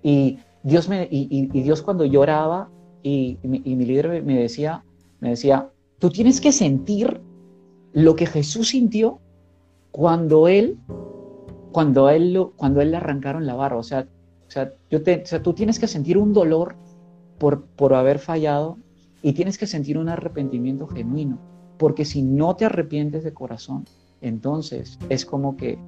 Y 0.02 0.38
Dios 0.62 0.88
me, 0.88 1.06
y, 1.10 1.48
Dios 1.48 1.82
cuando 1.82 2.06
lloraba 2.06 2.70
y, 3.02 3.38
y, 3.42 3.76
mi 3.76 3.84
líder 3.84 4.22
me 4.22 4.38
decía, 4.38 4.86
me 5.20 5.28
decía, 5.28 5.70
tú 5.98 6.08
tienes 6.08 6.40
que 6.40 6.50
sentir 6.50 7.27
lo 7.92 8.16
que 8.16 8.26
Jesús 8.26 8.68
sintió 8.68 9.20
cuando 9.90 10.48
él, 10.48 10.78
cuando 11.72 12.08
él, 12.10 12.32
lo, 12.32 12.52
cuando 12.52 12.80
él 12.80 12.90
le 12.90 12.96
arrancaron 12.98 13.46
la 13.46 13.54
barba. 13.54 13.78
O 13.78 13.82
sea, 13.82 14.06
o 14.46 14.50
sea, 14.50 14.72
yo 14.90 15.02
te, 15.02 15.22
o 15.22 15.26
sea, 15.26 15.42
tú 15.42 15.52
tienes 15.52 15.78
que 15.78 15.86
sentir 15.86 16.18
un 16.18 16.32
dolor 16.32 16.76
por, 17.38 17.64
por 17.64 17.94
haber 17.94 18.18
fallado 18.18 18.78
y 19.22 19.32
tienes 19.32 19.58
que 19.58 19.66
sentir 19.66 19.98
un 19.98 20.08
arrepentimiento 20.08 20.86
genuino. 20.86 21.38
Porque 21.78 22.04
si 22.04 22.22
no 22.22 22.56
te 22.56 22.64
arrepientes 22.64 23.24
de 23.24 23.32
corazón, 23.32 23.84
entonces 24.20 24.98
es 25.08 25.24
como 25.24 25.56
que 25.56 25.78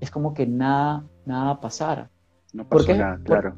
es 0.00 0.10
como 0.10 0.34
que 0.34 0.46
nada, 0.46 1.04
nada 1.24 1.60
pasara. 1.60 2.10
No 2.52 2.68
pasó 2.68 2.94
nada, 2.94 3.18
claro. 3.24 3.54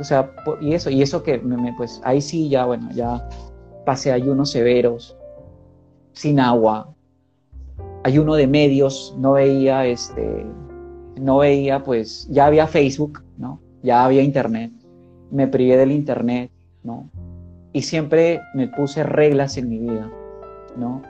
o 0.00 0.04
sea, 0.04 0.32
y 0.60 0.74
eso, 0.74 0.90
y 0.90 1.02
eso 1.02 1.22
que, 1.22 1.38
me, 1.38 1.72
pues 1.74 2.00
ahí 2.04 2.20
sí 2.20 2.48
ya, 2.48 2.64
bueno, 2.64 2.88
ya 2.92 3.28
pasé 3.84 4.12
ayunos 4.12 4.50
severos, 4.50 5.16
sin 6.12 6.40
agua, 6.40 6.94
ayuno 8.04 8.34
de 8.34 8.46
medios, 8.46 9.14
no 9.18 9.32
veía, 9.32 9.86
este, 9.86 10.46
no 11.20 11.38
veía, 11.38 11.82
pues 11.82 12.28
ya 12.30 12.46
había 12.46 12.66
Facebook, 12.66 13.22
¿no? 13.38 13.60
Ya 13.82 14.04
había 14.04 14.22
Internet, 14.22 14.72
me 15.30 15.46
privé 15.46 15.76
del 15.76 15.92
Internet, 15.92 16.50
¿no? 16.82 17.08
Y 17.72 17.82
siempre 17.82 18.40
me 18.54 18.68
puse 18.68 19.02
reglas 19.02 19.56
en 19.56 19.68
mi 19.68 19.78
vida, 19.78 20.10
¿no? 20.76 21.02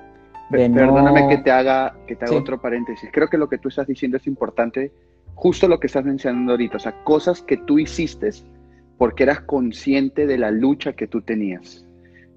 Perdóname 0.51 1.29
que 1.29 1.39
te 1.39 1.51
haga, 1.51 1.95
que 2.07 2.17
te 2.17 2.25
haga 2.25 2.37
otro 2.37 2.61
paréntesis. 2.61 3.09
Creo 3.13 3.29
que 3.29 3.39
lo 3.39 3.49
que 3.49 3.59
tú 3.59 3.69
estás 3.69 3.87
diciendo 3.87 4.17
es 4.17 4.27
importante 4.27 4.93
justo 5.41 5.69
lo 5.69 5.81
que 5.81 5.87
estás 5.87 6.05
mencionando 6.05 6.53
ahorita, 6.53 6.77
o 6.77 6.81
sea, 6.81 7.03
cosas 7.05 7.41
que 7.41 7.57
tú 7.57 7.79
hiciste 7.79 8.31
porque 8.99 9.23
eras 9.23 9.41
consciente 9.41 10.27
de 10.27 10.37
la 10.37 10.51
lucha 10.51 10.93
que 10.93 11.07
tú 11.07 11.23
tenías, 11.23 11.87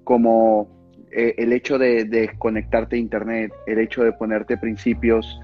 como 0.04 0.68
eh, 1.14 1.34
el 1.38 1.52
hecho 1.52 1.78
de, 1.78 2.04
de, 2.04 2.30
conectarte 2.38 2.96
a 2.96 2.98
Internet, 2.98 3.52
el 3.66 3.78
hecho 3.78 4.02
de 4.02 4.12
ponerte 4.12 4.56
principios. 4.56 5.40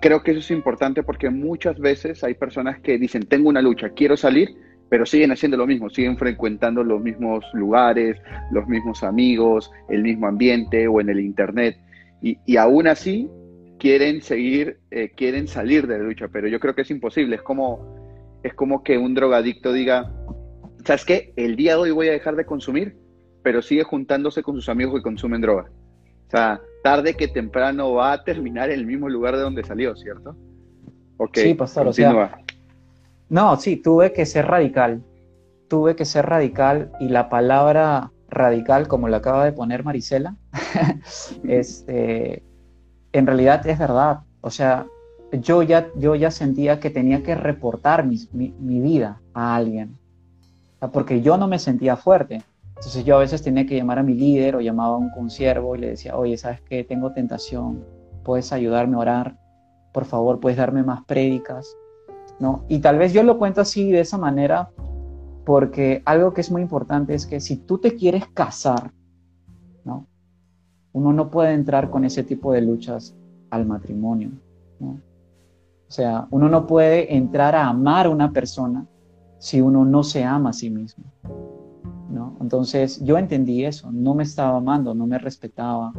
Creo 0.00 0.22
que 0.22 0.32
eso 0.32 0.40
es 0.40 0.50
importante 0.50 1.02
porque 1.02 1.30
muchas 1.30 1.78
veces 1.78 2.22
hay 2.24 2.34
personas 2.34 2.80
que 2.80 2.98
dicen, 2.98 3.26
tengo 3.26 3.48
una 3.48 3.62
lucha, 3.62 3.90
quiero 3.90 4.16
salir, 4.16 4.50
pero 4.88 5.06
siguen 5.06 5.32
haciendo 5.32 5.56
lo 5.56 5.66
mismo, 5.66 5.88
siguen 5.88 6.18
frecuentando 6.18 6.84
los 6.84 7.00
mismos 7.00 7.44
lugares, 7.54 8.16
los 8.50 8.66
mismos 8.68 9.02
amigos, 9.02 9.70
el 9.88 10.02
mismo 10.02 10.26
ambiente 10.26 10.86
o 10.88 11.00
en 11.00 11.08
el 11.08 11.20
Internet. 11.20 11.78
Y, 12.20 12.38
y 12.46 12.56
aún 12.56 12.86
así 12.86 13.28
quieren 13.78 14.22
seguir, 14.22 14.78
eh, 14.90 15.10
quieren 15.14 15.48
salir 15.48 15.86
de 15.86 15.98
la 15.98 16.04
lucha, 16.04 16.28
pero 16.28 16.48
yo 16.48 16.60
creo 16.60 16.74
que 16.74 16.82
es 16.82 16.90
imposible. 16.90 17.36
Es 17.36 17.42
como, 17.42 18.40
es 18.42 18.54
como 18.54 18.82
que 18.82 18.98
un 18.98 19.14
drogadicto 19.14 19.72
diga, 19.72 20.12
¿sabes 20.84 21.04
qué? 21.04 21.32
El 21.36 21.56
día 21.56 21.72
de 21.72 21.80
hoy 21.82 21.90
voy 21.90 22.08
a 22.08 22.12
dejar 22.12 22.36
de 22.36 22.46
consumir, 22.46 22.96
pero 23.44 23.62
sigue 23.62 23.84
juntándose 23.84 24.42
con 24.42 24.56
sus 24.56 24.68
amigos 24.68 24.96
que 24.96 25.02
consumen 25.02 25.40
droga. 25.40 25.70
O 26.26 26.30
sea, 26.30 26.60
tarde 26.82 27.14
que 27.14 27.28
temprano 27.28 27.92
va 27.92 28.12
a 28.12 28.24
terminar 28.24 28.70
en 28.70 28.80
el 28.80 28.86
mismo 28.86 29.08
lugar 29.08 29.36
de 29.36 29.42
donde 29.42 29.62
salió, 29.62 29.94
¿cierto? 29.94 30.34
Okay, 31.18 31.44
sí, 31.44 31.54
pastor, 31.54 31.86
o 31.86 31.92
sea, 31.92 32.36
no, 33.28 33.56
sí, 33.56 33.76
tuve 33.76 34.12
que 34.12 34.26
ser 34.26 34.46
radical. 34.46 35.02
Tuve 35.68 35.94
que 35.94 36.04
ser 36.04 36.26
radical 36.26 36.92
y 37.00 37.08
la 37.08 37.28
palabra 37.28 38.10
radical, 38.28 38.88
como 38.88 39.08
la 39.08 39.18
acaba 39.18 39.44
de 39.44 39.52
poner 39.52 39.84
Marisela, 39.84 40.36
este, 41.48 42.42
en 43.12 43.26
realidad 43.26 43.66
es 43.66 43.78
verdad. 43.78 44.20
O 44.40 44.50
sea, 44.50 44.86
yo 45.32 45.62
ya, 45.62 45.88
yo 45.96 46.14
ya 46.14 46.30
sentía 46.30 46.80
que 46.80 46.90
tenía 46.90 47.22
que 47.22 47.34
reportar 47.34 48.06
mi, 48.06 48.18
mi, 48.32 48.80
vida 48.80 49.20
a 49.34 49.56
alguien. 49.56 49.96
Porque 50.92 51.22
yo 51.22 51.36
no 51.36 51.48
me 51.48 51.58
sentía 51.58 51.96
fuerte. 51.96 52.42
Entonces 52.84 53.06
yo 53.06 53.16
a 53.16 53.20
veces 53.20 53.40
tenía 53.40 53.64
que 53.64 53.76
llamar 53.76 53.98
a 53.98 54.02
mi 54.02 54.12
líder 54.12 54.56
o 54.56 54.60
llamaba 54.60 54.96
a 54.96 54.98
un 54.98 55.08
consiervo 55.08 55.74
y 55.74 55.78
le 55.78 55.88
decía, 55.88 56.18
oye, 56.18 56.36
¿sabes 56.36 56.60
qué? 56.68 56.84
Tengo 56.84 57.12
tentación, 57.12 57.82
puedes 58.22 58.52
ayudarme 58.52 58.96
a 58.96 58.98
orar, 58.98 59.38
por 59.90 60.04
favor, 60.04 60.38
puedes 60.38 60.58
darme 60.58 60.82
más 60.82 61.02
prédicas, 61.04 61.74
¿no? 62.38 62.66
Y 62.68 62.80
tal 62.80 62.98
vez 62.98 63.14
yo 63.14 63.22
lo 63.22 63.38
cuento 63.38 63.62
así 63.62 63.90
de 63.90 64.00
esa 64.00 64.18
manera 64.18 64.68
porque 65.46 66.02
algo 66.04 66.34
que 66.34 66.42
es 66.42 66.50
muy 66.50 66.60
importante 66.60 67.14
es 67.14 67.24
que 67.24 67.40
si 67.40 67.56
tú 67.56 67.78
te 67.78 67.96
quieres 67.96 68.26
casar, 68.28 68.92
¿no? 69.86 70.06
Uno 70.92 71.14
no 71.14 71.30
puede 71.30 71.54
entrar 71.54 71.88
con 71.88 72.04
ese 72.04 72.22
tipo 72.22 72.52
de 72.52 72.60
luchas 72.60 73.16
al 73.48 73.64
matrimonio. 73.64 74.28
O 74.78 75.90
sea, 75.90 76.28
uno 76.30 76.50
no 76.50 76.66
puede 76.66 77.16
entrar 77.16 77.54
a 77.54 77.66
amar 77.66 78.04
a 78.04 78.10
una 78.10 78.30
persona 78.30 78.84
si 79.38 79.62
uno 79.62 79.86
no 79.86 80.02
se 80.02 80.22
ama 80.22 80.50
a 80.50 80.52
sí 80.52 80.68
mismo. 80.68 81.04
¿No? 82.14 82.36
Entonces 82.40 83.04
yo 83.04 83.18
entendí 83.18 83.64
eso, 83.64 83.90
no 83.92 84.14
me 84.14 84.22
estaba 84.22 84.56
amando, 84.56 84.94
no 84.94 85.06
me 85.06 85.18
respetaba. 85.18 85.92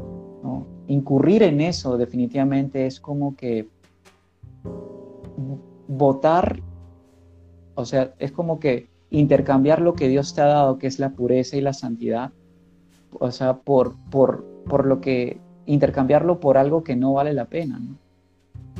Incurrir 0.88 1.44
en 1.44 1.62
eso 1.62 1.98
definitivamente 1.98 2.86
es 2.86 3.00
como 3.00 3.36
que 3.36 3.68
votar, 5.88 6.62
o 7.76 7.86
sea, 7.86 8.14
es 8.20 8.32
como 8.32 8.60
que 8.60 8.88
intercambiar 9.10 9.82
lo 9.82 9.94
que 9.94 10.08
Dios 10.08 10.34
te 10.34 10.42
ha 10.42 10.46
dado, 10.46 10.78
que 10.78 10.88
es 10.88 11.00
la 11.00 11.12
pureza 11.12 11.58
y 11.58 11.62
la 11.62 11.74
santidad, 11.74 12.32
o 13.20 13.32
sea, 13.32 13.58
por, 13.58 13.96
por, 14.10 14.46
por 14.68 14.86
lo 14.86 15.02
que 15.02 15.40
intercambiarlo 15.66 16.40
por 16.40 16.58
algo 16.58 16.84
que 16.84 16.96
no 16.96 17.14
vale 17.14 17.34
la 17.34 17.46
pena. 17.46 17.80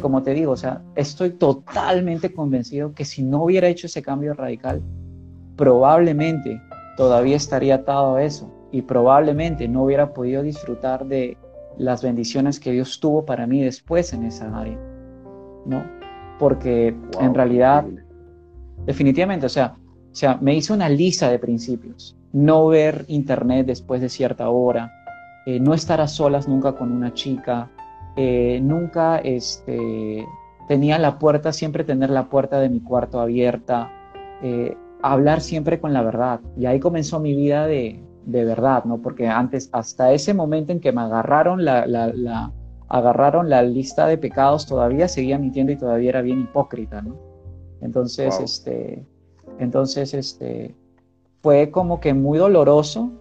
como 0.02 0.22
te 0.22 0.34
digo, 0.34 0.52
o 0.52 0.58
sea, 0.58 0.82
estoy 0.96 1.32
totalmente 1.32 2.34
convencido 2.34 2.94
que 2.94 3.06
si 3.06 3.24
no 3.24 3.44
hubiera 3.44 3.68
hecho 3.68 3.88
ese 3.88 4.02
cambio 4.02 4.34
radical, 4.34 4.82
probablemente 5.56 6.62
todavía 6.98 7.36
estaría 7.36 7.76
atado 7.76 8.16
a 8.16 8.24
eso 8.24 8.52
y 8.72 8.82
probablemente 8.82 9.68
no 9.68 9.84
hubiera 9.84 10.14
podido 10.14 10.44
disfrutar 10.44 11.06
de 11.06 11.38
las 11.78 12.04
bendiciones 12.04 12.60
que 12.60 12.72
Dios 12.72 13.00
tuvo 13.00 13.26
para 13.26 13.48
mí 13.48 13.62
después 13.62 14.14
en 14.14 14.24
esa 14.24 14.58
área, 14.58 14.80
¿no? 15.66 15.84
Porque 16.40 16.96
en 17.20 17.34
realidad, 17.34 17.86
definitivamente, 18.86 19.46
o 19.46 19.50
sea, 19.50 19.76
o 20.16 20.18
sea, 20.18 20.38
me 20.40 20.56
hice 20.56 20.72
una 20.72 20.88
lista 20.88 21.30
de 21.30 21.40
principios. 21.40 22.16
No 22.32 22.68
ver 22.68 23.04
internet 23.10 23.66
después 23.68 24.00
de 24.00 24.08
cierta 24.08 24.50
hora, 24.50 24.90
eh, 25.46 25.60
no 25.60 25.74
estar 25.74 26.00
a 26.00 26.08
solas 26.08 26.48
nunca 26.48 26.72
con 26.74 26.92
una 26.92 27.14
chica, 27.14 27.70
eh, 28.16 28.60
nunca 28.64 29.18
este, 29.18 30.26
tenía 30.70 30.98
la 31.00 31.20
puerta, 31.20 31.52
siempre 31.52 31.84
tener 31.84 32.10
la 32.10 32.30
puerta 32.30 32.60
de 32.62 32.70
mi 32.70 32.80
cuarto 32.80 33.20
abierta, 33.20 33.92
eh, 34.42 34.78
hablar 35.12 35.42
siempre 35.42 35.80
con 35.80 35.94
la 35.94 36.02
verdad. 36.02 36.42
Y 36.58 36.66
ahí 36.66 36.80
comenzó 36.80 37.20
mi 37.20 37.36
vida 37.36 37.68
de, 37.68 38.02
verdad, 38.26 38.86
¿no? 38.86 39.02
Porque 39.02 39.28
antes, 39.28 39.70
hasta 39.72 40.12
ese 40.12 40.34
momento 40.34 40.72
en 40.72 40.80
que 40.80 40.92
me 40.92 41.02
agarraron 41.02 41.64
la, 41.64 41.86
la, 41.86 42.52
agarraron 42.88 43.50
la 43.50 43.62
lista 43.62 44.08
de 44.08 44.18
pecados, 44.18 44.66
todavía 44.66 45.08
seguía 45.08 45.38
mintiendo 45.38 45.72
y 45.72 45.78
todavía 45.78 46.10
era 46.10 46.22
bien 46.22 46.42
hipócrita, 46.42 47.04
¿no? 47.04 47.16
Entonces, 47.82 48.40
este, 48.40 49.06
entonces, 49.60 50.16
este, 50.16 50.76
fue 51.44 51.70
como 51.70 52.00
que 52.00 52.16
muy 52.16 52.40
doloroso, 52.40 53.12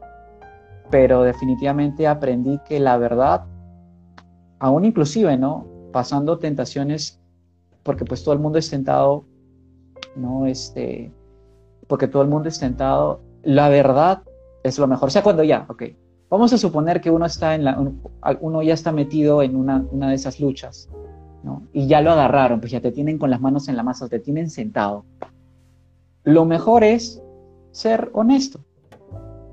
pero 0.91 1.23
definitivamente 1.23 2.07
aprendí 2.07 2.59
que 2.67 2.81
la 2.81 2.97
verdad 2.97 3.45
aún 4.59 4.87
inclusive, 4.87 5.37
¿no? 5.37 5.67
Pasando 5.93 6.39
tentaciones, 6.39 7.21
porque 7.83 8.07
pues 8.07 8.25
todo 8.25 8.33
el 8.33 8.41
mundo 8.41 8.59
es 8.59 8.71
tentado, 8.71 9.27
¿no? 10.17 10.47
Este, 10.47 11.13
porque 11.87 12.09
todo 12.09 12.23
el 12.23 12.29
mundo 12.29 12.49
es 12.49 12.59
tentado, 12.59 13.21
la 13.43 13.69
verdad 13.69 14.23
es 14.63 14.79
lo 14.79 14.87
mejor. 14.87 15.09
O 15.09 15.11
sea, 15.11 15.23
cuando 15.23 15.43
ya, 15.43 15.67
ok, 15.69 15.83
vamos 16.31 16.53
a 16.53 16.59
suponer 16.59 17.01
que 17.01 17.11
uno 17.11 17.27
está 17.27 17.55
en 17.55 17.65
la, 17.65 17.79
uno 18.41 18.63
ya 18.63 18.75
está 18.75 18.93
metido 18.93 19.43
en 19.43 19.57
una, 19.57 19.81
de 19.81 20.15
esas 20.15 20.41
luchas, 20.41 20.89
¿no? 21.43 21.63
Y 21.73 21.87
ya 21.87 22.01
lo 22.01 22.13
agarraron, 22.13 22.61
pues 22.61 22.73
ya 22.73 22.81
te 22.81 22.93
tienen 22.93 23.19
con 23.19 23.31
las 23.31 23.41
manos 23.41 23.69
en 23.69 23.77
la 23.77 23.83
masa, 23.83 24.09
te 24.09 24.19
tienen 24.19 24.51
sentado. 24.51 25.05
Lo 26.25 26.45
mejor 26.45 26.85
es 26.85 27.23
ser 27.73 28.11
honesto 28.15 28.61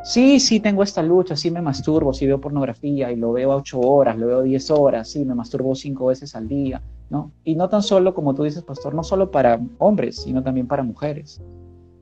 sí, 0.03 0.39
sí 0.39 0.59
tengo 0.59 0.83
esta 0.83 1.01
lucha, 1.01 1.35
sí 1.35 1.51
me 1.51 1.61
masturbo, 1.61 2.13
sí 2.13 2.25
veo 2.25 2.39
pornografía 2.39 3.11
y 3.11 3.15
lo 3.15 3.31
veo 3.31 3.51
a 3.51 3.57
ocho 3.57 3.79
horas, 3.79 4.17
lo 4.17 4.27
veo 4.27 4.41
diez 4.41 4.69
horas, 4.71 5.09
sí 5.09 5.25
me 5.25 5.35
masturbo 5.35 5.75
cinco 5.75 6.07
veces 6.07 6.35
al 6.35 6.47
día, 6.47 6.81
¿no? 7.09 7.31
Y 7.43 7.55
no 7.55 7.69
tan 7.69 7.83
solo, 7.83 8.13
como 8.13 8.33
tú 8.33 8.43
dices, 8.43 8.63
pastor, 8.63 8.93
no 8.93 9.03
solo 9.03 9.31
para 9.31 9.59
hombres, 9.79 10.21
sino 10.21 10.43
también 10.43 10.67
para 10.67 10.83
mujeres, 10.83 11.41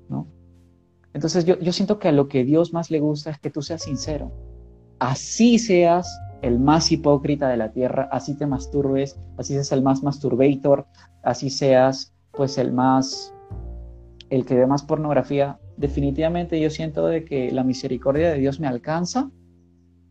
¿no? 0.10 0.28
Entonces 1.14 1.46
yo, 1.46 1.58
yo 1.60 1.74
siento 1.74 2.00
que 2.00 2.08
a 2.08 2.12
lo 2.12 2.28
que 2.28 2.44
Dios 2.44 2.74
más 2.74 2.92
le 2.92 3.00
gusta 3.00 3.32
es 3.32 3.40
que 3.40 3.50
tú 3.50 3.62
seas 3.62 3.84
sincero. 3.84 4.32
Así 5.00 5.58
seas 5.60 6.08
el 6.42 6.60
más 6.60 6.92
hipócrita 6.92 7.50
de 7.50 7.58
la 7.58 7.72
tierra, 7.72 8.10
así 8.12 8.36
te 8.36 8.46
masturbes, 8.46 9.20
así 9.38 9.54
seas 9.54 9.72
el 9.72 9.82
más 9.82 10.04
masturbator, 10.04 10.86
así 11.24 11.50
seas 11.50 12.14
pues 12.32 12.58
el 12.58 12.72
más, 12.72 13.34
el 14.30 14.46
que 14.46 14.56
ve 14.56 14.68
más 14.68 14.84
pornografía, 14.84 15.60
definitivamente 15.78 16.60
yo 16.60 16.70
siento 16.70 17.08
de 17.08 17.26
que 17.26 17.52
la 17.52 17.64
misericordia 17.64 18.32
de 18.32 18.40
Dios 18.40 18.60
me 18.60 18.68
alcanza 18.68 19.32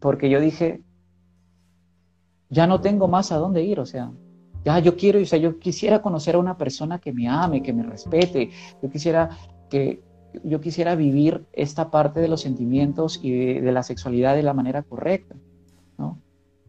porque 0.01 0.31
yo 0.31 0.41
dije, 0.41 0.83
ya 2.51 2.67
no 2.67 2.81
tengo 2.81 3.09
más 3.09 3.33
a 3.33 3.37
dónde 3.37 3.63
ir, 3.63 3.81
o 3.81 3.87
sea, 3.87 4.11
ya 4.65 4.79
yo 4.79 4.97
quiero, 4.97 5.21
o 5.21 5.25
sea, 5.25 5.39
yo 5.39 5.59
quisiera 5.59 6.03
conocer 6.03 6.35
a 6.35 6.39
una 6.39 6.57
persona 6.57 6.99
que 6.99 7.13
me 7.13 7.29
ame, 7.29 7.63
que 7.63 7.73
me 7.73 7.83
respete, 7.83 8.51
yo 8.83 8.91
quisiera 8.91 9.31
que 9.69 10.03
yo 10.45 10.61
quisiera 10.61 10.95
vivir 10.95 11.47
esta 11.53 11.91
parte 11.91 12.21
de 12.21 12.29
los 12.29 12.43
sentimientos 12.43 13.21
y 13.23 13.61
de, 13.61 13.73
la 13.73 13.83
sexualidad 13.83 14.35
de 14.35 14.43
la 14.43 14.55
manera 14.55 14.83
correcta, 14.83 15.35
¿no? 15.97 16.19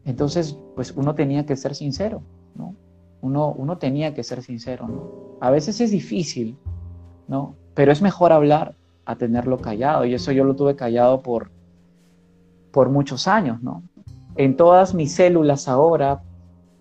Entonces, 0.06 0.58
pues 0.76 0.92
uno 0.96 1.14
tenía 1.16 1.46
que 1.46 1.56
ser 1.56 1.76
sincero, 1.76 2.22
¿no? 2.56 2.76
Uno, 3.22 3.52
uno 3.52 3.78
tenía 3.78 4.14
que 4.14 4.24
ser 4.24 4.42
sincero, 4.42 4.88
¿no? 4.88 5.38
A 5.42 5.52
veces 5.52 5.82
es 5.82 5.92
difícil, 5.92 6.58
¿no? 7.28 7.56
Pero 7.74 7.92
es 7.92 8.02
mejor 8.02 8.32
hablar 8.32 8.76
a 9.06 9.16
tenerlo 9.16 9.58
callado. 9.58 10.06
Y 10.06 10.14
eso 10.14 10.32
yo 10.32 10.44
lo 10.44 10.56
tuve 10.56 10.76
callado 10.76 11.22
por, 11.22 11.52
por 12.72 12.90
muchos 12.90 13.28
años, 13.28 13.62
¿no? 13.62 13.84
En 14.36 14.56
todas 14.56 14.94
mis 14.94 15.14
células 15.14 15.68
ahora, 15.68 16.22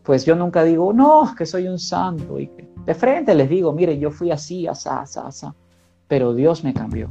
pues 0.05 0.25
yo 0.25 0.37
nunca 0.37 0.63
digo, 0.63 0.93
no, 0.93 1.35
que 1.37 1.45
soy 1.45 1.67
un 1.67 1.79
santo. 1.79 2.39
Y 2.39 2.47
que 2.49 2.69
de 2.87 2.95
frente 2.95 3.35
les 3.35 3.49
digo, 3.49 3.73
mire, 3.73 3.99
yo 3.99 4.11
fui 4.11 4.31
así, 4.31 4.67
asá, 4.67 5.01
asá, 5.01 5.27
asá. 5.27 5.55
Pero 6.09 6.35
Dios 6.35 6.65
me 6.65 6.75
cambió. 6.75 7.11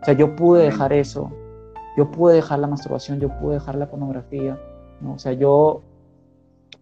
O 0.00 0.04
sea, 0.04 0.14
yo 0.14 0.36
pude 0.36 0.64
dejar 0.64 0.92
eso. 0.92 1.30
Yo 1.96 2.10
pude 2.10 2.34
dejar 2.34 2.58
la 2.58 2.66
masturbación, 2.66 3.20
yo 3.20 3.28
pude 3.38 3.54
dejar 3.54 3.76
la 3.76 3.90
pornografía. 3.90 4.58
¿no? 5.00 5.14
O 5.14 5.18
sea, 5.18 5.32
yo 5.32 5.82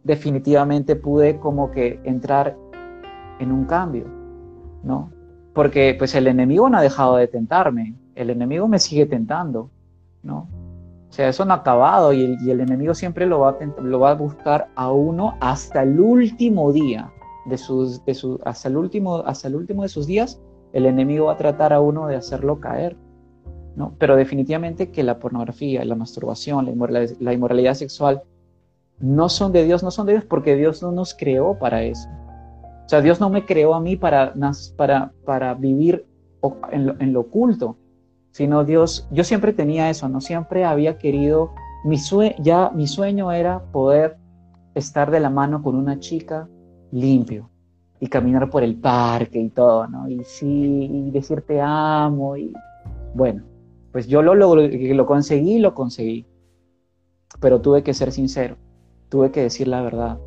definitivamente 0.05 0.97
pude 0.97 1.39
como 1.39 1.71
que 1.71 2.01
entrar 2.05 2.57
en 3.39 3.53
un 3.53 3.65
cambio, 3.65 4.07
¿no? 4.83 5.11
porque 5.59 5.97
pues 5.99 6.15
el 6.15 6.29
enemigo 6.29 6.71
no 6.71 6.79
ha 6.79 6.83
dejado 6.83 7.17
de 7.17 7.27
tentarme, 7.27 7.97
el 8.15 8.31
enemigo 8.31 8.69
me 8.69 8.79
sigue 8.79 9.07
tentando, 9.07 9.71
¿no? 10.23 10.47
O 11.11 11.13
sea, 11.13 11.29
eso 11.29 11.45
no 11.45 11.53
ha 11.53 11.57
acabado 11.57 12.13
y 12.13 12.23
el, 12.49 12.61
enemigo 12.61 12.95
siempre 12.95 13.27
lo 13.27 13.41
va, 13.41 13.51
a 13.51 13.83
lo 13.83 13.99
va 13.99 14.13
a 14.13 14.15
buscar 14.15 14.69
a 14.77 14.93
uno 14.93 15.35
hasta 15.41 15.83
el 15.83 15.99
último 15.99 16.73
día 16.73 17.11
de 17.47 17.59
sus, 17.59 18.05
de 18.05 18.15
su, 18.15 18.39
hasta 18.45 18.69
el 18.69 18.77
último, 18.77 19.17
hasta 19.27 19.49
el 19.49 19.57
último 19.57 19.83
de 19.83 19.89
sus 19.89 20.07
días, 20.07 20.41
el 20.73 20.87
enemigo 20.87 21.27
va 21.27 21.33
a 21.33 21.37
tratar 21.37 21.73
a 21.73 21.81
uno 21.81 22.07
de 22.07 22.17
hacerlo 22.17 22.61
caer, 22.61 22.97
¿no? 23.77 23.95
Pero 23.99 24.17
definitivamente 24.17 24.91
que 24.91 25.03
la 25.03 25.19
pornografía, 25.19 25.85
la 25.85 25.95
masturbación, 25.95 26.67
la 27.21 27.33
inmoralidad, 27.33 27.75
sexual 27.75 28.23
no 28.99 29.29
son 29.29 29.53
de 29.53 29.65
Dios, 29.65 29.83
no 29.83 29.91
son 29.91 30.07
de 30.07 30.13
Dios 30.13 30.25
porque 30.25 30.57
Dios 30.57 30.83
no 30.83 30.93
nos 30.93 31.15
creó 31.15 31.59
para 31.59 31.83
eso. 31.83 32.09
O 32.85 32.89
sea, 32.89 33.01
Dios 33.01 33.21
no 33.21 33.31
me 33.31 33.45
creó 33.45 33.75
a 33.75 33.81
mí 33.81 33.97
para, 33.97 34.35
para, 34.77 35.13
para 35.25 35.55
vivir 35.55 36.07
en 36.73 36.87
lo, 36.87 37.01
en 37.01 37.13
lo 37.13 37.21
oculto, 37.21 37.77
sino 38.31 38.65
Dios, 38.65 39.09
yo 39.11 39.25
siempre 39.25 39.53
tenía 39.53 39.91
eso, 39.91 40.09
no 40.09 40.21
siempre 40.21 40.65
había 40.65 40.99
querido, 40.99 41.53
mi 41.85 41.99
ya 42.41 42.71
mi 42.75 42.87
sueño 42.87 43.31
era 43.31 43.63
poder 43.73 44.17
estar 44.75 45.11
de 45.11 45.21
la 45.21 45.31
mano 45.31 45.63
con 45.63 45.77
una 45.77 45.99
chica 45.99 46.49
limpio 46.91 47.51
y 48.01 48.07
caminar 48.07 48.49
por 48.51 48.63
el 48.63 48.77
parque 48.77 49.41
y 49.41 49.51
todo, 49.51 49.87
¿no? 49.89 50.09
Y 50.09 50.23
sí, 50.25 50.89
y 50.91 51.11
decir 51.11 51.43
te 51.43 51.61
amo 51.61 52.37
y 52.37 52.53
bueno, 53.15 53.43
pues 53.93 54.07
yo 54.07 54.23
lo, 54.23 54.35
lo, 54.35 54.55
lo 54.55 55.07
conseguí, 55.07 55.59
lo 55.59 55.75
conseguí, 55.75 56.27
pero 57.41 57.61
tuve 57.61 57.83
que 57.83 57.95
ser 57.95 58.13
sincero, 58.13 58.57
tuve 59.09 59.31
que 59.31 59.43
decir 59.43 59.69
la 59.69 59.83
verdad 59.83 60.19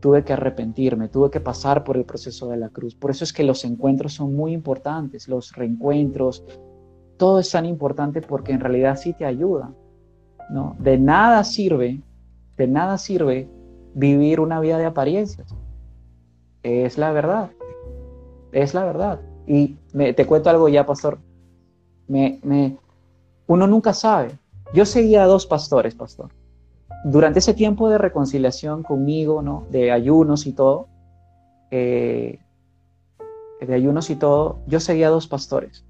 tuve 0.00 0.24
que 0.24 0.32
arrepentirme, 0.32 1.08
tuve 1.08 1.30
que 1.30 1.40
pasar 1.40 1.82
por 1.82 1.96
el 1.96 2.04
proceso 2.04 2.48
de 2.48 2.56
la 2.56 2.68
cruz. 2.68 2.94
Por 2.94 3.10
eso 3.10 3.24
es 3.24 3.32
que 3.32 3.42
los 3.42 3.64
encuentros 3.64 4.14
son 4.14 4.34
muy 4.34 4.52
importantes, 4.52 5.26
los 5.26 5.52
reencuentros, 5.52 6.44
todo 7.16 7.40
es 7.40 7.50
tan 7.50 7.66
importante 7.66 8.20
porque 8.20 8.52
en 8.52 8.60
realidad 8.60 8.96
sí 8.96 9.14
te 9.14 9.24
ayuda. 9.24 9.72
¿no? 10.50 10.76
De 10.78 10.98
nada 10.98 11.42
sirve, 11.44 12.00
de 12.56 12.66
nada 12.68 12.98
sirve 12.98 13.48
vivir 13.94 14.38
una 14.38 14.60
vida 14.60 14.78
de 14.78 14.86
apariencias. 14.86 15.54
Es 16.66 16.98
la 16.98 17.12
verdad, 17.12 17.52
es 18.50 18.74
la 18.74 18.84
verdad. 18.84 19.20
Y 19.46 19.76
te 19.94 20.26
cuento 20.26 20.50
algo 20.50 20.68
ya, 20.68 20.84
pastor. 20.84 21.18
Me, 22.08 22.40
me, 22.42 22.76
uno 23.46 23.68
nunca 23.68 23.92
sabe. 23.92 24.36
Yo 24.74 24.84
seguía 24.84 25.22
a 25.22 25.26
dos 25.26 25.46
pastores, 25.46 25.94
pastor. 25.94 26.32
Durante 27.04 27.38
ese 27.38 27.54
tiempo 27.54 27.88
de 27.88 27.98
reconciliación 27.98 28.82
conmigo, 28.82 29.42
¿no? 29.42 29.64
De 29.70 29.92
ayunos 29.92 30.44
y 30.48 30.52
todo, 30.54 30.88
eh, 31.70 32.40
de 33.60 33.74
ayunos 33.74 34.10
y 34.10 34.16
todo, 34.16 34.58
yo 34.66 34.80
seguía 34.80 35.06
a 35.06 35.10
dos 35.10 35.28
pastores. 35.28 35.84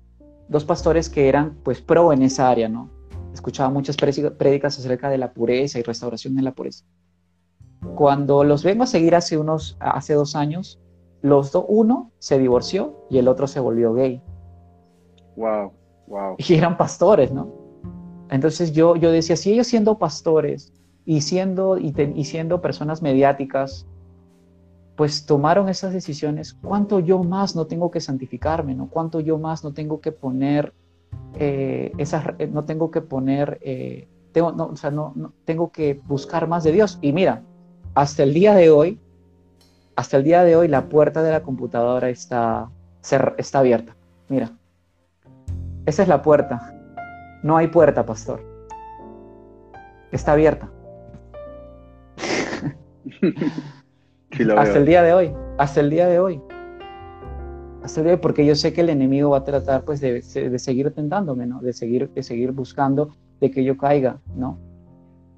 Dos 0.48 0.66
pastores 0.66 1.08
que 1.08 1.30
eran, 1.30 1.56
pues, 1.62 1.80
pro 1.80 2.12
en 2.12 2.22
esa 2.22 2.50
área, 2.50 2.68
¿no? 2.68 2.90
Escuchaba 3.32 3.70
muchas 3.70 3.96
prédicas 3.96 4.78
acerca 4.78 5.08
de 5.08 5.16
la 5.16 5.32
pureza 5.32 5.78
y 5.78 5.82
restauración 5.82 6.36
en 6.36 6.44
la 6.44 6.52
pureza. 6.52 6.84
Cuando 7.94 8.44
los 8.44 8.64
vengo 8.64 8.84
a 8.84 8.86
seguir 8.86 9.14
hace 9.14 9.38
unos, 9.38 9.76
hace 9.80 10.14
dos 10.14 10.36
años, 10.36 10.80
los 11.22 11.52
dos, 11.52 11.64
uno 11.68 12.10
se 12.18 12.38
divorció 12.38 13.06
y 13.10 13.18
el 13.18 13.28
otro 13.28 13.46
se 13.46 13.60
volvió 13.60 13.92
gay. 13.94 14.22
Wow, 15.36 15.72
wow. 16.06 16.36
Y 16.38 16.54
eran 16.54 16.76
pastores, 16.76 17.32
¿no? 17.32 17.66
Entonces 18.30 18.72
yo, 18.72 18.96
yo 18.96 19.10
decía, 19.10 19.36
si 19.36 19.52
ellos 19.52 19.66
siendo 19.66 19.98
pastores 19.98 20.72
y 21.04 21.20
siendo, 21.20 21.78
y, 21.78 21.92
siendo 22.24 22.60
personas 22.60 23.02
mediáticas, 23.02 23.86
pues 24.96 25.26
tomaron 25.26 25.68
esas 25.68 25.92
decisiones, 25.92 26.54
¿cuánto 26.54 27.00
yo 27.00 27.22
más 27.22 27.54
no 27.54 27.66
tengo 27.66 27.90
que 27.90 28.00
santificarme, 28.00 28.74
no? 28.74 28.88
¿Cuánto 28.88 29.20
yo 29.20 29.38
más 29.38 29.62
no 29.62 29.72
tengo 29.72 30.00
que 30.00 30.10
poner 30.10 30.72
eh, 31.34 31.92
esas, 31.98 32.24
no 32.50 32.64
tengo 32.64 32.90
que 32.90 33.02
poner, 33.02 33.58
eh, 33.62 34.08
tengo, 34.32 34.52
no, 34.52 34.66
o 34.66 34.76
sea, 34.76 34.90
no, 34.90 35.12
no, 35.14 35.32
tengo 35.44 35.70
que 35.70 36.00
buscar 36.06 36.48
más 36.48 36.64
de 36.64 36.72
Dios? 36.72 36.98
Y 37.02 37.12
mira, 37.12 37.42
hasta 37.97 38.22
el 38.22 38.32
día 38.34 38.55
de 38.55 38.70
hoy, 38.70 39.01
hasta 39.97 40.18
el 40.18 40.24
día 40.24 40.44
de 40.44 40.55
hoy 40.55 40.68
la 40.68 40.90
puerta 40.90 41.22
de 41.22 41.32
la 41.32 41.42
computadora 41.42 42.11
está, 42.11 42.68
está 43.38 43.59
abierta. 43.59 43.97
Mira, 44.28 44.53
esa 45.86 46.03
es 46.03 46.09
la 46.09 46.20
puerta. 46.20 46.74
No 47.42 47.57
hay 47.57 47.68
puerta, 47.68 48.05
pastor. 48.05 48.42
Está 50.12 50.32
abierta. 50.32 50.70
hasta 54.57 54.78
el 54.78 54.84
día 54.84 55.03
de 55.03 55.14
hoy, 55.14 55.32
hasta 55.57 55.80
el 55.80 55.88
día 55.88 56.07
de 56.07 56.20
hoy. 56.20 56.42
Hasta 57.82 58.01
el 58.01 58.05
día 58.05 58.11
de 58.11 58.16
hoy, 58.16 58.20
porque 58.20 58.44
yo 58.44 58.55
sé 58.55 58.74
que 58.74 58.82
el 58.82 58.90
enemigo 58.90 59.30
va 59.30 59.38
a 59.38 59.44
tratar 59.44 59.86
pues 59.86 60.03
de, 60.03 60.20
de 60.20 60.59
seguir 60.59 60.92
tentándome, 60.92 61.47
¿no? 61.47 61.61
De 61.61 61.72
seguir, 61.72 62.11
de 62.11 62.22
seguir 62.22 62.53
buscando 62.53 63.16
de 63.40 63.51
que 63.51 63.64
yo 63.64 63.78
caiga, 63.78 64.18
¿no? 64.34 64.59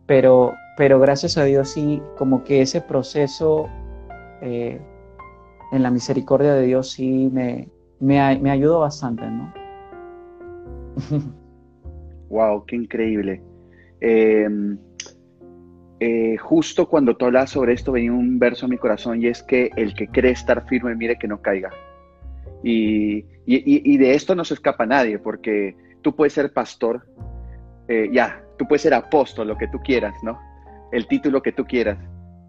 Pero, 0.06 0.54
pero 0.78 1.00
gracias 1.00 1.36
a 1.36 1.44
Dios 1.44 1.70
sí, 1.70 2.00
como 2.16 2.44
que 2.44 2.62
ese 2.62 2.80
proceso 2.80 3.68
eh, 4.40 4.80
en 5.72 5.82
la 5.82 5.90
misericordia 5.90 6.54
de 6.54 6.66
Dios 6.66 6.92
sí 6.92 7.28
me, 7.32 7.68
me, 7.98 8.38
me 8.38 8.52
ayudó 8.52 8.78
bastante, 8.78 9.24
¿no? 9.28 9.52
wow, 12.30 12.64
qué 12.64 12.76
increíble. 12.76 13.42
Em, 14.00 14.78
eh, 15.98 16.36
justo 16.36 16.88
cuando 16.88 17.16
tú 17.16 17.24
hablas 17.24 17.50
sobre 17.50 17.72
esto 17.72 17.90
venía 17.90 18.12
un 18.12 18.38
verso 18.38 18.66
a 18.66 18.68
mi 18.68 18.78
corazón 18.78 19.20
y 19.20 19.26
es 19.26 19.42
que 19.42 19.72
el 19.74 19.94
que 19.94 20.06
cree 20.06 20.30
estar 20.30 20.64
firme, 20.68 20.94
mire 20.94 21.18
que 21.18 21.26
no 21.26 21.42
caiga. 21.42 21.70
Y, 22.62 23.24
y, 23.46 23.98
de 23.98 24.14
esto 24.14 24.36
no 24.36 24.44
se 24.44 24.54
escapa 24.54 24.86
nadie, 24.86 25.18
porque 25.18 25.74
tú 26.02 26.14
puedes 26.14 26.34
ser 26.34 26.52
pastor, 26.52 27.04
eh, 27.88 28.10
ya, 28.12 28.44
tú 28.58 28.66
puedes 28.68 28.82
ser 28.82 28.94
apóstol, 28.94 29.48
lo 29.48 29.58
que 29.58 29.66
tú 29.68 29.78
quieras, 29.80 30.14
¿no? 30.22 30.38
El 30.92 31.06
título 31.06 31.42
que 31.42 31.52
tú 31.52 31.64
quieras, 31.64 31.98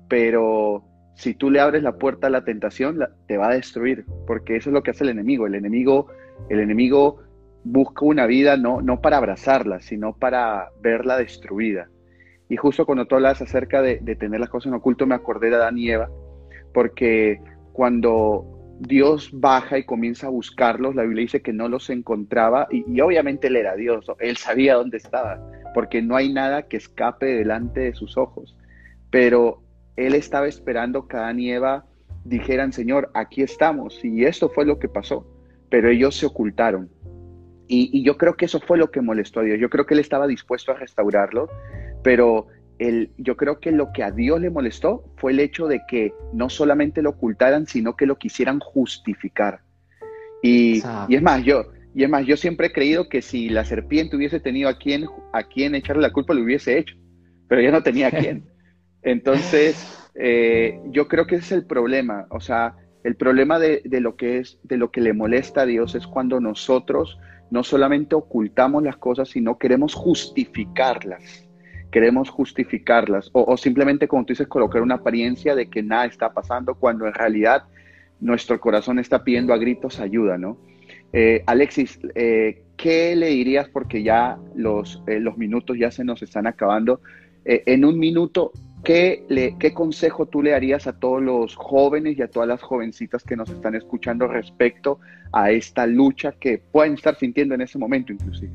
pero 0.08 0.84
si 1.16 1.34
tú 1.34 1.50
le 1.50 1.60
abres 1.60 1.84
la 1.84 1.98
puerta 1.98 2.28
a 2.28 2.30
la 2.30 2.44
tentación, 2.44 3.00
te 3.28 3.38
va 3.38 3.50
a 3.50 3.56
destruir, 3.56 4.06
porque 4.26 4.56
eso 4.56 4.70
es 4.70 4.74
lo 4.74 4.84
que 4.84 4.92
hace 4.92 5.04
el 5.04 5.10
enemigo. 5.10 5.48
El 5.48 5.56
enemigo, 5.56 6.08
el 6.50 6.60
enemigo 6.60 7.22
busca 7.64 8.06
una 8.06 8.26
vida 8.26 8.58
no, 8.58 8.82
no 8.82 9.02
para 9.02 9.18
abrazarla, 9.18 9.82
sino 9.82 10.16
para 10.16 10.70
verla 10.82 11.18
destruida. 11.18 11.90
Y 12.50 12.58
justo 12.58 12.86
cuando 12.86 13.06
tú 13.06 13.16
hablas 13.16 13.42
acerca 13.42 13.82
de, 13.82 13.98
tener 14.16 14.40
las 14.40 14.50
cosas 14.50 14.68
en 14.68 14.74
oculto, 14.74 15.06
me 15.06 15.16
acordé 15.16 15.50
de 15.50 15.56
Adán 15.58 15.78
y 15.78 15.92
Eva, 15.92 16.10
porque 16.74 17.40
cuando 17.74 18.78
Dios 18.80 19.30
baja 19.34 19.78
y 19.78 19.86
comienza 19.86 20.28
a 20.28 20.32
buscarlos, 20.32 20.96
la 20.96 21.04
Biblia 21.04 21.22
dice 21.22 21.42
que 21.42 21.54
no 21.54 21.68
los 21.68 21.92
encontraba, 21.92 22.68
y, 22.72 23.00
obviamente 23.02 23.48
él 23.48 23.56
era 23.56 23.76
Dios, 23.76 24.06
él 24.20 24.38
sabía 24.38 24.76
dónde 24.76 24.98
estaba, 24.98 25.40
porque 25.74 26.02
no 26.02 26.16
hay 26.16 26.32
nada 26.32 26.64
que 26.64 26.78
escape 26.78 27.26
delante 27.26 27.82
de 27.82 27.94
sus 27.94 28.18
ojos. 28.18 28.56
Pero 29.10 29.62
él 29.96 30.16
estaba 30.16 30.48
esperando 30.48 31.08
que 31.08 31.18
Adán 31.18 31.40
y 31.40 31.52
Eva 31.52 31.86
dijeran, 32.24 32.74
Señor, 32.74 33.12
aquí 33.14 33.42
estamos. 33.42 34.04
Y 34.04 34.26
esto 34.26 34.50
fue 34.50 34.66
lo 34.66 34.80
que 34.80 34.88
pasó. 34.88 35.28
Pero 35.70 35.90
ellos 35.90 36.16
se 36.16 36.26
ocultaron. 36.26 36.90
Y, 37.68 38.04
yo 38.04 38.18
creo 38.18 38.36
que 38.36 38.46
eso 38.46 38.60
fue 38.60 38.78
lo 38.78 38.90
que 38.90 39.02
molestó 39.02 39.42
a 39.42 39.44
Dios. 39.44 39.60
Yo 39.60 39.70
creo 39.70 39.86
que 39.86 39.94
él 39.94 40.00
estaba 40.00 40.26
dispuesto 40.26 40.72
a 40.72 40.76
restaurarlo, 40.76 41.50
pero 42.04 42.48
el, 42.80 43.12
yo 43.18 43.38
creo 43.38 43.60
que 43.60 43.72
lo 43.72 43.92
que 43.94 44.02
a 44.02 44.10
Dios 44.10 44.42
le 44.42 44.50
molestó 44.50 45.04
fue 45.18 45.34
el 45.34 45.40
hecho 45.40 45.68
de 45.68 45.82
que 45.88 46.12
no 46.34 46.50
solamente 46.50 47.04
lo 47.04 47.12
ocultaran, 47.12 47.68
sino 47.68 47.96
que 47.96 48.08
lo 48.08 48.18
quisieran 48.18 48.60
justificar. 48.60 49.62
Y, 50.42 50.82
y, 51.08 51.16
es 51.16 51.22
más, 51.22 51.44
yo, 51.44 51.66
y 51.96 52.04
es 52.04 52.10
más, 52.10 52.26
yo 52.26 52.38
siempre 52.38 52.68
he 52.68 52.72
creído 52.72 53.10
que 53.10 53.22
si 53.22 53.50
la 53.50 53.66
serpiente 53.66 54.16
hubiese 54.16 54.40
tenido 54.40 54.70
a 54.70 54.78
quien, 54.78 55.06
a 55.34 55.44
quien 55.44 55.76
echarle 55.76 56.02
la 56.02 56.14
culpa, 56.14 56.34
lo 56.34 56.44
hubiese 56.44 56.78
hecho, 56.78 56.96
pero 57.48 57.62
ya 57.62 57.72
no 57.72 57.84
tenía 57.84 58.08
a 58.08 58.12
quién. 58.12 58.46
Entonces, 59.02 60.10
eh, 60.16 60.80
yo 60.92 61.08
creo 61.08 61.26
que 61.26 61.36
ese 61.36 61.46
es 61.46 61.52
el 61.54 61.66
problema. 61.66 62.28
O 62.30 62.40
sea, 62.40 62.76
el 63.04 63.16
problema 63.16 63.60
de, 63.60 63.82
lo 64.02 64.16
que 64.16 64.40
es, 64.40 64.60
de 64.64 64.78
lo 64.78 64.92
que 64.92 65.02
le 65.02 65.14
molesta 65.14 65.62
a 65.62 65.66
Dios 65.66 65.96
es 65.96 66.06
cuando 66.06 66.40
nosotros 66.40 67.18
no 67.50 67.64
solamente 67.64 68.16
ocultamos 68.16 68.84
las 68.84 68.98
cosas, 68.98 69.30
sino 69.30 69.58
queremos 69.58 69.94
justificarlas. 69.94 71.48
Queremos 71.92 72.30
justificarlas. 72.30 73.30
O, 73.34 73.58
simplemente, 73.58 74.08
como 74.08 74.26
tú 74.26 74.34
dices, 74.34 74.48
colocar 74.48 74.82
una 74.82 74.96
apariencia 74.96 75.56
de 75.56 75.70
que 75.70 75.82
nada 75.82 76.06
está 76.06 76.32
pasando, 76.34 76.76
cuando 76.76 77.08
en 77.08 77.14
realidad 77.14 77.64
nuestro 78.20 78.60
corazón 78.60 79.00
está 79.00 79.24
pidiendo 79.24 79.54
a 79.54 79.58
gritos 79.58 80.00
ayuda, 80.00 80.38
¿no? 80.38 80.58
Eh, 81.14 81.44
Alexis, 81.48 82.00
eh, 82.16 82.64
¿qué 82.78 83.16
le 83.16 83.28
dirías? 83.28 83.70
Porque 83.70 84.04
ya 84.04 84.38
los, 84.56 85.04
los 85.08 85.38
minutos 85.38 85.78
ya 85.78 85.92
se 85.92 86.04
nos 86.04 86.22
están 86.22 86.48
acabando. 86.48 87.02
en 87.46 87.86
un 87.86 87.98
minuto, 87.98 88.52
¿Qué, 88.84 89.26
le, 89.28 89.58
¿Qué 89.58 89.74
consejo 89.74 90.26
tú 90.26 90.42
le 90.42 90.52
darías 90.52 90.88
a 90.88 90.94
todos 90.94 91.22
los 91.22 91.56
jóvenes 91.56 92.18
y 92.18 92.22
a 92.22 92.30
todas 92.30 92.48
las 92.48 92.62
jovencitas 92.62 93.24
que 93.24 93.36
nos 93.36 93.50
están 93.50 93.76
escuchando 93.76 94.28
respecto 94.28 95.00
a 95.34 95.52
esta 95.52 95.86
lucha 95.86 96.32
que 96.40 96.60
pueden 96.60 96.94
estar 96.94 97.16
sintiendo 97.18 97.56
en 97.56 97.62
ese 97.62 97.78
momento 97.78 98.14
inclusive? 98.14 98.52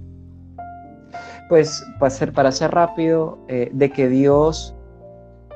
Pues 1.48 1.84
para 1.98 2.10
ser, 2.10 2.32
para 2.32 2.52
ser 2.52 2.70
rápido, 2.70 3.38
eh, 3.48 3.70
de 3.72 3.90
que 3.90 4.08
Dios 4.08 4.74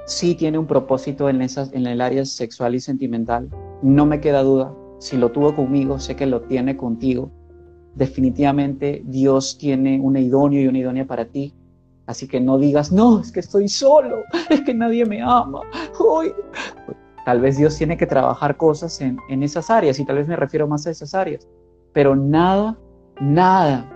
sí 0.07 0.35
tiene 0.35 0.59
un 0.59 0.67
propósito 0.67 1.31
en, 1.31 1.41
esas, 1.41 1.73
en 1.73 1.87
el 1.87 2.03
área 2.03 2.25
sexual 2.27 2.75
y 2.75 2.81
sentimental, 2.81 3.49
no 3.83 4.05
me 4.05 4.21
queda 4.21 4.43
duda. 4.43 4.75
Si 4.99 5.17
lo 5.17 5.31
tuvo 5.31 5.55
conmigo, 5.55 5.99
sé 5.99 6.17
que 6.17 6.27
lo 6.27 6.43
tiene 6.43 6.77
contigo. 6.77 7.31
Definitivamente 7.95 9.03
Dios 9.05 9.59
tiene 9.59 10.01
un 10.01 10.17
idóneo 10.17 10.61
y 10.61 10.69
una 10.69 10.79
idónea 10.79 11.07
para 11.07 11.27
ti 11.27 11.55
Así 12.09 12.27
que 12.27 12.41
no 12.41 12.57
digas, 12.57 12.91
no, 12.91 13.21
es 13.21 13.31
que 13.31 13.41
estoy 13.41 13.69
solo, 13.69 14.23
es 14.49 14.63
que 14.63 14.73
nadie 14.73 15.05
me 15.05 15.21
ama. 15.21 15.61
Tal 17.27 17.41
vez 17.43 17.59
Dios 17.59 17.77
tiene 17.77 17.99
que 17.99 18.07
trabajar 18.07 18.57
cosas 18.57 18.99
en, 19.03 19.19
en 19.29 19.43
esas 19.43 19.69
áreas 19.69 20.01
y 20.01 20.07
tal 20.07 20.17
vez 20.17 20.27
me 20.27 20.35
refiero 20.35 20.67
más 20.67 20.87
a 20.87 20.91
esas 20.91 21.15
áreas. 21.15 21.47
Pero 21.93 22.17
nada, 22.17 22.79
nada, 23.21 23.93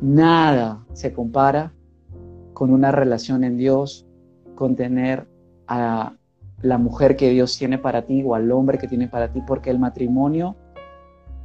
nada 0.00 0.84
se 0.92 1.12
compara 1.12 1.72
con 2.52 2.72
una 2.72 2.90
relación 2.90 3.44
en 3.44 3.58
Dios, 3.58 4.04
con 4.56 4.74
tener 4.74 5.28
a 5.68 6.14
la 6.64 6.78
mujer 6.78 7.14
que 7.14 7.30
Dios 7.30 7.56
tiene 7.56 7.78
para 7.78 8.02
ti 8.02 8.22
o 8.24 8.34
al 8.34 8.50
hombre 8.50 8.78
que 8.78 8.88
tiene 8.88 9.06
para 9.06 9.32
ti, 9.32 9.40
porque 9.46 9.70
el 9.70 9.78
matrimonio 9.78 10.56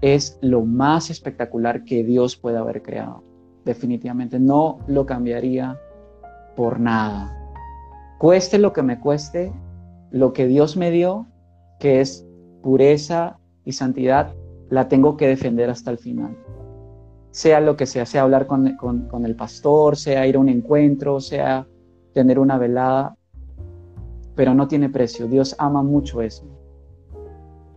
es 0.02 0.40
lo 0.42 0.66
más 0.66 1.10
espectacular 1.10 1.84
que 1.84 2.04
Dios 2.04 2.36
puede 2.36 2.58
haber 2.58 2.82
creado 2.82 3.30
definitivamente 3.70 4.40
no 4.40 4.80
lo 4.88 5.06
cambiaría 5.06 5.80
por 6.56 6.80
nada. 6.80 7.36
Cueste 8.18 8.58
lo 8.58 8.74
que 8.74 8.82
me 8.82 9.00
cueste, 9.00 9.54
lo 10.12 10.34
que 10.34 10.48
Dios 10.48 10.76
me 10.76 10.92
dio, 10.92 11.28
que 11.80 12.02
es 12.02 12.26
pureza 12.62 13.38
y 13.64 13.74
santidad, 13.74 14.34
la 14.70 14.88
tengo 14.88 15.18
que 15.18 15.28
defender 15.28 15.70
hasta 15.70 15.92
el 15.92 15.98
final. 15.98 16.36
Sea 17.32 17.62
lo 17.62 17.78
que 17.78 17.86
sea, 17.86 18.06
sea 18.06 18.24
hablar 18.24 18.48
con, 18.48 18.68
el 18.68 19.36
pastor, 19.36 19.96
sea 19.96 20.28
ir 20.28 20.36
a 20.36 20.40
un 20.40 20.50
encuentro, 20.50 21.22
sea 21.22 21.68
tener 22.14 22.40
una 22.40 22.58
velada, 22.58 23.16
pero 24.40 24.54
no 24.54 24.70
tiene 24.70 24.88
precio. 24.88 25.28
Dios 25.28 25.54
ama 25.60 25.84
mucho 25.84 26.22
eso, 26.22 26.46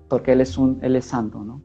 porque 0.09 0.31
Él 0.31 0.41
es, 0.41 0.57
un, 0.57 0.79
Él 0.81 0.95
es 0.95 1.07
santo, 1.07 1.43
¿no? 1.43 1.61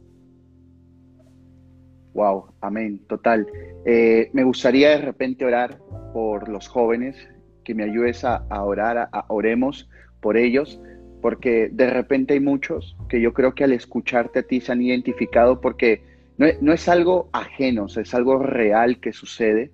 Wow, 2.15 2.45
amén, 2.61 3.05
total. 3.07 3.45
Eh, 3.85 4.31
me 4.33 4.43
gustaría 4.43 4.89
de 4.89 4.97
repente 4.97 5.45
orar 5.45 5.77
por 6.13 6.49
los 6.49 6.67
jóvenes, 6.67 7.15
que 7.63 7.75
me 7.75 7.83
ayudes 7.83 8.25
a, 8.25 8.43
orar, 8.49 8.97
a, 9.11 9.25
oremos 9.27 9.87
por 10.19 10.35
ellos, 10.35 10.81
porque 11.21 11.69
de 11.71 11.91
repente 11.91 12.33
hay 12.33 12.39
muchos 12.39 12.97
que 13.07 13.21
yo 13.21 13.33
creo 13.33 13.53
que 13.53 13.65
al 13.65 13.73
escucharte 13.73 14.39
a 14.39 14.43
ti 14.47 14.61
se 14.61 14.71
han 14.71 14.81
identificado 14.81 15.61
porque 15.61 16.01
no, 16.39 16.73
es 16.73 16.89
algo 16.89 17.29
ajeno, 17.33 17.85
es 17.85 18.15
algo 18.15 18.39
real 18.39 18.99
que 18.99 19.13
sucede. 19.13 19.71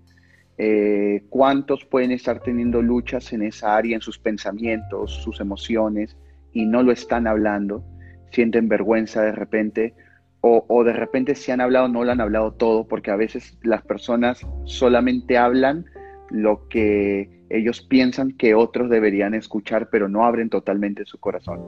Eh, 0.58 1.24
¿Cuántos 1.30 1.86
pueden 1.86 2.12
estar 2.12 2.40
teniendo 2.42 2.82
luchas 2.82 3.34
en 3.34 3.42
esa 3.42 3.76
área, 3.76 3.96
en 3.96 4.02
sus 4.02 4.20
pensamientos, 4.20 5.12
sus 5.24 5.40
emociones, 5.40 6.18
y 6.52 6.66
no 6.66 6.84
lo 6.84 6.92
están 6.92 7.28
hablando? 7.28 7.84
Sienten 8.32 8.68
vergüenza 8.68 9.22
de 9.22 9.32
repente, 9.32 9.94
o, 10.42 10.66
o, 10.68 10.84
de 10.84 10.94
repente 10.94 11.36
si 11.36 11.52
han 11.52 11.62
hablado, 11.62 11.88
no 11.88 12.04
lo 12.04 12.12
han 12.12 12.22
hablado 12.22 12.54
todo, 12.54 12.88
porque 12.88 13.12
a 13.12 13.16
veces 13.16 13.58
las 13.64 13.82
personas 13.84 14.46
solamente 14.66 15.38
hablan 15.38 15.86
lo 16.30 16.68
que 16.68 17.44
ellos 17.50 17.82
piensan 17.82 18.32
que 18.32 18.56
otros 18.56 18.90
deberían 18.90 19.36
escuchar, 19.36 19.90
pero 19.90 20.10
no 20.10 20.26
abren 20.26 20.50
totalmente 20.50 21.06
su 21.06 21.20
corazón. 21.20 21.62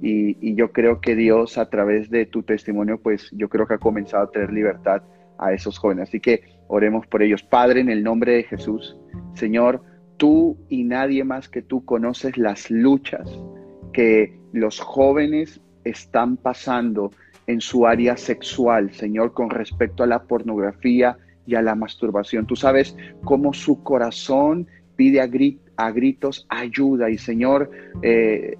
Y, 0.00 0.54
yo 0.54 0.70
creo 0.72 1.00
que 1.00 1.16
Dios 1.16 1.58
a 1.58 1.68
través 1.68 2.08
de 2.08 2.24
tu 2.24 2.44
testimonio, 2.44 3.00
pues 3.00 3.28
yo 3.32 3.48
creo 3.48 3.66
que 3.66 3.74
ha 3.74 3.78
comenzado 3.78 4.24
a 4.24 4.30
tener 4.30 4.52
libertad 4.52 5.02
a 5.38 5.52
esos 5.52 5.78
jóvenes. 5.78 6.08
Así 6.08 6.20
que 6.20 6.42
oremos 6.68 7.06
por 7.06 7.22
ellos. 7.22 7.42
Padre, 7.42 7.80
en 7.80 7.88
el 7.88 8.02
nombre 8.02 8.32
de 8.32 8.42
Jesús, 8.44 8.96
Señor, 9.34 9.82
tú 10.16 10.58
y 10.68 10.84
nadie 10.84 11.24
más 11.24 11.48
que 11.48 11.62
tú 11.62 11.84
conoces 11.84 12.36
las 12.36 12.70
luchas 12.70 13.28
que 13.92 14.38
los 14.52 14.80
jóvenes 14.80 15.60
están 15.84 16.36
pasando 16.36 17.10
en 17.46 17.60
su 17.60 17.86
área 17.86 18.16
sexual, 18.16 18.92
Señor, 18.92 19.32
con 19.32 19.48
respecto 19.48 20.02
a 20.02 20.06
la 20.06 20.24
pornografía 20.24 21.16
y 21.46 21.54
a 21.54 21.62
la 21.62 21.74
masturbación. 21.74 22.46
Tú 22.46 22.56
sabes 22.56 22.94
cómo 23.24 23.54
su 23.54 23.82
corazón 23.82 24.66
pide 24.96 25.20
a, 25.20 25.90
gritos 25.90 26.46
ayuda 26.50 27.08
y 27.08 27.16
Señor, 27.16 27.70
eh, 28.02 28.56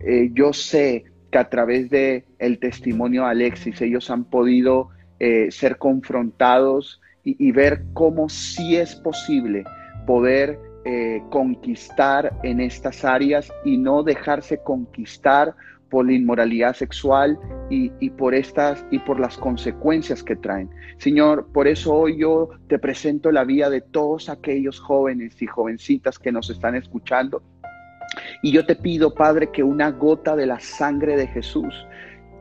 eh, 0.00 0.30
yo 0.32 0.52
sé 0.52 1.04
que 1.30 1.38
a 1.38 1.48
través 1.48 1.90
de 1.90 2.24
el 2.38 2.58
testimonio 2.58 3.22
de 3.22 3.28
Alexis 3.28 3.80
ellos 3.82 4.10
han 4.10 4.24
podido 4.24 4.88
eh, 5.26 5.50
ser 5.50 5.78
confrontados 5.78 7.00
y, 7.22 7.50
ver 7.52 7.82
cómo 7.94 8.28
sí 8.28 8.76
es 8.76 8.94
posible 8.94 9.64
poder 10.06 10.58
eh, 10.84 11.22
conquistar 11.30 12.38
en 12.42 12.60
estas 12.60 13.06
áreas 13.06 13.50
y 13.64 13.78
no 13.78 14.02
dejarse 14.02 14.58
conquistar 14.58 15.54
por 15.88 16.04
la 16.04 16.12
inmoralidad 16.12 16.74
sexual 16.74 17.38
y, 17.70 17.90
y, 18.00 18.10
por 18.10 18.34
estas 18.34 18.84
y 18.90 18.98
por 18.98 19.18
las 19.18 19.38
consecuencias 19.38 20.22
que 20.22 20.36
traen. 20.36 20.68
Señor, 20.98 21.46
por 21.54 21.68
eso 21.68 21.94
hoy 21.94 22.18
yo 22.18 22.50
te 22.68 22.78
presento 22.78 23.32
la 23.32 23.44
vida 23.44 23.70
de 23.70 23.80
todos 23.80 24.28
aquellos 24.28 24.78
jóvenes 24.78 25.40
y 25.40 25.46
jovencitas 25.46 26.18
que 26.18 26.32
nos 26.32 26.50
están 26.50 26.74
escuchando 26.74 27.42
y 28.42 28.52
yo 28.52 28.66
te 28.66 28.76
pido, 28.76 29.14
Padre, 29.14 29.50
que 29.50 29.62
una 29.62 29.90
gota 29.90 30.36
de 30.36 30.44
la 30.44 30.60
sangre 30.60 31.16
de 31.16 31.26
Jesús 31.28 31.74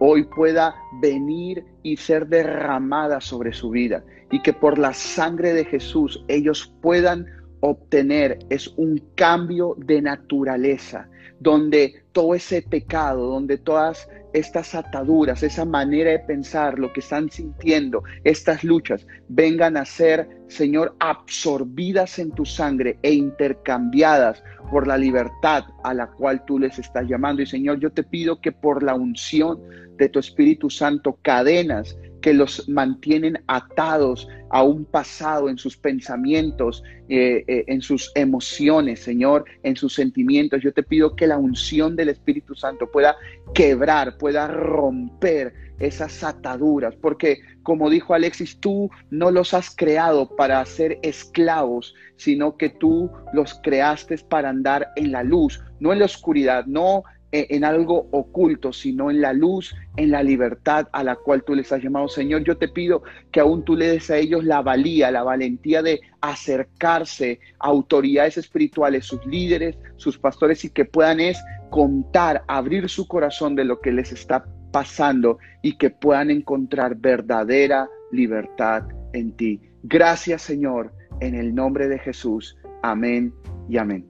hoy 0.06 0.26
pueda 0.26 0.76
venir 1.00 1.64
y 1.82 1.96
ser 1.96 2.28
derramada 2.28 3.22
sobre 3.22 3.54
su 3.54 3.70
vida 3.70 4.04
y 4.32 4.42
que 4.42 4.52
por 4.52 4.78
la 4.78 4.94
sangre 4.94 5.54
de 5.54 5.64
Jesús 5.64 6.26
ellos 6.28 6.76
puedan 6.82 7.26
obtener 7.62 8.40
es 8.50 8.68
un 8.76 9.02
cambio 9.16 9.76
de 9.78 10.02
naturaleza, 10.02 11.08
donde 11.40 12.04
todo 12.12 12.36
ese 12.36 12.62
pecado, 12.62 13.28
donde 13.28 13.58
todas 13.58 14.10
estas 14.34 14.76
ataduras, 14.76 15.42
esa 15.42 15.64
manera 15.64 16.12
de 16.12 16.20
pensar, 16.20 16.78
lo 16.78 16.92
que 16.92 17.00
están 17.00 17.30
sintiendo, 17.30 18.04
estas 18.26 18.66
luchas, 18.66 19.08
vengan 19.30 19.78
a 19.78 19.86
ser, 19.86 20.28
Señor, 20.48 20.96
absorbidas 21.00 22.20
en 22.20 22.32
tu 22.32 22.44
sangre 22.44 22.98
e 23.04 23.14
intercambiadas 23.14 24.44
por 24.70 24.86
la 24.86 24.98
libertad 24.98 25.64
a 25.84 25.94
la 25.94 26.08
cual 26.08 26.44
tú 26.46 26.60
les 26.60 26.80
estás 26.80 27.08
llamando. 27.08 27.42
Y 27.42 27.46
Señor, 27.46 27.80
yo 27.80 27.92
te 27.92 28.04
pido 28.04 28.42
que 28.42 28.52
por 28.52 28.84
la 28.84 28.96
unción 28.96 29.62
de 29.98 30.10
tu 30.10 30.20
Espíritu 30.20 30.70
Santo, 30.70 31.18
cadenas 31.22 31.98
que 32.22 32.34
los 32.34 32.68
mantienen 32.70 33.44
atados 33.48 34.28
a 34.50 34.64
un 34.64 34.86
pasado 34.86 35.50
en 35.50 35.58
sus 35.58 35.76
pensamientos, 35.76 36.82
eh, 37.10 37.44
eh, 37.48 37.66
en 37.68 37.82
sus 37.82 38.12
emociones, 38.16 39.02
Señor, 39.02 39.44
en 39.64 39.76
sus 39.76 39.94
sentimientos. 39.94 40.62
Yo 40.62 40.72
te 40.72 40.84
pido 40.84 41.16
que 41.18 41.28
la 41.28 41.38
unción 41.38 41.98
del 41.98 42.10
Espíritu 42.10 42.56
Santo 42.56 42.90
pueda 42.90 43.18
quebrar, 43.54 44.18
pueda 44.18 44.48
romper 44.48 45.54
esas 45.80 46.24
ataduras, 46.24 46.96
porque 46.96 47.40
como 47.64 47.90
dijo 47.90 48.14
Alexis, 48.14 48.60
tú 48.60 48.90
no 49.10 49.32
los 49.32 49.54
has 49.54 49.76
creado 49.76 50.36
para 50.36 50.66
ser 50.66 51.00
esclavos, 51.02 51.94
sino 52.16 52.58
que 52.58 52.70
tú 52.70 53.12
los 53.34 53.60
creaste 53.64 54.18
para 54.30 54.50
andar 54.50 54.90
en 54.96 55.12
la 55.12 55.24
luz, 55.24 55.62
no 55.80 55.92
en 55.92 56.00
la 56.00 56.06
oscuridad, 56.06 56.66
no 56.66 57.04
en 57.34 57.64
algo 57.64 58.08
oculto, 58.12 58.72
sino 58.72 59.10
en 59.10 59.20
la 59.20 59.34
luz, 59.34 59.76
en 59.98 60.12
la 60.12 60.22
libertad 60.22 60.88
a 60.92 61.04
la 61.04 61.16
cual 61.16 61.44
tú 61.44 61.56
les 61.56 61.72
has 61.72 61.82
llamado. 61.82 62.08
Señor, 62.08 62.44
yo 62.44 62.58
te 62.58 62.68
pido 62.68 63.02
que 63.32 63.40
aún 63.40 63.66
tú 63.66 63.76
le 63.76 63.88
des 63.88 64.10
a 64.12 64.18
ellos 64.18 64.44
la 64.44 64.62
valía, 64.62 65.10
la 65.10 65.24
valentía 65.24 65.82
de 65.82 66.00
acercarse 66.22 67.40
a 67.60 67.68
autoridades 67.68 68.38
espirituales, 68.38 69.06
sus 69.06 69.26
líderes, 69.26 69.76
sus 69.96 70.18
pastores, 70.18 70.64
y 70.64 70.70
que 70.70 70.86
puedan 70.86 71.20
es 71.20 71.44
contar, 71.72 72.44
abrir 72.48 72.88
su 72.88 73.08
corazón 73.08 73.56
de 73.56 73.66
lo 73.66 73.82
que 73.82 73.92
les 73.92 74.12
está 74.12 74.46
pasando 74.72 75.40
y 75.64 75.78
que 75.78 75.90
puedan 75.90 76.30
encontrar 76.30 76.96
verdadera 76.96 77.90
libertad 78.12 78.84
en 79.14 79.36
ti. 79.36 79.60
Gracias, 79.82 80.44
Señor, 80.44 80.94
en 81.20 81.34
el 81.34 81.56
nombre 81.56 81.88
de 81.88 81.98
Jesús. 81.98 82.56
Amén 82.84 83.34
y 83.68 83.78
amén. 83.78 84.06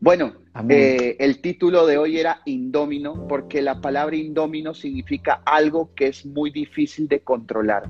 Bueno, 0.00 0.32
eh, 0.68 1.16
el 1.18 1.40
título 1.40 1.86
de 1.86 1.96
hoy 1.96 2.18
era 2.18 2.42
Indómino, 2.44 3.26
porque 3.26 3.62
la 3.62 3.80
palabra 3.80 4.16
indómino 4.16 4.74
significa 4.74 5.40
algo 5.46 5.90
que 5.94 6.08
es 6.08 6.26
muy 6.26 6.50
difícil 6.50 7.08
de 7.08 7.20
controlar. 7.20 7.84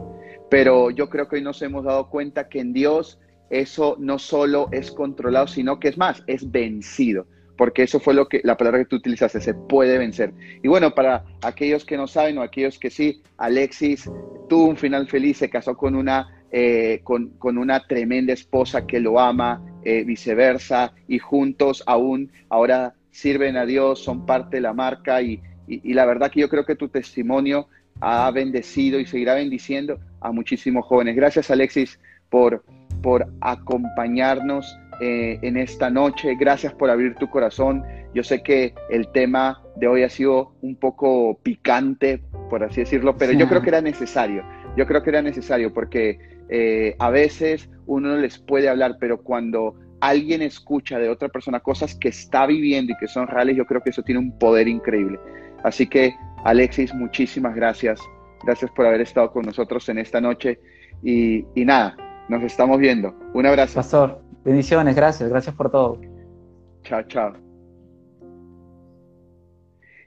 Pero 0.48 0.90
yo 0.90 1.10
creo 1.10 1.28
que 1.28 1.36
hoy 1.36 1.42
nos 1.42 1.60
hemos 1.62 1.84
dado 1.84 2.08
cuenta 2.08 2.48
que 2.48 2.60
en 2.60 2.72
Dios 2.72 3.18
eso 3.50 3.96
no 3.98 4.18
solo 4.18 4.68
es 4.70 4.92
controlado, 4.92 5.46
sino 5.46 5.80
que 5.80 5.88
es 5.88 5.98
más, 5.98 6.22
es 6.26 6.50
vencido. 6.50 7.26
Porque 7.56 7.82
eso 7.82 8.00
fue 8.00 8.14
lo 8.14 8.28
que 8.28 8.40
la 8.44 8.56
palabra 8.56 8.78
que 8.80 8.86
tú 8.86 8.96
utilizaste, 8.96 9.40
se 9.40 9.54
puede 9.54 9.98
vencer. 9.98 10.32
Y 10.62 10.68
bueno, 10.68 10.94
para 10.94 11.24
aquellos 11.42 11.84
que 11.84 11.96
no 11.96 12.06
saben 12.06 12.38
o 12.38 12.42
aquellos 12.42 12.78
que 12.78 12.90
sí, 12.90 13.22
Alexis 13.36 14.10
tuvo 14.48 14.66
un 14.66 14.76
final 14.76 15.08
feliz, 15.08 15.38
se 15.38 15.50
casó 15.50 15.76
con 15.76 15.94
una, 15.94 16.41
eh, 16.54 17.00
con, 17.02 17.30
con 17.38 17.56
una 17.56 17.86
tremenda 17.86 18.34
esposa 18.34 18.86
que 18.86 19.00
lo 19.00 19.18
ama, 19.18 19.62
eh, 19.84 20.04
viceversa, 20.04 20.92
y 21.08 21.18
juntos 21.18 21.82
aún 21.86 22.30
ahora 22.50 22.94
sirven 23.10 23.56
a 23.56 23.66
Dios, 23.66 24.00
son 24.00 24.26
parte 24.26 24.58
de 24.58 24.60
la 24.60 24.72
marca 24.72 25.22
y, 25.22 25.42
la 25.66 26.04
verdad 26.04 26.30
que 26.30 26.40
yo 26.40 26.48
creo 26.48 26.66
que 26.66 26.76
tu 26.76 26.88
testimonio 26.88 27.68
ha 28.00 28.30
bendecido 28.30 29.00
y 29.00 29.06
seguirá 29.06 29.34
bendiciendo 29.34 29.98
a 30.20 30.30
muchísimos 30.30 30.84
jóvenes. 30.84 31.16
Gracias 31.16 31.50
Alexis 31.50 31.98
por, 32.28 32.62
por 33.00 33.26
acompañarnos 33.40 34.78
eh, 35.00 35.38
en 35.40 35.56
esta 35.56 35.88
noche, 35.88 36.36
gracias 36.38 36.74
por 36.74 36.90
abrir 36.90 37.14
tu 37.14 37.30
corazón. 37.30 37.82
Yo 38.14 38.22
sé 38.22 38.42
que 38.42 38.74
el 38.90 39.08
tema 39.08 39.62
de 39.76 39.86
hoy 39.86 40.02
ha 40.02 40.10
sido 40.10 40.52
un 40.60 40.76
poco 40.76 41.38
picante, 41.42 42.22
por 42.50 42.62
así 42.62 42.82
decirlo, 42.82 43.16
pero 43.16 43.32
yo 43.32 43.48
creo 43.48 43.62
que 43.62 43.70
era 43.70 43.80
necesario. 43.80 44.44
Yo 44.76 44.86
creo 44.86 45.02
que 45.02 45.10
era 45.10 45.22
necesario 45.22 45.72
porque 45.72 46.31
eh, 46.54 46.96
a 46.98 47.08
veces 47.08 47.70
uno 47.86 48.10
no 48.10 48.16
les 48.18 48.38
puede 48.38 48.68
hablar, 48.68 48.98
pero 49.00 49.22
cuando 49.22 49.74
alguien 50.00 50.42
escucha 50.42 50.98
de 50.98 51.08
otra 51.08 51.30
persona 51.30 51.60
cosas 51.60 51.94
que 51.94 52.08
está 52.08 52.44
viviendo 52.44 52.92
y 52.92 52.96
que 52.98 53.08
son 53.08 53.26
reales, 53.26 53.56
yo 53.56 53.64
creo 53.64 53.80
que 53.82 53.88
eso 53.88 54.02
tiene 54.02 54.20
un 54.20 54.38
poder 54.38 54.68
increíble. 54.68 55.18
Así 55.64 55.86
que, 55.86 56.14
Alexis, 56.44 56.92
muchísimas 56.92 57.54
gracias. 57.54 57.98
Gracias 58.44 58.70
por 58.72 58.84
haber 58.84 59.00
estado 59.00 59.32
con 59.32 59.46
nosotros 59.46 59.88
en 59.88 59.96
esta 59.96 60.20
noche. 60.20 60.60
Y, 61.02 61.46
y 61.54 61.64
nada, 61.64 61.96
nos 62.28 62.42
estamos 62.42 62.78
viendo. 62.78 63.14
Un 63.32 63.46
abrazo. 63.46 63.76
Pastor, 63.76 64.20
bendiciones, 64.44 64.94
gracias, 64.94 65.30
gracias 65.30 65.54
por 65.54 65.70
todo. 65.70 65.98
Chao, 66.82 67.02
chao. 67.04 67.32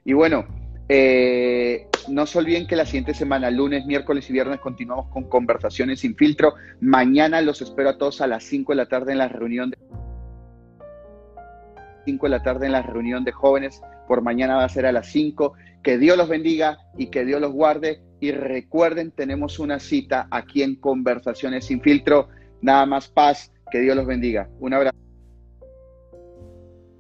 Y 0.04 0.14
bueno, 0.14 0.46
eh, 0.90 1.88
no 2.08 2.26
se 2.26 2.38
olviden 2.38 2.68
que 2.68 2.76
la 2.76 2.86
siguiente 2.86 3.14
semana, 3.14 3.50
lunes, 3.52 3.86
miércoles 3.86 4.30
y 4.30 4.34
viernes, 4.34 4.60
continuamos 4.60 5.08
con 5.10 5.24
conversaciones 5.26 6.02
sin 6.02 6.16
filtro. 6.16 6.56
Mañana 6.82 7.42
los 7.42 7.62
espero 7.62 7.90
a 7.90 7.98
todos 7.98 8.22
a 8.22 8.28
las 8.28 8.44
5 8.44 8.72
de 8.72 8.76
la 8.76 8.88
tarde 8.88 9.12
en 9.12 9.18
la 9.18 9.28
reunión 9.28 9.72
de 9.72 9.78
5 12.06 12.26
de 12.26 12.30
la 12.30 12.44
tarde 12.44 12.68
en 12.68 12.72
la 12.72 12.82
reunión 12.82 13.24
de 13.24 13.32
jóvenes. 13.32 13.82
Por 14.08 14.22
mañana 14.22 14.58
va 14.58 14.64
a 14.64 14.70
ser 14.70 14.86
a 14.86 14.92
las 14.92 15.08
5. 15.08 15.54
Que 15.84 15.98
Dios 15.98 16.18
los 16.18 16.30
bendiga 16.30 16.78
y 16.98 17.08
que 17.08 17.26
Dios 17.26 17.42
los 17.42 17.52
guarde. 17.52 18.02
Y 18.20 18.32
recuerden, 18.32 19.12
tenemos 19.12 19.60
una 19.60 19.80
cita 19.80 20.28
aquí 20.32 20.64
en 20.64 20.76
Conversaciones 20.76 21.66
sin 21.66 21.82
filtro. 21.82 22.30
Nada 22.62 22.86
más 22.86 23.08
paz. 23.08 23.52
Que 23.72 23.80
Dios 23.80 23.96
los 23.96 24.06
bendiga. 24.06 24.50
Un 24.60 24.74
abrazo. 24.74 24.98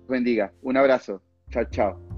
Bendiga. 0.08 0.52
Un 0.62 0.78
abrazo. 0.78 1.22
Chao, 1.50 1.66
chao. 1.70 2.15